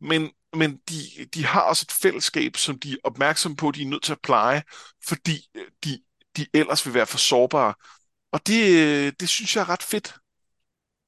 Men, 0.00 0.30
men 0.56 0.80
de, 0.88 1.24
de 1.34 1.46
har 1.46 1.60
også 1.60 1.86
et 1.88 1.92
fællesskab, 1.92 2.56
som 2.56 2.78
de 2.78 2.92
er 2.92 2.96
opmærksomme 3.04 3.56
på, 3.56 3.70
de 3.70 3.82
er 3.82 3.86
nødt 3.86 4.02
til 4.02 4.12
at 4.12 4.20
pleje, 4.22 4.62
fordi 5.04 5.48
øh, 5.54 5.66
de, 5.84 6.00
de 6.36 6.46
ellers 6.54 6.86
vil 6.86 6.94
være 6.94 7.06
for 7.06 7.18
sårbare. 7.18 7.74
Og 8.32 8.46
det, 8.46 8.62
øh, 8.76 9.12
det 9.20 9.28
synes 9.28 9.56
jeg 9.56 9.62
er 9.62 9.68
ret 9.68 9.82
fedt. 9.82 10.14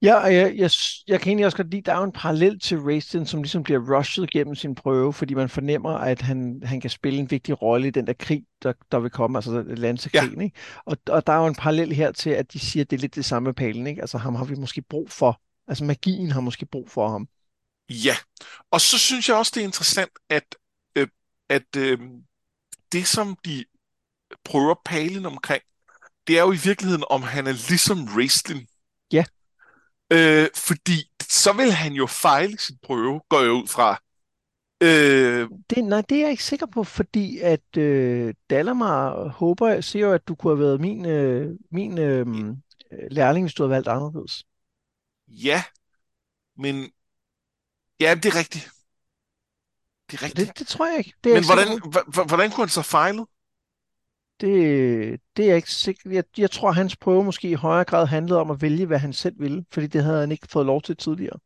Ja, 0.02 0.14
og 0.14 0.34
jeg, 0.34 0.56
jeg, 0.56 0.70
jeg 1.08 1.20
kan 1.20 1.28
egentlig 1.28 1.46
også 1.46 1.56
godt 1.56 1.70
lide, 1.70 1.82
der 1.82 1.92
er 1.92 1.98
jo 1.98 2.04
en 2.04 2.12
parallel 2.12 2.60
til 2.60 2.80
Raistin, 2.80 3.26
som 3.26 3.42
ligesom 3.42 3.62
bliver 3.62 3.96
rushet 3.96 4.30
gennem 4.30 4.54
sin 4.54 4.74
prøve, 4.74 5.12
fordi 5.12 5.34
man 5.34 5.48
fornemmer, 5.48 5.90
at 5.90 6.22
han, 6.22 6.62
han 6.64 6.80
kan 6.80 6.90
spille 6.90 7.18
en 7.18 7.30
vigtig 7.30 7.62
rolle 7.62 7.88
i 7.88 7.90
den 7.90 8.06
der 8.06 8.12
krig, 8.12 8.44
der, 8.62 8.72
der 8.92 8.98
vil 8.98 9.10
komme, 9.10 9.38
altså 9.38 9.62
Lansekrigen, 9.62 10.38
ja. 10.38 10.44
ikke? 10.44 10.58
Og, 10.84 10.96
og 11.08 11.26
der 11.26 11.32
er 11.32 11.36
jo 11.36 11.46
en 11.46 11.54
parallel 11.54 11.92
her 11.92 12.12
til, 12.12 12.30
at 12.30 12.52
de 12.52 12.58
siger, 12.58 12.84
at 12.84 12.90
det 12.90 12.96
er 12.96 13.00
lidt 13.00 13.14
det 13.14 13.24
samme 13.24 13.46
med 13.46 13.54
Palen, 13.54 13.86
ikke? 13.86 14.00
Altså 14.00 14.18
ham 14.18 14.34
har 14.34 14.44
vi 14.44 14.54
måske 14.54 14.82
brug 14.82 15.10
for, 15.10 15.40
altså 15.68 15.84
magien 15.84 16.30
har 16.30 16.40
måske 16.40 16.66
brug 16.66 16.90
for 16.90 17.08
ham. 17.08 17.28
Ja, 17.90 18.16
og 18.70 18.80
så 18.80 18.98
synes 18.98 19.28
jeg 19.28 19.36
også, 19.36 19.52
det 19.54 19.60
er 19.60 19.64
interessant, 19.64 20.10
at, 20.28 20.56
øh, 20.96 21.08
at 21.48 21.76
øh, 21.76 21.98
det, 22.92 23.06
som 23.06 23.36
de 23.44 23.64
prøver 24.44 24.74
Palen 24.84 25.26
omkring, 25.26 25.62
det 26.30 26.38
er 26.38 26.42
jo 26.42 26.52
i 26.52 26.56
virkeligheden, 26.64 27.04
om 27.10 27.22
han 27.22 27.46
er 27.46 27.52
ligesom 27.68 28.08
Raistlin. 28.16 28.66
Ja. 29.12 29.24
Øh, 30.12 30.48
fordi 30.54 31.10
så 31.22 31.52
vil 31.52 31.72
han 31.72 31.92
jo 31.92 32.06
fejle 32.06 32.58
sin 32.58 32.76
prøve, 32.82 33.20
går 33.28 33.40
jeg 33.40 33.50
ud 33.50 33.66
fra. 33.66 34.02
Øh, 34.82 35.48
det, 35.70 35.84
nej, 35.84 36.00
det 36.00 36.16
er 36.16 36.20
jeg 36.20 36.30
ikke 36.30 36.44
sikker 36.44 36.66
på, 36.66 36.84
fordi 36.84 37.38
at 37.38 37.76
øh, 37.76 38.34
Dalamar 38.50 39.28
håber, 39.28 39.68
jeg 39.68 39.84
ser 39.84 40.00
jo, 40.00 40.12
at 40.12 40.28
du 40.28 40.34
kunne 40.34 40.56
have 40.56 40.66
været 40.66 40.80
min, 40.80 41.06
øh, 41.06 41.56
min 41.70 41.98
øh, 41.98 42.26
lærling, 43.10 43.44
hvis 43.44 43.54
du 43.54 43.62
havde 43.62 43.70
valgt 43.70 43.88
anderledes. 43.88 44.44
Ja, 45.28 45.64
men 46.56 46.90
ja, 48.00 48.14
det 48.14 48.26
er 48.26 48.36
rigtigt. 48.38 48.70
Det 50.10 50.18
er 50.18 50.22
rigtigt. 50.22 50.48
Det, 50.48 50.58
det 50.58 50.66
tror 50.66 50.86
jeg 50.86 50.98
ikke. 50.98 51.12
Det 51.24 51.30
er 51.30 51.34
men 51.34 51.68
ikke 51.70 51.88
hvordan, 51.88 52.26
hvordan 52.26 52.50
kunne 52.50 52.64
han 52.64 52.68
så 52.68 52.82
fejle? 52.82 53.26
Det, 54.40 55.20
det 55.36 55.50
er 55.50 55.54
ikke 55.54 55.70
sikkert. 55.70 56.12
Jeg, 56.12 56.24
jeg 56.38 56.50
tror, 56.50 56.72
hans 56.72 56.96
prøve 56.96 57.24
måske 57.24 57.50
i 57.50 57.54
højere 57.54 57.84
grad 57.84 58.06
handlede 58.06 58.40
om 58.40 58.50
at 58.50 58.62
vælge, 58.62 58.86
hvad 58.86 58.98
han 58.98 59.12
selv 59.12 59.34
ville, 59.38 59.64
fordi 59.72 59.86
det 59.86 60.04
havde 60.04 60.20
han 60.20 60.32
ikke 60.32 60.48
fået 60.50 60.66
lov 60.66 60.82
til 60.82 60.96
tidligere. 60.96 61.38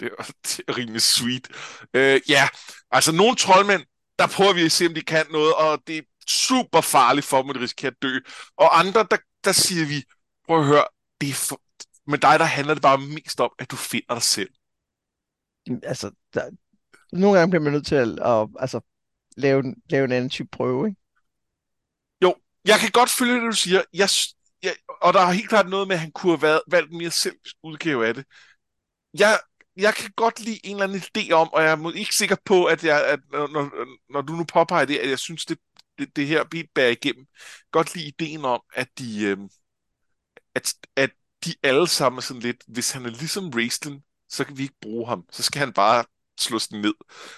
Det 0.00 0.10
er, 0.18 0.22
det 0.42 0.60
er 0.68 0.78
rimelig 0.78 1.02
sweet. 1.02 1.48
Øh, 1.94 2.20
ja, 2.28 2.48
altså 2.90 3.12
nogle 3.12 3.36
troldmænd, 3.36 3.82
der 4.18 4.26
prøver 4.26 4.52
vi 4.54 4.64
at 4.64 4.72
se, 4.72 4.86
om 4.86 4.94
de 4.94 5.00
kan 5.00 5.26
noget, 5.30 5.54
og 5.54 5.82
det 5.86 5.98
er 5.98 6.02
super 6.28 6.80
farligt 6.80 7.26
for 7.26 7.40
dem, 7.42 7.50
at 7.50 7.56
de 7.56 7.60
risikerer 7.60 7.90
at 7.90 8.02
dø. 8.02 8.18
Og 8.56 8.78
andre, 8.78 9.06
der, 9.10 9.16
der 9.44 9.52
siger 9.52 9.86
vi, 9.86 10.04
prøv 10.46 10.60
at 10.60 10.66
høre, 10.66 10.84
det 11.20 11.28
er 11.28 11.34
for, 11.34 11.60
med 12.06 12.18
dig, 12.18 12.38
der 12.38 12.44
handler 12.44 12.74
det 12.74 12.82
bare 12.82 12.98
mest 12.98 13.40
om, 13.40 13.50
at 13.58 13.70
du 13.70 13.76
finder 13.76 14.14
dig 14.14 14.22
selv. 14.22 14.50
Altså, 15.82 16.10
der, 16.34 16.50
nogle 17.12 17.38
gange 17.38 17.50
bliver 17.50 17.62
man 17.62 17.72
nødt 17.72 17.86
til 17.86 17.94
at, 17.94 18.08
at 18.08 18.48
altså, 18.60 18.80
lave, 19.36 19.74
lave 19.90 20.04
en 20.04 20.12
anden 20.12 20.30
type 20.30 20.48
prøve, 20.52 20.88
ikke? 20.88 21.00
Jeg 22.64 22.78
kan 22.80 22.90
godt 22.90 23.10
følge 23.10 23.34
det, 23.34 23.42
du 23.42 23.56
siger. 23.56 23.82
Jeg, 23.92 24.08
jeg, 24.62 24.74
og 25.02 25.14
der 25.14 25.20
er 25.20 25.32
helt 25.32 25.48
klart 25.48 25.68
noget 25.68 25.88
med, 25.88 25.96
at 25.96 26.00
han 26.00 26.12
kunne 26.12 26.32
have 26.32 26.42
været, 26.42 26.60
valgt 26.70 26.92
en 26.92 26.98
mere 26.98 27.10
selv 27.10 27.36
udgave 27.62 28.06
af 28.06 28.14
det. 28.14 28.24
Jeg, 29.18 29.40
jeg 29.76 29.94
kan 29.94 30.10
godt 30.16 30.40
lide 30.40 30.66
en 30.66 30.76
eller 30.76 30.84
anden 30.84 31.02
idé 31.18 31.32
om, 31.32 31.52
og 31.52 31.62
jeg 31.62 31.72
er 31.72 31.90
ikke 31.90 32.16
sikker 32.16 32.36
på, 32.44 32.64
at, 32.64 32.84
jeg, 32.84 33.06
at 33.06 33.20
når, 33.32 33.70
når 34.12 34.20
du 34.20 34.32
nu 34.32 34.44
påpeger 34.44 34.84
det, 34.84 34.98
at 34.98 35.10
jeg 35.10 35.18
synes, 35.18 35.44
det, 35.44 35.58
det, 35.98 36.16
det 36.16 36.26
her 36.26 36.44
beat 36.44 36.66
bærer 36.74 36.90
igennem, 36.90 37.26
godt 37.72 37.94
lide 37.94 38.06
ideen 38.06 38.44
om, 38.44 38.60
at 38.74 38.88
de, 38.98 39.24
øh, 39.24 39.38
at, 40.54 40.74
at 40.96 41.10
de 41.44 41.54
alle 41.62 41.88
sammen 41.88 42.16
er 42.16 42.22
sådan 42.22 42.42
lidt, 42.42 42.64
hvis 42.68 42.90
han 42.90 43.06
er 43.06 43.10
ligesom 43.10 43.50
Raistlin, 43.50 44.02
så 44.28 44.44
kan 44.44 44.58
vi 44.58 44.62
ikke 44.62 44.80
bruge 44.82 45.08
ham. 45.08 45.24
Så 45.30 45.42
skal 45.42 45.58
han 45.58 45.72
bare 45.72 46.04
slås 46.40 46.70
ned. 46.70 46.94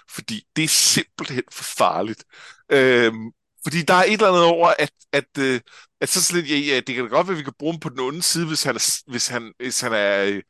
Fordi 0.08 0.46
det 0.56 0.64
er 0.64 0.68
simpelthen 0.68 1.42
for 1.52 1.64
farligt. 1.64 2.24
Øhm, 2.72 3.32
fordi 3.66 3.82
der 3.82 3.94
er 3.94 4.04
et 4.04 4.12
eller 4.12 4.28
andet 4.28 4.44
over, 4.44 4.68
at, 4.78 4.90
at, 5.12 5.38
øh, 5.38 5.60
at 6.00 6.08
så 6.08 6.34
lidt, 6.34 6.50
ja, 6.50 6.56
ja, 6.56 6.76
det 6.76 6.94
kan 6.94 7.04
da 7.04 7.10
godt 7.10 7.26
være, 7.26 7.34
at 7.34 7.38
vi 7.38 7.44
kan 7.44 7.52
bruge 7.58 7.72
ham 7.72 7.80
på 7.80 7.88
den 7.88 8.00
onde 8.00 8.22
side, 8.22 8.46
hvis 8.46 8.62
han 8.62 8.74
er, 8.74 9.10
hvis 9.10 9.28
han, 9.28 9.52
hvis 9.58 9.80
han 9.80 9.92
er 9.92 10.24
øh, 10.24 10.42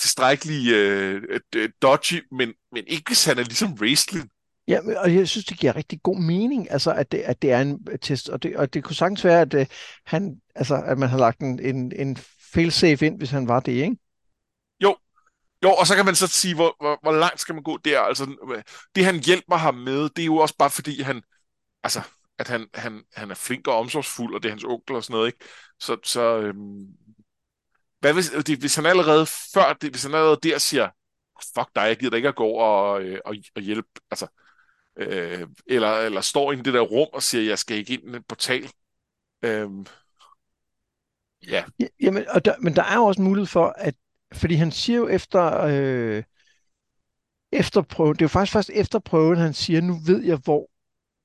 tilstrækkelig 0.00 0.72
øh, 0.72 1.22
øh, 1.56 1.68
dodgy, 1.82 2.22
men, 2.32 2.52
men 2.72 2.84
ikke 2.86 3.08
hvis 3.08 3.24
han 3.24 3.38
er 3.38 3.42
ligesom 3.42 3.74
Raistlin. 3.80 4.28
Ja, 4.68 4.80
og 4.96 5.14
jeg 5.14 5.28
synes, 5.28 5.46
det 5.46 5.58
giver 5.58 5.76
rigtig 5.76 6.02
god 6.02 6.20
mening, 6.20 6.70
altså, 6.70 6.92
at, 6.92 7.12
det, 7.12 7.18
at 7.18 7.42
det 7.42 7.52
er 7.52 7.60
en 7.60 7.86
test, 8.02 8.28
og 8.28 8.42
det, 8.42 8.56
og 8.56 8.74
det 8.74 8.84
kunne 8.84 8.96
sagtens 8.96 9.24
være, 9.24 9.40
at, 9.40 9.54
uh, 9.54 9.66
han, 10.06 10.40
altså, 10.54 10.82
at 10.86 10.98
man 10.98 11.08
har 11.08 11.18
lagt 11.18 11.40
en, 11.40 11.60
en, 11.60 11.92
en 11.96 12.16
fail-safe 12.54 13.06
ind, 13.06 13.18
hvis 13.18 13.30
han 13.30 13.48
var 13.48 13.60
det, 13.60 13.72
ikke? 13.72 13.96
Jo, 14.82 14.96
jo, 15.64 15.70
og 15.72 15.86
så 15.86 15.96
kan 15.96 16.04
man 16.04 16.14
så 16.14 16.26
sige, 16.26 16.54
hvor, 16.54 16.76
hvor, 16.80 16.98
hvor 17.02 17.12
langt 17.12 17.40
skal 17.40 17.54
man 17.54 17.64
gå 17.64 17.78
der? 17.84 18.00
Altså, 18.00 18.54
det 18.94 19.04
han 19.04 19.24
hjælper 19.24 19.56
ham 19.56 19.74
med, 19.74 20.02
det 20.02 20.22
er 20.22 20.26
jo 20.26 20.36
også 20.36 20.54
bare 20.58 20.70
fordi, 20.70 21.02
han, 21.02 21.22
altså, 21.84 22.00
at 22.40 22.48
han, 22.48 22.68
han, 22.74 23.04
han 23.14 23.30
er 23.30 23.34
flink 23.34 23.68
og 23.68 23.78
omsorgsfuld, 23.78 24.34
og 24.34 24.42
det 24.42 24.48
er 24.48 24.52
hans 24.52 24.64
onkel 24.64 24.96
og 24.96 25.04
sådan 25.04 25.14
noget, 25.14 25.26
ikke? 25.26 25.44
Så, 25.80 25.96
så 26.04 26.38
øhm, 26.38 26.86
hvad 28.00 28.12
hvis, 28.14 28.30
det, 28.46 28.58
hvis 28.58 28.76
han 28.76 28.86
allerede 28.86 29.26
før 29.54 29.72
det, 29.72 29.90
hvis 29.90 30.02
han 30.02 30.14
allerede 30.14 30.38
der 30.42 30.58
siger, 30.58 30.88
fuck 31.54 31.68
dig, 31.74 31.82
jeg 31.82 31.96
gider 31.98 32.16
ikke 32.16 32.28
at 32.28 32.36
gå 32.36 32.48
og, 32.48 33.02
øh, 33.02 33.18
og, 33.24 33.36
og 33.56 33.62
hjælpe, 33.62 33.88
altså, 34.10 34.26
øh, 34.96 35.48
eller, 35.66 35.98
eller 35.98 36.20
står 36.20 36.52
i 36.52 36.56
det 36.56 36.74
der 36.74 36.80
rum 36.80 37.08
og 37.12 37.22
siger, 37.22 37.44
jeg 37.44 37.58
skal 37.58 37.76
ikke 37.76 37.94
ind 37.94 38.14
i 38.14 38.16
en 38.16 38.22
portal. 38.22 38.70
Øhm, 39.42 39.86
ja. 41.46 41.64
ja 41.80 41.86
jamen, 42.00 42.28
og 42.28 42.44
der, 42.44 42.54
men 42.58 42.76
der 42.76 42.82
er 42.82 42.96
jo 42.96 43.04
også 43.04 43.20
en 43.20 43.28
mulighed 43.28 43.46
for, 43.46 43.74
at, 43.76 43.94
fordi 44.32 44.54
han 44.54 44.72
siger 44.72 44.98
jo 44.98 45.08
efter, 45.08 45.60
øh, 45.60 46.22
efter 47.52 47.82
prøven, 47.82 48.14
det 48.14 48.22
er 48.22 48.24
jo 48.24 48.28
faktisk 48.28 48.52
først 48.52 48.70
efter 48.74 48.98
prøven, 48.98 49.36
han 49.36 49.54
siger, 49.54 49.80
nu 49.80 49.98
ved 50.06 50.24
jeg, 50.24 50.36
hvor 50.36 50.69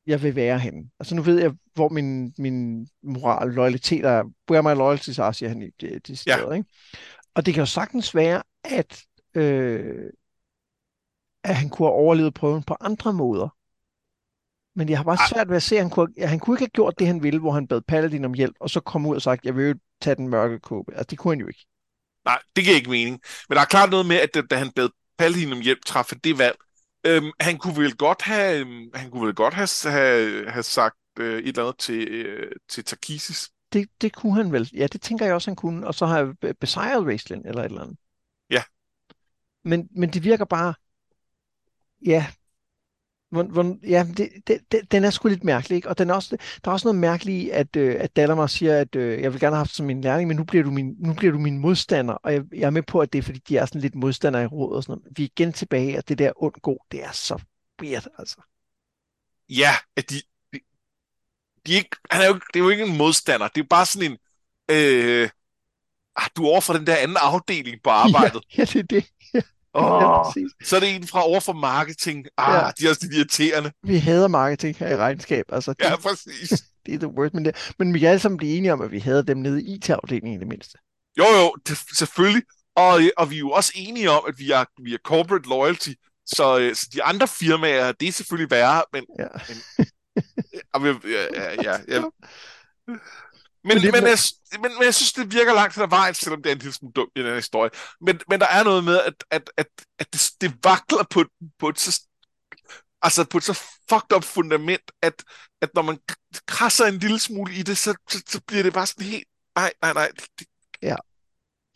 jeg 0.08 0.24
vil 0.24 0.36
være 0.36 0.60
henne. 0.60 0.90
Altså 1.00 1.16
nu 1.16 1.22
ved 1.22 1.40
jeg, 1.40 1.54
hvor 1.74 1.90
min, 1.90 2.34
min 2.38 2.88
moral, 3.04 3.48
loyalitet 3.48 4.06
er. 4.06 4.24
Where 4.52 4.64
my 4.64 4.78
loyalty 4.78 5.10
er, 5.10 5.32
siger 5.32 5.50
han 5.50 5.62
i 5.62 5.70
det, 5.82 6.08
det 6.08 6.20
sted, 6.20 6.48
ja. 6.48 6.52
ikke? 6.52 6.70
Og 7.36 7.46
det 7.46 7.54
kan 7.54 7.62
jo 7.62 7.66
sagtens 7.66 8.16
være, 8.16 8.44
at, 8.64 9.02
øh, 9.36 10.10
at 11.44 11.56
han 11.56 11.70
kunne 11.70 11.88
have 11.88 11.96
overlevet 11.96 12.34
prøven 12.34 12.64
på 12.64 12.76
andre 12.80 13.14
måder. 13.14 13.50
Men 14.78 14.90
jeg 14.90 14.98
har 14.98 15.04
bare 15.04 15.18
svært 15.34 15.50
ved 15.50 15.56
at 15.56 15.64
se, 15.64 15.76
at 15.76 15.82
han 15.82 15.90
kunne, 15.90 16.14
at 16.18 16.30
han 16.30 16.40
kunne 16.40 16.56
ikke 16.56 16.62
have 16.62 16.70
gjort 16.70 17.00
det, 17.00 17.08
han 17.08 17.24
ville, 17.24 17.40
hvor 17.40 17.52
han 17.52 17.68
bad 17.68 17.82
Paladin 17.82 18.26
om 18.26 18.34
hjælp, 18.34 18.56
og 18.60 18.70
så 18.70 18.80
kom 18.80 19.06
ud 19.06 19.16
og 19.16 19.22
sagt, 19.22 19.46
jeg 19.46 19.56
vil 19.56 19.68
jo 19.68 19.76
tage 20.02 20.16
den 20.16 20.30
mørke 20.30 20.60
kåbe. 20.60 20.92
Altså, 20.92 21.06
det 21.10 21.18
kunne 21.18 21.32
han 21.32 21.40
jo 21.40 21.48
ikke. 21.48 21.66
Nej, 22.26 22.40
det 22.56 22.64
giver 22.64 22.76
ikke 22.76 22.90
mening. 22.90 23.22
Men 23.50 23.56
der 23.56 23.62
er 23.62 23.66
klart 23.66 23.90
noget 23.90 24.06
med, 24.06 24.16
at 24.16 24.50
da 24.50 24.56
han 24.56 24.72
bad 24.72 24.90
Paladin 25.18 25.54
om 25.54 25.62
hjælp, 25.62 25.86
træffe 25.86 26.16
det 26.16 26.38
valg, 26.38 26.58
Øhm, 27.08 27.32
han 27.40 27.58
kunne 27.58 27.78
vel 27.78 27.96
godt 27.98 28.22
have, 28.22 28.60
øhm, 28.60 28.90
han 28.94 29.12
kunne 29.12 29.26
vel 29.26 29.36
godt 29.36 29.54
have, 29.54 29.68
have, 29.86 30.50
have 30.50 30.64
sagt 30.64 30.98
øh, 31.20 31.40
et 31.40 31.48
eller 31.48 31.64
andet 31.64 31.78
til, 31.78 32.08
øh, 32.08 32.52
til 32.70 32.86
Takisis. 32.86 33.50
Det, 33.74 33.90
det 34.02 34.16
kunne 34.16 34.36
han 34.36 34.52
vel. 34.52 34.70
Ja, 34.74 34.88
det 34.88 35.02
tænker 35.02 35.26
jeg 35.26 35.34
også, 35.34 35.50
han 35.50 35.56
kunne. 35.56 35.88
Og 35.88 35.96
så 35.96 36.06
har 36.06 36.18
jeg 36.18 36.58
besejret 36.58 37.08
Raceland 37.08 37.46
eller 37.46 37.62
et 37.62 37.66
eller 37.66 37.82
andet. 37.82 37.98
Ja. 38.50 38.64
Men, 39.64 39.90
men 39.92 40.10
det 40.10 40.24
virker 40.24 40.46
bare... 40.46 40.74
Ja. 42.06 42.28
Hvor, 43.36 43.44
hvor, 43.44 43.78
ja, 43.88 44.06
det, 44.18 44.30
det, 44.48 44.60
det, 44.72 44.92
den 44.92 45.04
er 45.04 45.10
sgu 45.10 45.28
lidt 45.28 45.44
mærkelig, 45.44 45.76
ikke? 45.76 45.90
Og 45.90 45.98
den 45.98 46.10
er 46.10 46.14
også, 46.14 46.38
der 46.66 46.72
er 46.72 46.74
også 46.74 46.88
noget 46.88 47.00
mærkeligt 47.00 47.44
i, 47.44 47.50
at, 47.50 47.76
øh, 47.76 47.96
at 48.00 48.16
Dalamar 48.16 48.48
siger, 48.48 48.80
at 48.80 48.96
øh, 48.96 49.22
jeg 49.22 49.34
vil 49.34 49.40
gerne 49.40 49.56
have 49.56 49.66
haft 49.66 49.76
som 49.76 49.86
min 49.86 50.02
lærling, 50.02 50.28
men 50.28 50.38
nu 50.38 50.44
bliver 50.44 50.64
du 50.64 50.72
min, 50.72 50.96
nu 51.00 51.14
bliver 51.14 51.32
du 51.32 51.40
min 51.40 51.58
modstander. 51.58 52.14
Og 52.14 52.34
jeg, 52.34 52.44
jeg 52.54 52.66
er 52.66 52.70
med 52.70 52.84
på, 52.84 53.00
at 53.00 53.14
det 53.14 53.20
er, 53.20 53.24
fordi 53.24 53.40
de 53.50 53.58
er 53.58 53.66
sådan 53.66 53.82
lidt 53.82 53.96
modstandere 53.96 54.44
i 54.44 54.48
råd 54.48 54.76
og 54.76 54.84
sådan 54.84 54.92
noget. 54.92 55.18
Vi 55.18 55.24
er 55.24 55.28
igen 55.38 55.54
tilbage, 55.54 55.98
at 55.98 56.10
det 56.10 56.20
der 56.20 56.32
ond 56.36 56.54
god, 56.62 56.78
det 56.92 57.04
er 57.04 57.12
så 57.12 57.42
weird, 57.82 58.08
altså. 58.18 58.38
Ja, 59.50 59.72
at 59.96 60.10
de, 60.10 60.16
de, 60.54 60.60
de 61.66 61.74
er 61.74 61.78
ikke, 61.78 61.98
han 62.12 62.22
er 62.22 62.28
jo, 62.28 62.34
det 62.34 62.60
er 62.60 62.64
jo 62.64 62.70
ikke 62.70 62.86
en 62.86 62.98
modstander. 62.98 63.48
Det 63.48 63.62
er 63.62 63.68
bare 63.70 63.86
sådan 63.86 64.12
en, 64.12 64.18
øh, 64.72 65.30
ah, 66.16 66.30
du 66.38 66.46
er 66.46 66.50
over 66.50 66.62
for 66.62 66.74
den 66.74 66.88
der 66.88 66.96
anden 66.96 67.18
afdeling 67.20 67.82
på 67.84 67.90
arbejdet. 68.04 68.44
Ja, 68.58 68.62
ja 68.62 68.66
det 68.66 68.76
er 68.76 68.84
det. 68.84 69.06
Ja. 69.34 69.42
Oh, 69.80 70.34
så 70.64 70.76
er 70.76 70.80
det 70.80 70.96
en 70.96 71.08
fra 71.08 71.28
over 71.28 71.40
for 71.40 71.54
marketing. 71.54 72.26
Ah, 72.38 72.54
ja. 72.54 72.72
de 72.80 72.86
er 72.86 72.90
også 72.90 73.08
de 73.08 73.16
irriterende. 73.16 73.72
Vi 73.84 73.98
hader 73.98 74.28
marketing 74.28 74.76
her 74.76 74.88
i 74.88 74.96
regnskab. 74.96 75.46
Altså, 75.50 75.74
det, 75.74 75.86
ja, 75.86 75.96
præcis. 75.96 76.50
det 76.86 76.94
er 76.94 77.00
the 77.00 77.08
worst. 77.08 77.34
Men, 77.34 77.46
det, 77.46 77.74
men 77.80 77.94
vi 77.94 78.00
kan 78.00 78.10
alle 78.10 78.20
sammen 78.20 78.38
blive 78.38 78.58
enige 78.58 78.74
om, 78.74 78.82
at 78.82 78.92
vi 78.92 79.00
havde 79.00 79.24
dem 79.24 79.38
nede 79.38 79.64
i 79.64 79.76
IT-afdelingen 79.76 80.34
i 80.36 80.40
det 80.40 80.48
mindste. 80.48 80.78
Jo, 81.18 81.26
jo, 81.26 81.56
det, 81.68 81.78
selvfølgelig. 81.98 82.44
Og, 82.76 83.02
og 83.18 83.30
vi 83.30 83.36
er 83.36 83.40
jo 83.40 83.50
også 83.50 83.72
enige 83.76 84.12
om, 84.12 84.24
at 84.28 84.34
vi 84.38 84.52
er, 84.52 84.66
vi 84.84 84.94
er 84.94 84.98
corporate 85.06 85.50
loyalty. 85.50 85.92
Så, 86.26 86.60
øh, 86.60 86.76
så 86.76 86.90
de 86.94 87.04
andre 87.04 87.28
firmaer, 87.28 87.92
det 87.92 88.08
er 88.08 88.12
selvfølgelig 88.12 88.52
værre, 88.52 88.84
men... 88.94 89.06
Ja. 89.20 89.28
men 90.80 91.00
ja, 91.04 91.26
ja, 91.34 91.64
ja, 91.64 91.78
ja. 91.88 92.04
Men, 93.66 93.82
men, 93.82 93.92
men, 93.92 94.04
jeg, 94.04 94.18
men, 94.52 94.72
men 94.74 94.84
jeg 94.84 94.96
synes, 94.96 95.14
det 95.14 95.34
virker 95.34 95.54
langt 95.54 95.78
ad 95.78 95.88
vejen, 95.90 96.14
selvom 96.14 96.44
det 96.44 96.50
er 96.50 96.54
en 96.54 96.60
lille 96.60 96.74
smule 96.74 96.94
dumt 96.94 97.12
i 97.16 97.20
den 97.20 97.28
her 97.28 97.36
historie. 97.36 97.70
Men, 98.02 98.20
men 98.30 98.40
der 98.40 98.48
er 98.48 98.64
noget 98.64 98.84
med, 98.84 99.00
at, 99.00 99.14
at, 99.32 99.50
at, 99.58 99.68
at 100.00 100.14
det, 100.14 100.32
det 100.42 100.54
vakler 100.64 101.04
på, 101.04 101.26
på 101.60 101.70
et 101.70 101.80
så 101.80 102.02
altså 103.02 103.26
på 103.26 103.38
et 103.38 103.44
så 103.44 103.54
fucked 103.90 104.16
up 104.16 104.24
fundament, 104.24 104.92
at, 105.02 105.24
at 105.62 105.70
når 105.76 105.82
man 105.82 106.00
krasser 106.48 106.86
en 106.86 107.00
lille 107.00 107.20
smule 107.20 107.54
i 107.54 107.64
det, 107.64 107.78
så, 107.78 107.96
så, 108.10 108.24
så 108.28 108.42
bliver 108.48 108.64
det 108.64 108.74
bare 108.74 108.88
sådan 108.88 109.06
helt, 109.06 109.28
nej, 109.56 109.74
nej, 109.82 109.94
nej, 109.94 110.12
det, 110.40 110.48
ja. 110.82 110.96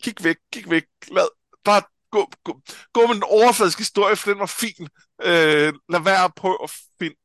kig 0.02 0.14
væk, 0.22 0.36
kig 0.52 0.70
væk, 0.70 0.84
lad, 1.08 1.28
bare 1.64 1.82
gå, 2.10 2.30
gå, 2.44 2.60
gå 2.92 3.06
med 3.06 3.14
den 3.14 3.22
overfladiske 3.22 3.80
historie, 3.80 4.16
for 4.16 4.30
den 4.30 4.38
var 4.38 4.46
fin. 4.46 4.88
Øh, 5.22 5.72
lad 5.88 6.00
være 6.00 6.24
at 6.24 6.34
prøve 6.34 6.58
at 6.62 6.70
finde 6.98 7.16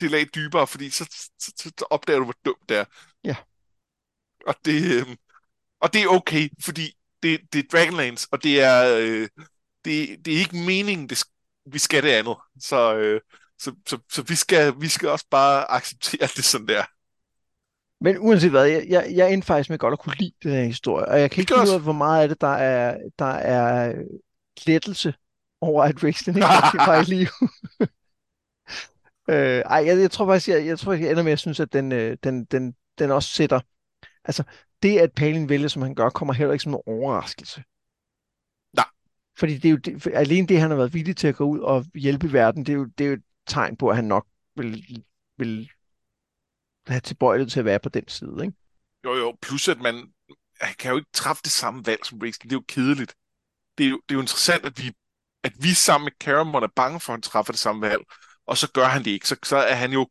det 0.00 0.10
lag 0.10 0.26
dybere, 0.34 0.66
fordi 0.66 0.90
så, 0.90 1.04
så, 1.38 1.52
så, 1.56 1.72
så 1.78 1.84
opdager 1.90 2.18
du, 2.18 2.24
hvor 2.24 2.34
dumt 2.44 2.68
det 2.68 2.76
er. 2.76 2.84
Ja. 3.24 3.36
Og 4.46 4.54
det, 4.64 4.82
øh, 4.96 5.16
og 5.80 5.92
det 5.92 6.02
er 6.02 6.08
okay, 6.08 6.48
fordi 6.64 6.92
det, 7.22 7.40
det 7.52 7.58
er 7.58 7.68
Dragonlance, 7.72 8.28
og 8.32 8.42
det 8.42 8.62
er, 8.62 8.98
øh, 8.98 9.28
det, 9.84 10.24
det 10.24 10.34
er 10.34 10.38
ikke 10.38 10.56
meningen, 10.56 11.08
det, 11.08 11.24
vi 11.72 11.78
skal 11.78 12.02
det 12.02 12.10
andet. 12.10 12.36
Så, 12.60 12.96
øh, 12.96 13.20
så, 13.58 13.74
så, 13.86 13.98
så 14.10 14.22
vi, 14.22 14.34
skal, 14.34 14.74
vi 14.80 14.88
skal 14.88 15.08
også 15.08 15.26
bare 15.30 15.70
acceptere 15.70 16.28
det 16.36 16.44
sådan 16.44 16.68
der. 16.68 16.84
Men 18.00 18.18
uanset 18.18 18.50
hvad, 18.50 18.64
jeg, 18.64 18.86
jeg, 18.88 19.12
jeg 19.14 19.32
endte 19.32 19.46
faktisk 19.46 19.70
med 19.70 19.78
godt 19.78 19.92
at 19.92 19.98
kunne 19.98 20.16
lide 20.18 20.32
den 20.42 20.52
her 20.52 20.64
historie, 20.64 21.08
og 21.08 21.20
jeg 21.20 21.30
kan 21.30 21.40
ikke 21.40 21.54
finde 21.54 21.70
ud 21.70 21.74
af, 21.74 21.80
hvor 21.80 21.92
meget 21.92 22.22
af 22.22 22.28
det, 22.28 22.40
der 22.40 22.54
er, 22.54 22.98
der 23.18 23.24
er 23.24 23.94
lettelse 24.66 25.14
over, 25.60 25.84
at 25.84 26.04
Rixton 26.04 26.36
ikke 26.36 26.46
var 26.86 27.00
i 27.00 27.04
live. 27.04 27.28
øh, 29.30 29.62
ej, 29.66 29.86
jeg, 29.86 29.98
jeg 29.98 30.10
tror 30.10 30.26
faktisk, 30.26 30.48
jeg, 30.48 30.66
jeg 30.66 30.78
tror, 30.78 30.92
jeg 30.92 31.10
ender 31.10 31.22
med 31.22 31.32
at 31.32 31.38
synes, 31.38 31.60
at 31.60 31.72
den, 31.72 31.92
øh, 31.92 32.16
den, 32.24 32.44
den, 32.44 32.74
den 32.98 33.10
også 33.10 33.28
sætter 33.28 33.60
Altså, 34.28 34.44
det 34.82 34.98
at 34.98 35.12
Palin 35.12 35.48
vælger, 35.48 35.68
som 35.68 35.82
han 35.82 35.94
gør, 35.94 36.10
kommer 36.10 36.34
heller 36.34 36.52
ikke 36.52 36.62
som 36.62 36.72
en 36.72 36.80
overraskelse. 36.86 37.64
Nej. 38.76 38.86
Fordi 39.38 39.54
det 39.54 39.64
er 39.64 39.70
jo 39.70 39.76
det, 39.76 40.02
for 40.02 40.10
alene 40.10 40.46
det, 40.46 40.60
han 40.60 40.70
har 40.70 40.76
været 40.76 40.94
villig 40.94 41.16
til 41.16 41.28
at 41.28 41.36
gå 41.36 41.44
ud 41.44 41.58
og 41.60 41.84
hjælpe 41.94 42.32
verden, 42.32 42.66
det 42.66 42.72
er 42.72 42.76
jo, 42.76 42.84
det 42.84 43.04
er 43.04 43.08
jo 43.08 43.14
et 43.14 43.24
tegn 43.46 43.76
på, 43.76 43.88
at 43.88 43.96
han 43.96 44.04
nok 44.04 44.26
vil, 44.56 45.04
vil 45.38 45.70
have 46.86 47.00
tilbøjelighed 47.00 47.50
til 47.50 47.58
at 47.58 47.64
være 47.64 47.80
på 47.80 47.88
den 47.88 48.08
side, 48.08 48.36
ikke? 48.42 48.56
Jo, 49.04 49.14
jo, 49.14 49.36
plus 49.42 49.68
at 49.68 49.80
man 49.80 50.12
han 50.60 50.74
kan 50.78 50.90
jo 50.90 50.96
ikke 50.96 51.10
træffe 51.12 51.42
det 51.44 51.52
samme 51.52 51.86
valg 51.86 52.06
som 52.06 52.18
Riggs. 52.18 52.38
Det 52.38 52.52
er 52.52 52.56
jo 52.56 52.64
kedeligt. 52.68 53.14
Det 53.78 53.86
er 53.86 53.90
jo, 53.90 54.00
det 54.08 54.14
er 54.14 54.14
jo 54.14 54.20
interessant, 54.20 54.64
at 54.64 54.78
vi, 54.78 54.92
at 55.42 55.52
vi 55.60 55.74
sammen 55.74 56.04
med 56.04 56.12
Caramon 56.20 56.62
er 56.62 56.68
bange 56.76 57.00
for, 57.00 57.12
at 57.12 57.16
han 57.16 57.22
træffer 57.22 57.52
det 57.52 57.60
samme 57.60 57.80
valg, 57.80 58.02
og 58.46 58.56
så 58.56 58.70
gør 58.72 58.84
han 58.84 59.04
det 59.04 59.10
ikke. 59.10 59.28
Så, 59.28 59.36
så 59.42 59.56
er 59.56 59.74
han 59.74 59.92
jo 59.92 60.08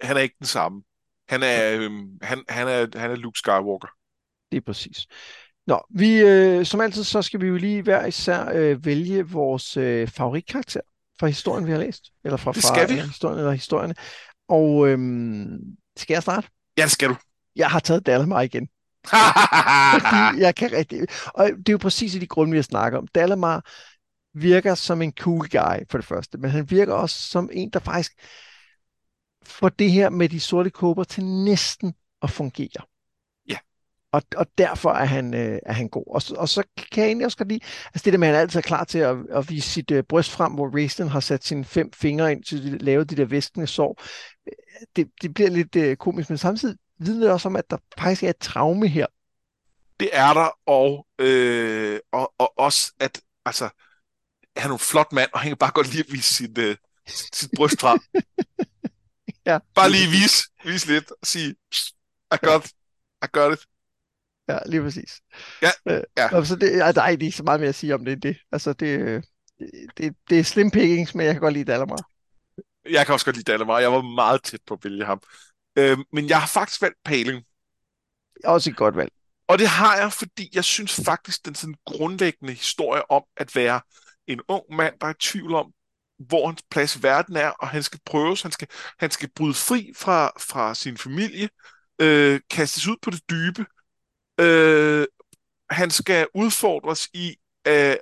han 0.00 0.16
er 0.16 0.20
ikke 0.20 0.36
den 0.38 0.46
samme. 0.46 0.82
Han 1.28 1.42
er, 1.42 1.76
øh, 1.76 1.90
han, 2.22 2.44
han 2.48 2.68
er, 2.68 2.98
han 2.98 3.10
er 3.10 3.16
Luke 3.16 3.38
Skywalker. 3.38 3.88
Det 4.50 4.56
er 4.56 4.60
præcis. 4.60 5.06
Nå, 5.66 5.82
vi, 5.90 6.16
øh, 6.16 6.66
som 6.66 6.80
altid, 6.80 7.04
så 7.04 7.22
skal 7.22 7.40
vi 7.40 7.46
jo 7.46 7.56
lige 7.56 7.82
hver 7.82 8.06
især 8.06 8.50
øh, 8.54 8.84
vælge 8.84 9.28
vores 9.28 9.76
øh, 9.76 10.08
favoritkarakter 10.08 10.80
fra 11.20 11.26
historien, 11.26 11.66
vi 11.66 11.70
har 11.70 11.78
læst. 11.78 12.04
Eller 12.24 12.36
fra, 12.36 12.52
det 12.52 12.62
skal 12.62 12.88
fra, 12.88 12.94
vi. 12.94 13.00
historien 13.00 13.38
eller 13.38 13.52
historierne. 13.52 13.94
Og 14.48 14.88
øh, 14.88 14.98
skal 15.96 16.14
jeg 16.14 16.22
starte? 16.22 16.48
Ja, 16.78 16.82
det 16.82 16.90
skal 16.90 17.08
du. 17.08 17.16
Jeg 17.56 17.70
har 17.70 17.80
taget 17.80 18.06
Dalamar 18.06 18.40
igen. 18.40 18.68
Fordi 20.02 20.42
jeg 20.42 20.54
kan 20.54 20.72
rigtig... 20.72 21.00
Og 21.34 21.50
det 21.50 21.68
er 21.68 21.72
jo 21.72 21.78
præcis 21.78 22.14
i 22.14 22.18
de 22.18 22.26
grunde, 22.26 22.50
vi 22.50 22.58
har 22.58 22.62
snakket 22.62 22.98
om. 22.98 23.06
Dalamar 23.06 23.70
virker 24.34 24.74
som 24.74 25.02
en 25.02 25.12
cool 25.20 25.48
guy, 25.48 25.86
for 25.90 25.98
det 25.98 26.04
første. 26.04 26.38
Men 26.38 26.50
han 26.50 26.70
virker 26.70 26.94
også 26.94 27.28
som 27.28 27.50
en, 27.52 27.70
der 27.70 27.78
faktisk 27.78 28.12
får 29.48 29.68
det 29.68 29.92
her 29.92 30.10
med 30.10 30.28
de 30.28 30.40
sorte 30.40 30.70
kåber 30.70 31.04
til 31.04 31.24
næsten 31.24 31.94
at 32.22 32.30
fungere. 32.30 32.82
Ja. 33.48 33.56
Og, 34.12 34.22
og 34.36 34.46
derfor 34.58 34.90
er 34.90 35.04
han, 35.04 35.34
øh, 35.34 35.58
er 35.66 35.72
han 35.72 35.88
god. 35.88 36.04
Og, 36.06 36.22
og 36.38 36.48
så 36.48 36.62
kan 36.92 37.02
jeg 37.02 37.06
egentlig 37.06 37.24
også 37.24 37.38
godt 37.38 37.48
lide, 37.48 37.64
altså 37.94 38.04
det 38.04 38.12
der 38.12 38.18
med, 38.18 38.28
at 38.28 38.34
han 38.34 38.42
altid 38.42 38.58
er 38.58 38.62
klar 38.62 38.84
til 38.84 38.98
at, 38.98 39.16
at 39.30 39.50
vise 39.50 39.70
sit 39.70 39.90
øh, 39.90 40.04
bryst 40.04 40.30
frem, 40.30 40.52
hvor 40.52 40.74
Raistlin 40.74 41.08
har 41.08 41.20
sat 41.20 41.44
sine 41.44 41.64
fem 41.64 41.92
fingre 41.92 42.32
ind 42.32 42.44
til 42.44 42.74
at 42.74 42.82
lave 42.82 43.04
de 43.04 43.16
der 43.16 43.24
væskende 43.24 43.66
sår. 43.66 44.02
Det, 44.96 45.08
det 45.22 45.34
bliver 45.34 45.50
lidt 45.50 45.76
øh, 45.76 45.96
komisk, 45.96 46.28
men 46.28 46.38
samtidig 46.38 46.76
vidner 46.98 47.24
det 47.24 47.32
også 47.32 47.48
om, 47.48 47.56
at 47.56 47.70
der 47.70 47.76
faktisk 47.98 48.22
er 48.22 48.30
et 48.30 48.36
traume 48.36 48.88
her. 48.88 49.06
Det 50.00 50.10
er 50.12 50.34
der, 50.34 50.48
og, 50.66 51.06
øh, 51.18 52.00
og, 52.12 52.32
og 52.38 52.58
også, 52.58 52.92
at 53.00 53.20
altså, 53.44 53.68
han 54.56 54.70
er 54.70 54.74
en 54.74 54.78
flot 54.78 55.12
mand, 55.12 55.30
og 55.32 55.40
han 55.40 55.50
kan 55.50 55.56
bare 55.56 55.70
godt 55.70 55.92
lide 55.92 56.04
at 56.08 56.12
vise 56.12 56.34
sit, 56.34 56.58
øh, 56.58 56.76
sit 57.08 57.50
bryst 57.56 57.80
frem. 57.80 58.00
Ja. 59.48 59.58
Bare 59.74 59.90
lige 59.90 60.08
vise, 60.10 60.42
vise 60.64 60.86
lidt 60.86 61.10
og 61.10 61.26
sige, 61.26 61.50
I 62.34 62.36
got, 62.42 62.66
I 63.24 63.26
got 63.32 63.52
it. 63.52 63.66
Ja, 64.48 64.58
lige 64.66 64.82
præcis. 64.82 65.20
Ja, 65.62 65.70
øh, 65.88 66.02
ja. 66.16 66.36
Altså, 66.36 66.56
det, 66.56 66.70
ja, 66.78 66.92
der 66.92 67.02
er 67.02 67.08
ikke 67.08 67.32
så 67.32 67.42
meget 67.42 67.60
mere 67.60 67.68
at 67.68 67.74
sige 67.74 67.94
om 67.94 68.04
det 68.04 68.12
end 68.12 68.22
det. 68.22 68.36
Altså, 68.52 68.72
det, 68.72 69.24
det, 69.96 70.16
det 70.30 70.38
er 70.38 70.42
slim 70.42 70.70
pickings, 70.70 71.14
men 71.14 71.26
jeg 71.26 71.34
kan 71.34 71.40
godt 71.40 71.54
lide 71.54 71.72
Dalamar. 71.72 72.08
Jeg 72.90 73.06
kan 73.06 73.12
også 73.12 73.24
godt 73.26 73.36
lide 73.36 73.52
Dalamar. 73.52 73.78
Jeg 73.78 73.92
var 73.92 74.02
meget 74.02 74.42
tæt 74.42 74.60
på 74.66 74.74
at 74.74 74.84
vælge 74.84 75.04
ham. 75.04 75.20
Øh, 75.78 75.98
men 76.12 76.28
jeg 76.28 76.40
har 76.40 76.46
faktisk 76.46 76.82
valgt 76.82 76.98
Paling. 77.04 77.44
Også 78.44 78.70
et 78.70 78.76
godt 78.76 78.96
valg. 78.96 79.12
Og 79.48 79.58
det 79.58 79.68
har 79.68 79.96
jeg, 79.96 80.12
fordi 80.12 80.50
jeg 80.54 80.64
synes 80.64 81.00
faktisk, 81.04 81.46
den 81.46 81.54
sådan 81.54 81.74
grundlæggende 81.86 82.52
historie 82.52 83.10
om 83.10 83.22
at 83.36 83.56
være 83.56 83.80
en 84.26 84.40
ung 84.48 84.64
mand, 84.70 84.94
der 85.00 85.06
er 85.06 85.10
i 85.10 85.18
tvivl 85.20 85.54
om, 85.54 85.72
hvor 86.18 86.46
hans 86.46 86.62
plads 86.70 86.96
i 86.96 87.02
verden 87.02 87.36
er, 87.36 87.48
og 87.48 87.68
han 87.68 87.82
skal 87.82 88.00
prøves, 88.06 88.42
han 88.42 88.52
skal, 88.52 88.68
han 88.98 89.10
skal 89.10 89.30
bryde 89.36 89.54
fri 89.54 89.92
fra, 89.96 90.32
fra 90.38 90.74
sin 90.74 90.96
familie, 90.98 91.48
øh, 92.00 92.40
kastes 92.50 92.86
ud 92.86 92.96
på 93.02 93.10
det 93.10 93.30
dybe, 93.30 93.66
øh, 94.40 95.06
han 95.70 95.90
skal 95.90 96.28
udfordres 96.34 97.08
i, 97.14 97.36
øh, 97.66 97.96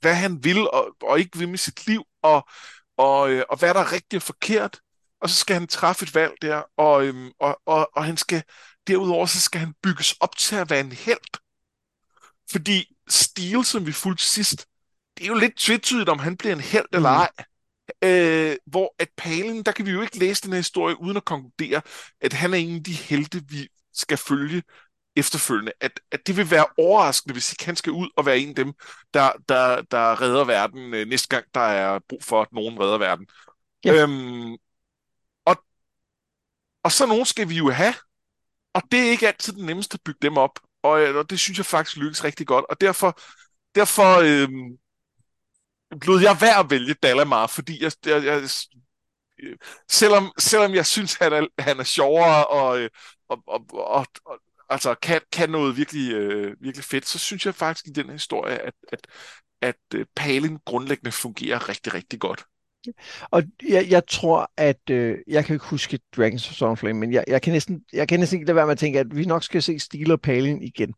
hvad 0.00 0.14
han 0.14 0.44
vil 0.44 0.70
og, 0.70 0.96
og 1.02 1.18
ikke 1.18 1.38
vil 1.38 1.48
med 1.48 1.58
sit 1.58 1.86
liv, 1.86 2.04
og, 2.22 2.48
og, 2.96 3.30
øh, 3.30 3.44
og 3.50 3.58
hvad 3.58 3.74
der 3.74 3.80
er 3.80 3.92
rigtigt 3.92 4.22
og 4.22 4.26
forkert, 4.26 4.80
og 5.20 5.30
så 5.30 5.36
skal 5.36 5.54
han 5.54 5.66
træffe 5.66 6.04
et 6.04 6.14
valg 6.14 6.32
der, 6.42 6.62
og, 6.76 7.06
øhm, 7.06 7.30
og, 7.40 7.60
og, 7.66 7.90
og 7.96 8.04
han 8.04 8.16
skal, 8.16 8.42
derudover 8.86 9.26
så 9.26 9.40
skal 9.40 9.60
han 9.60 9.74
bygges 9.82 10.12
op 10.12 10.36
til 10.36 10.56
at 10.56 10.70
være 10.70 10.80
en 10.80 10.92
held. 10.92 11.40
Fordi 12.50 12.96
Steel, 13.08 13.64
som 13.64 13.86
vi 13.86 13.92
fulgte 13.92 14.24
sidst, 14.24 14.66
det 15.18 15.24
er 15.24 15.28
jo 15.28 15.34
lidt 15.34 15.56
tvetydigt, 15.56 16.08
om 16.08 16.18
han 16.18 16.36
bliver 16.36 16.54
en 16.54 16.60
held 16.60 16.86
eller 16.92 17.10
mm. 17.10 17.16
ej. 17.16 17.30
Øh, 18.04 18.56
hvor 18.66 18.94
at 18.98 19.08
Palen, 19.16 19.62
der 19.62 19.72
kan 19.72 19.86
vi 19.86 19.90
jo 19.90 20.02
ikke 20.02 20.18
læse 20.18 20.42
den 20.42 20.52
her 20.52 20.58
historie 20.58 21.00
uden 21.00 21.16
at 21.16 21.24
konkludere, 21.24 21.82
at 22.20 22.32
han 22.32 22.54
er 22.54 22.58
en 22.58 22.76
af 22.76 22.84
de 22.84 22.92
helte, 22.92 23.42
vi 23.48 23.68
skal 23.92 24.16
følge 24.16 24.62
efterfølgende. 25.16 25.72
At, 25.80 26.00
at 26.10 26.26
det 26.26 26.36
vil 26.36 26.50
være 26.50 26.66
overraskende, 26.78 27.32
hvis 27.32 27.52
ikke 27.52 27.64
han 27.64 27.76
skal 27.76 27.92
ud 27.92 28.08
og 28.16 28.26
være 28.26 28.38
en 28.38 28.48
af 28.48 28.54
dem, 28.54 28.72
der, 29.14 29.32
der, 29.48 29.82
der 29.82 30.20
redder 30.20 30.44
verden 30.44 30.94
øh, 30.94 31.08
næste 31.08 31.28
gang, 31.28 31.46
der 31.54 31.60
er 31.60 31.98
brug 32.08 32.24
for, 32.24 32.42
at 32.42 32.52
nogen 32.52 32.80
redder 32.80 32.98
verden. 32.98 33.26
Ja. 33.84 34.02
Øhm, 34.02 34.52
og, 35.44 35.64
og 36.84 36.92
så 36.92 37.06
nogen 37.06 37.26
skal 37.26 37.48
vi 37.48 37.54
jo 37.54 37.70
have, 37.70 37.94
og 38.74 38.82
det 38.90 39.00
er 39.00 39.10
ikke 39.10 39.26
altid 39.26 39.52
den 39.52 39.66
nemmeste 39.66 39.94
at 39.94 40.00
bygge 40.04 40.18
dem 40.22 40.36
op. 40.36 40.60
Og, 40.82 41.00
øh, 41.02 41.16
og 41.16 41.30
det 41.30 41.40
synes 41.40 41.58
jeg 41.58 41.66
faktisk 41.66 41.96
lykkes 41.96 42.24
rigtig 42.24 42.46
godt. 42.46 42.64
Og 42.68 42.80
derfor, 42.80 43.20
derfor 43.74 44.16
øhm, 44.18 44.78
lod 46.02 46.20
jeg 46.22 46.36
være 46.40 46.58
at 46.58 46.70
vælge 46.70 46.94
Dalamar, 46.94 47.46
fordi 47.46 47.82
jeg, 47.82 47.92
jeg, 48.06 48.24
jeg 48.24 48.42
selvom, 49.90 50.32
selvom 50.38 50.74
jeg 50.74 50.86
synes, 50.86 51.14
han 51.14 51.32
er, 51.32 51.46
han 51.58 51.80
er 51.80 51.84
sjovere 51.84 52.46
og, 52.46 52.88
og, 53.28 53.42
og, 53.46 53.64
og, 53.72 54.06
og 54.24 54.40
altså 54.68 54.94
kan, 54.94 55.20
kan 55.32 55.50
noget 55.50 55.76
virkelig, 55.76 56.12
øh, 56.12 56.56
virkelig 56.60 56.84
fedt, 56.84 57.08
så 57.08 57.18
synes 57.18 57.46
jeg 57.46 57.54
faktisk 57.54 57.86
i 57.86 57.90
den 57.90 58.06
her 58.06 58.12
historie, 58.12 58.58
at, 58.58 58.74
at, 58.92 59.06
at 59.62 59.76
øh, 59.94 60.06
Palin 60.16 60.58
grundlæggende 60.64 61.12
fungerer 61.12 61.68
rigtig, 61.68 61.94
rigtig 61.94 62.20
godt. 62.20 62.44
Og 63.30 63.42
jeg, 63.68 63.90
jeg 63.90 64.02
tror, 64.08 64.52
at 64.56 64.90
øh, 64.90 65.18
jeg 65.26 65.44
kan 65.44 65.54
ikke 65.54 65.66
huske 65.66 66.00
Dragons 66.16 66.48
of 66.48 66.54
Stormflame, 66.54 67.00
men 67.00 67.12
jeg, 67.12 67.24
jeg, 67.28 67.42
kan 67.42 67.52
næsten, 67.52 67.80
jeg 67.92 68.08
kan 68.08 68.20
næsten 68.20 68.36
ikke 68.36 68.46
lade 68.46 68.56
være 68.56 68.66
med 68.66 68.72
at 68.72 68.78
tænke, 68.78 68.98
at 68.98 69.16
vi 69.16 69.24
nok 69.24 69.44
skal 69.44 69.62
se 69.62 69.78
Steel 69.78 70.10
og 70.10 70.20
Palin 70.20 70.62
igen. 70.62 70.94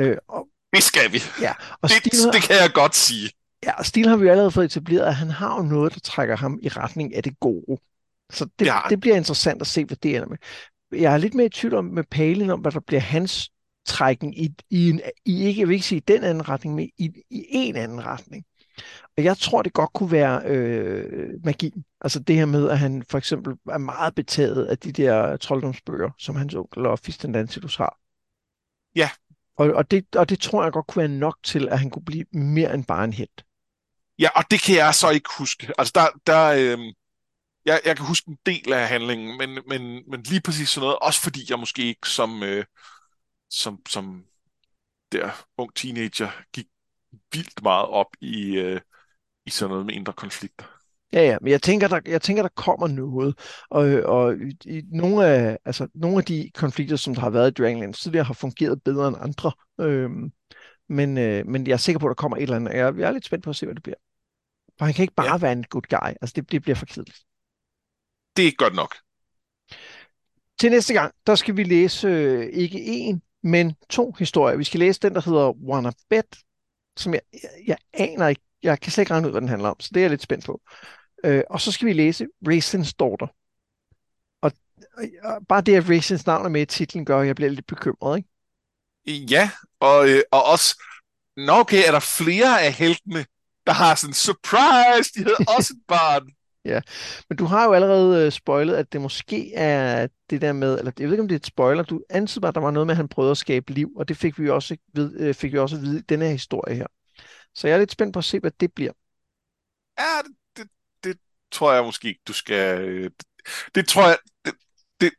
Øh, 0.00 0.16
og, 0.28 0.48
det 0.72 0.82
skal 0.82 1.12
vi. 1.12 1.22
Ja, 1.40 1.52
og 1.82 1.88
det, 1.88 1.96
Steel, 1.96 2.32
det 2.32 2.42
kan 2.42 2.56
jeg 2.56 2.70
godt 2.74 2.96
sige. 2.96 3.30
Ja, 3.64 3.72
og 3.78 3.86
Steel 3.86 4.08
har 4.08 4.16
vi 4.16 4.24
jo 4.24 4.30
allerede 4.30 4.50
fået 4.50 4.64
etableret, 4.64 5.06
at 5.06 5.14
han 5.14 5.30
har 5.30 5.56
jo 5.56 5.62
noget, 5.62 5.94
der 5.94 6.00
trækker 6.00 6.36
ham 6.36 6.58
i 6.62 6.68
retning 6.68 7.14
af 7.14 7.22
det 7.22 7.40
gode. 7.40 7.80
Så 8.30 8.48
det, 8.58 8.66
ja. 8.66 8.80
det 8.88 9.00
bliver 9.00 9.16
interessant 9.16 9.60
at 9.60 9.66
se, 9.66 9.84
hvad 9.84 9.96
det 9.96 10.16
ender 10.16 10.28
med. 10.28 10.36
Jeg 10.92 11.12
er 11.12 11.16
lidt 11.16 11.34
mere 11.34 11.46
i 11.46 11.50
tvivl 11.50 11.74
om 11.74 11.84
med 11.84 12.04
Palin, 12.04 12.50
om 12.50 12.60
hvad 12.60 12.72
der 12.72 12.80
bliver 12.80 13.00
hans 13.00 13.50
trækken 13.86 14.34
i, 14.34 14.48
i, 14.70 14.90
en, 14.90 15.00
i 15.24 15.44
ikke, 15.44 15.60
jeg 15.60 15.68
vil 15.68 15.74
ikke 15.74 15.86
sige 15.86 15.96
i 15.98 16.04
den 16.08 16.24
anden 16.24 16.48
retning, 16.48 16.74
men 16.74 16.90
i, 16.98 17.10
i 17.30 17.44
en 17.50 17.76
anden 17.76 18.06
retning. 18.06 18.44
Og 19.16 19.24
jeg 19.24 19.36
tror, 19.36 19.62
det 19.62 19.72
godt 19.72 19.92
kunne 19.92 20.12
være 20.12 20.42
øh, 20.44 21.30
magi. 21.44 21.72
Altså 22.00 22.20
det 22.20 22.36
her 22.36 22.46
med, 22.46 22.68
at 22.68 22.78
han 22.78 23.02
for 23.10 23.18
eksempel 23.18 23.54
er 23.70 23.78
meget 23.78 24.14
betaget 24.14 24.66
af 24.66 24.78
de 24.78 24.92
der 24.92 25.36
trolddomsbøger, 25.36 26.10
som 26.18 26.36
hans 26.36 26.54
onkel 26.54 26.86
og 26.86 26.98
Fistendantilus 26.98 27.76
har. 27.76 27.98
Ja. 28.96 29.10
Og, 29.56 29.72
og, 29.72 29.90
det, 29.90 30.16
og 30.16 30.28
det 30.28 30.40
tror 30.40 30.62
jeg 30.62 30.72
godt 30.72 30.86
kunne 30.86 31.00
være 31.00 31.18
nok 31.18 31.36
til, 31.42 31.68
at 31.68 31.78
han 31.78 31.90
kunne 31.90 32.04
blive 32.04 32.24
mere 32.32 32.74
end 32.74 32.84
bare 32.84 33.04
en 33.04 33.12
helt. 33.12 33.44
Ja, 34.20 34.28
og 34.36 34.44
det 34.50 34.62
kan 34.62 34.76
jeg 34.76 34.94
så 34.94 35.10
ikke 35.10 35.30
huske. 35.38 35.72
Altså 35.78 35.92
der, 35.94 36.32
der 36.32 36.46
øh, 36.46 36.94
jeg, 37.64 37.80
jeg 37.84 37.96
kan 37.96 38.06
huske 38.06 38.28
en 38.28 38.38
del 38.46 38.72
af 38.72 38.88
handlingen, 38.88 39.38
men, 39.38 39.58
men, 39.66 40.02
men 40.10 40.22
lige 40.22 40.40
præcis 40.40 40.68
sådan 40.68 40.84
noget, 40.84 40.98
også 40.98 41.20
fordi 41.20 41.40
jeg 41.50 41.58
måske 41.58 41.82
ikke 41.82 42.08
som, 42.08 42.42
øh, 42.42 42.64
som, 43.50 43.78
som 43.88 44.24
der 45.12 45.30
ung 45.58 45.74
teenager 45.74 46.30
gik 46.52 46.66
vildt 47.32 47.62
meget 47.62 47.86
op 47.86 48.06
i, 48.20 48.56
øh, 48.56 48.80
i 49.46 49.50
sådan 49.50 49.70
noget 49.70 49.86
med 49.86 49.94
indre 49.94 50.12
konflikter. 50.12 50.64
Ja, 51.12 51.22
ja, 51.22 51.38
men 51.40 51.50
jeg 51.50 51.62
tænker, 51.62 51.88
der, 51.88 52.00
jeg 52.06 52.22
tænker, 52.22 52.42
der 52.42 52.50
kommer 52.56 52.88
noget. 52.88 53.38
Og, 53.70 53.82
og 54.04 54.34
i, 54.64 54.82
nogle, 54.92 55.26
af, 55.26 55.58
altså, 55.64 55.88
nogle 55.94 56.18
af 56.18 56.24
de 56.24 56.50
konflikter, 56.54 56.96
som 56.96 57.14
der 57.14 57.20
har 57.20 57.30
været 57.30 57.50
i 57.50 57.62
Dragonlance 57.62 58.02
tidligere, 58.02 58.24
har 58.24 58.34
fungeret 58.34 58.82
bedre 58.82 59.08
end 59.08 59.16
andre. 59.20 59.52
Øhm, 59.80 60.32
men, 60.88 61.18
øh, 61.18 61.46
men 61.46 61.66
jeg 61.66 61.72
er 61.72 61.76
sikker 61.76 61.98
på, 61.98 62.06
at 62.06 62.10
der 62.10 62.14
kommer 62.14 62.36
et 62.36 62.42
eller 62.42 62.56
andet. 62.56 62.74
Jeg, 62.74 62.98
jeg 62.98 63.08
er 63.08 63.12
lidt 63.12 63.24
spændt 63.24 63.44
på 63.44 63.50
at 63.50 63.56
se, 63.56 63.66
hvad 63.66 63.74
det 63.74 63.82
bliver. 63.82 63.96
For 64.80 64.84
han 64.84 64.94
kan 64.94 65.02
ikke 65.02 65.14
bare 65.14 65.32
ja. 65.32 65.38
være 65.38 65.52
en 65.52 65.64
good 65.64 65.82
guy. 65.82 66.08
Altså, 66.20 66.32
det, 66.36 66.52
det 66.52 66.62
bliver 66.62 66.76
for 66.76 66.86
kedeligt. 66.86 67.18
Det 68.36 68.46
er 68.46 68.52
godt 68.56 68.74
nok. 68.74 68.96
Til 70.60 70.70
næste 70.70 70.94
gang, 70.94 71.14
der 71.26 71.34
skal 71.34 71.56
vi 71.56 71.64
læse 71.64 72.08
øh, 72.08 72.48
ikke 72.52 72.84
en, 72.84 73.22
men 73.42 73.74
to 73.90 74.12
historier. 74.18 74.56
Vi 74.56 74.64
skal 74.64 74.80
læse 74.80 75.00
den, 75.00 75.14
der 75.14 75.20
hedder 75.20 75.52
Wanna 75.52 75.92
Bet, 76.10 76.38
som 76.96 77.14
jeg, 77.14 77.20
jeg, 77.32 77.50
jeg 77.66 77.76
aner 77.92 78.28
ikke, 78.28 78.42
jeg 78.62 78.80
kan 78.80 78.92
slet 78.92 79.02
ikke 79.02 79.12
regne 79.12 79.26
ud, 79.26 79.32
hvad 79.32 79.40
den 79.40 79.48
handler 79.48 79.68
om, 79.68 79.80
så 79.80 79.90
det 79.94 80.00
er 80.00 80.04
jeg 80.04 80.10
lidt 80.10 80.22
spændt 80.22 80.44
på. 80.44 80.60
Øh, 81.24 81.42
og 81.50 81.60
så 81.60 81.72
skal 81.72 81.86
vi 81.86 81.92
læse 81.92 82.26
Racins 82.48 82.94
Daughter. 82.94 83.26
Og, 84.42 84.52
og 85.22 85.46
bare 85.48 85.60
det, 85.60 85.74
at 85.74 85.88
Racins 85.88 86.26
navn 86.26 86.44
er 86.44 86.48
med 86.48 86.62
i 86.62 86.66
titlen, 86.66 87.04
gør, 87.04 87.20
at 87.20 87.26
jeg 87.26 87.36
bliver 87.36 87.50
lidt 87.50 87.66
bekymret, 87.66 88.16
ikke? 88.16 89.34
Ja, 89.34 89.50
og, 89.80 90.08
øh, 90.08 90.22
og 90.30 90.44
også, 90.44 90.82
nå 91.36 91.52
okay, 91.52 91.82
er 91.86 91.92
der 91.92 92.00
flere 92.18 92.62
af 92.62 92.72
heltene, 92.72 93.26
der 93.70 93.76
har 93.76 93.94
sådan, 93.94 94.14
surprise, 94.14 95.12
de 95.14 95.18
hedder 95.18 95.44
også 95.56 95.74
et 95.76 95.82
barn. 95.88 96.28
Ja, 96.64 96.80
men 97.28 97.38
du 97.38 97.44
har 97.44 97.64
jo 97.64 97.72
allerede 97.72 98.26
uh, 98.26 98.32
spoilet, 98.32 98.74
at 98.74 98.92
det 98.92 99.00
måske 99.00 99.54
er 99.54 100.08
det 100.30 100.40
der 100.40 100.52
med, 100.52 100.78
eller 100.78 100.92
jeg 100.98 101.06
ved 101.06 101.12
ikke, 101.12 101.22
om 101.22 101.28
det 101.28 101.34
er 101.34 101.38
et 101.38 101.46
spoiler, 101.46 101.82
du 101.82 102.00
antydede 102.10 102.40
bare, 102.40 102.48
at 102.48 102.54
der 102.54 102.60
var 102.60 102.70
noget 102.70 102.86
med, 102.86 102.92
at 102.92 102.96
han 102.96 103.08
prøvede 103.08 103.30
at 103.30 103.38
skabe 103.38 103.72
liv, 103.72 103.92
og 103.96 104.08
det 104.08 104.16
fik 104.16 104.38
vi 104.38 104.50
også, 104.50 104.76
ved, 104.94 105.28
uh, 105.28 105.34
fik 105.34 105.52
vi 105.52 105.58
også 105.58 105.76
at 105.76 105.82
vide 105.82 105.98
i 105.98 106.02
denne 106.02 106.24
her 106.24 106.32
historie 106.32 106.76
her. 106.76 106.86
Så 107.54 107.68
jeg 107.68 107.74
er 107.74 107.78
lidt 107.78 107.92
spændt 107.92 108.12
på 108.12 108.18
at 108.18 108.24
se, 108.24 108.40
hvad 108.40 108.50
det 108.60 108.72
bliver. 108.74 108.92
Ja, 109.98 110.18
det, 110.22 110.32
det, 110.56 110.68
det 111.04 111.18
tror 111.52 111.72
jeg 111.72 111.84
måske 111.84 112.08
ikke, 112.08 112.20
du 112.28 112.32
skal... 112.32 113.02
Det, 113.04 113.12
det 113.74 113.88
tror 113.88 114.06
jeg... 114.08 114.18
Det, 114.44 114.54
det, 115.00 115.12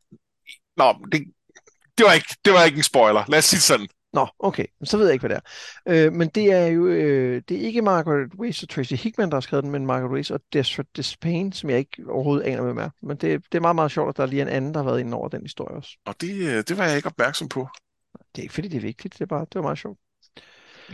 nå, 0.78 1.06
det, 1.12 1.22
det, 1.98 2.06
var 2.06 2.14
ikke, 2.14 2.36
det 2.46 2.54
var 2.54 2.64
ikke 2.64 2.78
en 2.78 2.84
spoiler. 2.84 3.24
Lad 3.28 3.40
os 3.40 3.46
sige 3.46 3.60
sådan. 3.60 3.88
Nå, 4.14 4.28
okay. 4.40 4.66
Så 4.84 4.98
ved 4.98 5.06
jeg 5.06 5.14
ikke, 5.14 5.28
hvad 5.28 5.36
det 5.36 5.42
er. 5.86 6.08
Øh, 6.08 6.14
men 6.14 6.28
det 6.28 6.54
er 6.54 6.66
jo 6.66 6.88
øh, 6.88 7.42
det 7.50 7.58
er 7.58 7.62
ikke 7.62 7.82
Margaret 7.82 8.34
Weiss 8.40 8.64
og 8.64 8.70
Tracy 8.70 8.94
Hickman, 8.94 9.30
der 9.30 9.36
har 9.36 9.42
skrevet 9.42 9.64
den, 9.64 9.72
men 9.72 9.86
Margaret 9.86 10.12
Weiss 10.12 10.32
og 10.32 10.40
Destra 10.54 10.84
Despain, 10.96 11.52
som 11.52 11.70
jeg 11.70 11.80
ikke 11.80 12.04
overhovedet 12.10 12.44
aner, 12.44 12.64
hvem 12.64 12.78
er. 12.78 12.90
Men 13.02 13.18
det, 13.18 13.44
det 13.52 13.58
er 13.58 13.62
meget, 13.62 13.76
meget 13.76 13.92
sjovt, 13.92 14.10
at 14.10 14.18
der 14.18 14.24
er 14.24 14.28
lige 14.28 14.42
en 14.42 14.48
anden, 14.48 14.74
der 14.74 14.80
har 14.80 14.86
været 14.86 15.00
inde 15.00 15.18
over 15.18 15.30
den 15.30 15.42
historie 15.42 15.76
også. 15.76 15.98
Og 16.06 16.22
det, 16.22 16.36
øh, 16.36 16.64
det 16.68 16.78
var 16.78 16.86
jeg 16.86 16.96
ikke 16.96 17.08
opmærksom 17.08 17.50
på. 17.50 17.68
Det 18.36 18.38
er 18.38 18.42
ikke, 18.42 18.54
fordi 18.54 18.68
det 18.68 18.78
er 18.78 18.82
vigtigt. 18.82 19.14
Det 19.14 19.22
er 19.22 19.26
bare, 19.26 19.40
det 19.40 19.56
var 19.56 19.62
meget 19.62 19.78
sjovt. 19.78 20.00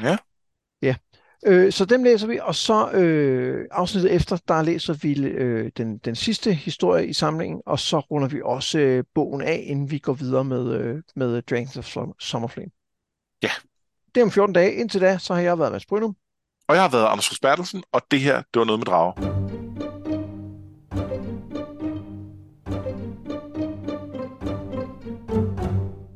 Ja. 0.02 0.18
Ja. 0.82 0.96
Øh, 1.46 1.72
så 1.72 1.86
dem 1.86 2.04
læser 2.04 2.28
vi, 2.28 2.40
og 2.42 2.56
så 2.56 2.92
øh, 2.92 3.68
afsnittet 3.72 4.14
efter, 4.14 4.38
der 4.48 4.62
læser 4.62 4.94
vi 4.94 5.20
øh, 5.20 5.72
den, 5.78 5.98
den 5.98 6.16
sidste 6.16 6.54
historie 6.54 7.08
i 7.08 7.14
samlingen, 7.14 7.62
og 7.66 7.80
så 7.80 8.00
runder 8.00 8.28
vi 8.28 8.42
også 8.44 8.80
øh, 8.80 9.04
bogen 9.16 9.42
af, 9.42 9.64
inden 9.68 9.92
vi 9.92 10.00
går 10.00 10.14
videre 10.14 10.44
med, 10.44 10.74
øh, 10.74 11.02
med 11.16 11.42
Dragons 11.42 11.78
of 11.78 11.98
Summerflame. 12.20 12.72
Ja. 13.44 13.52
Det 14.16 14.22
er 14.22 14.26
om 14.26 14.32
14 14.32 14.54
dage. 14.54 14.74
Indtil 14.74 15.02
da, 15.02 15.18
så 15.18 15.34
har 15.34 15.42
jeg 15.42 15.60
været 15.60 15.72
Mads 15.72 15.86
Brynum. 15.86 16.16
Og 16.68 16.76
jeg 16.76 16.84
har 16.84 16.90
været 16.90 17.06
Anders 17.06 17.40
Bertelsen, 17.40 17.84
og 17.92 18.02
det 18.12 18.20
her, 18.20 18.36
det 18.36 18.60
var 18.60 18.66
noget 18.66 18.80
med 18.80 18.86
drager. 18.86 19.37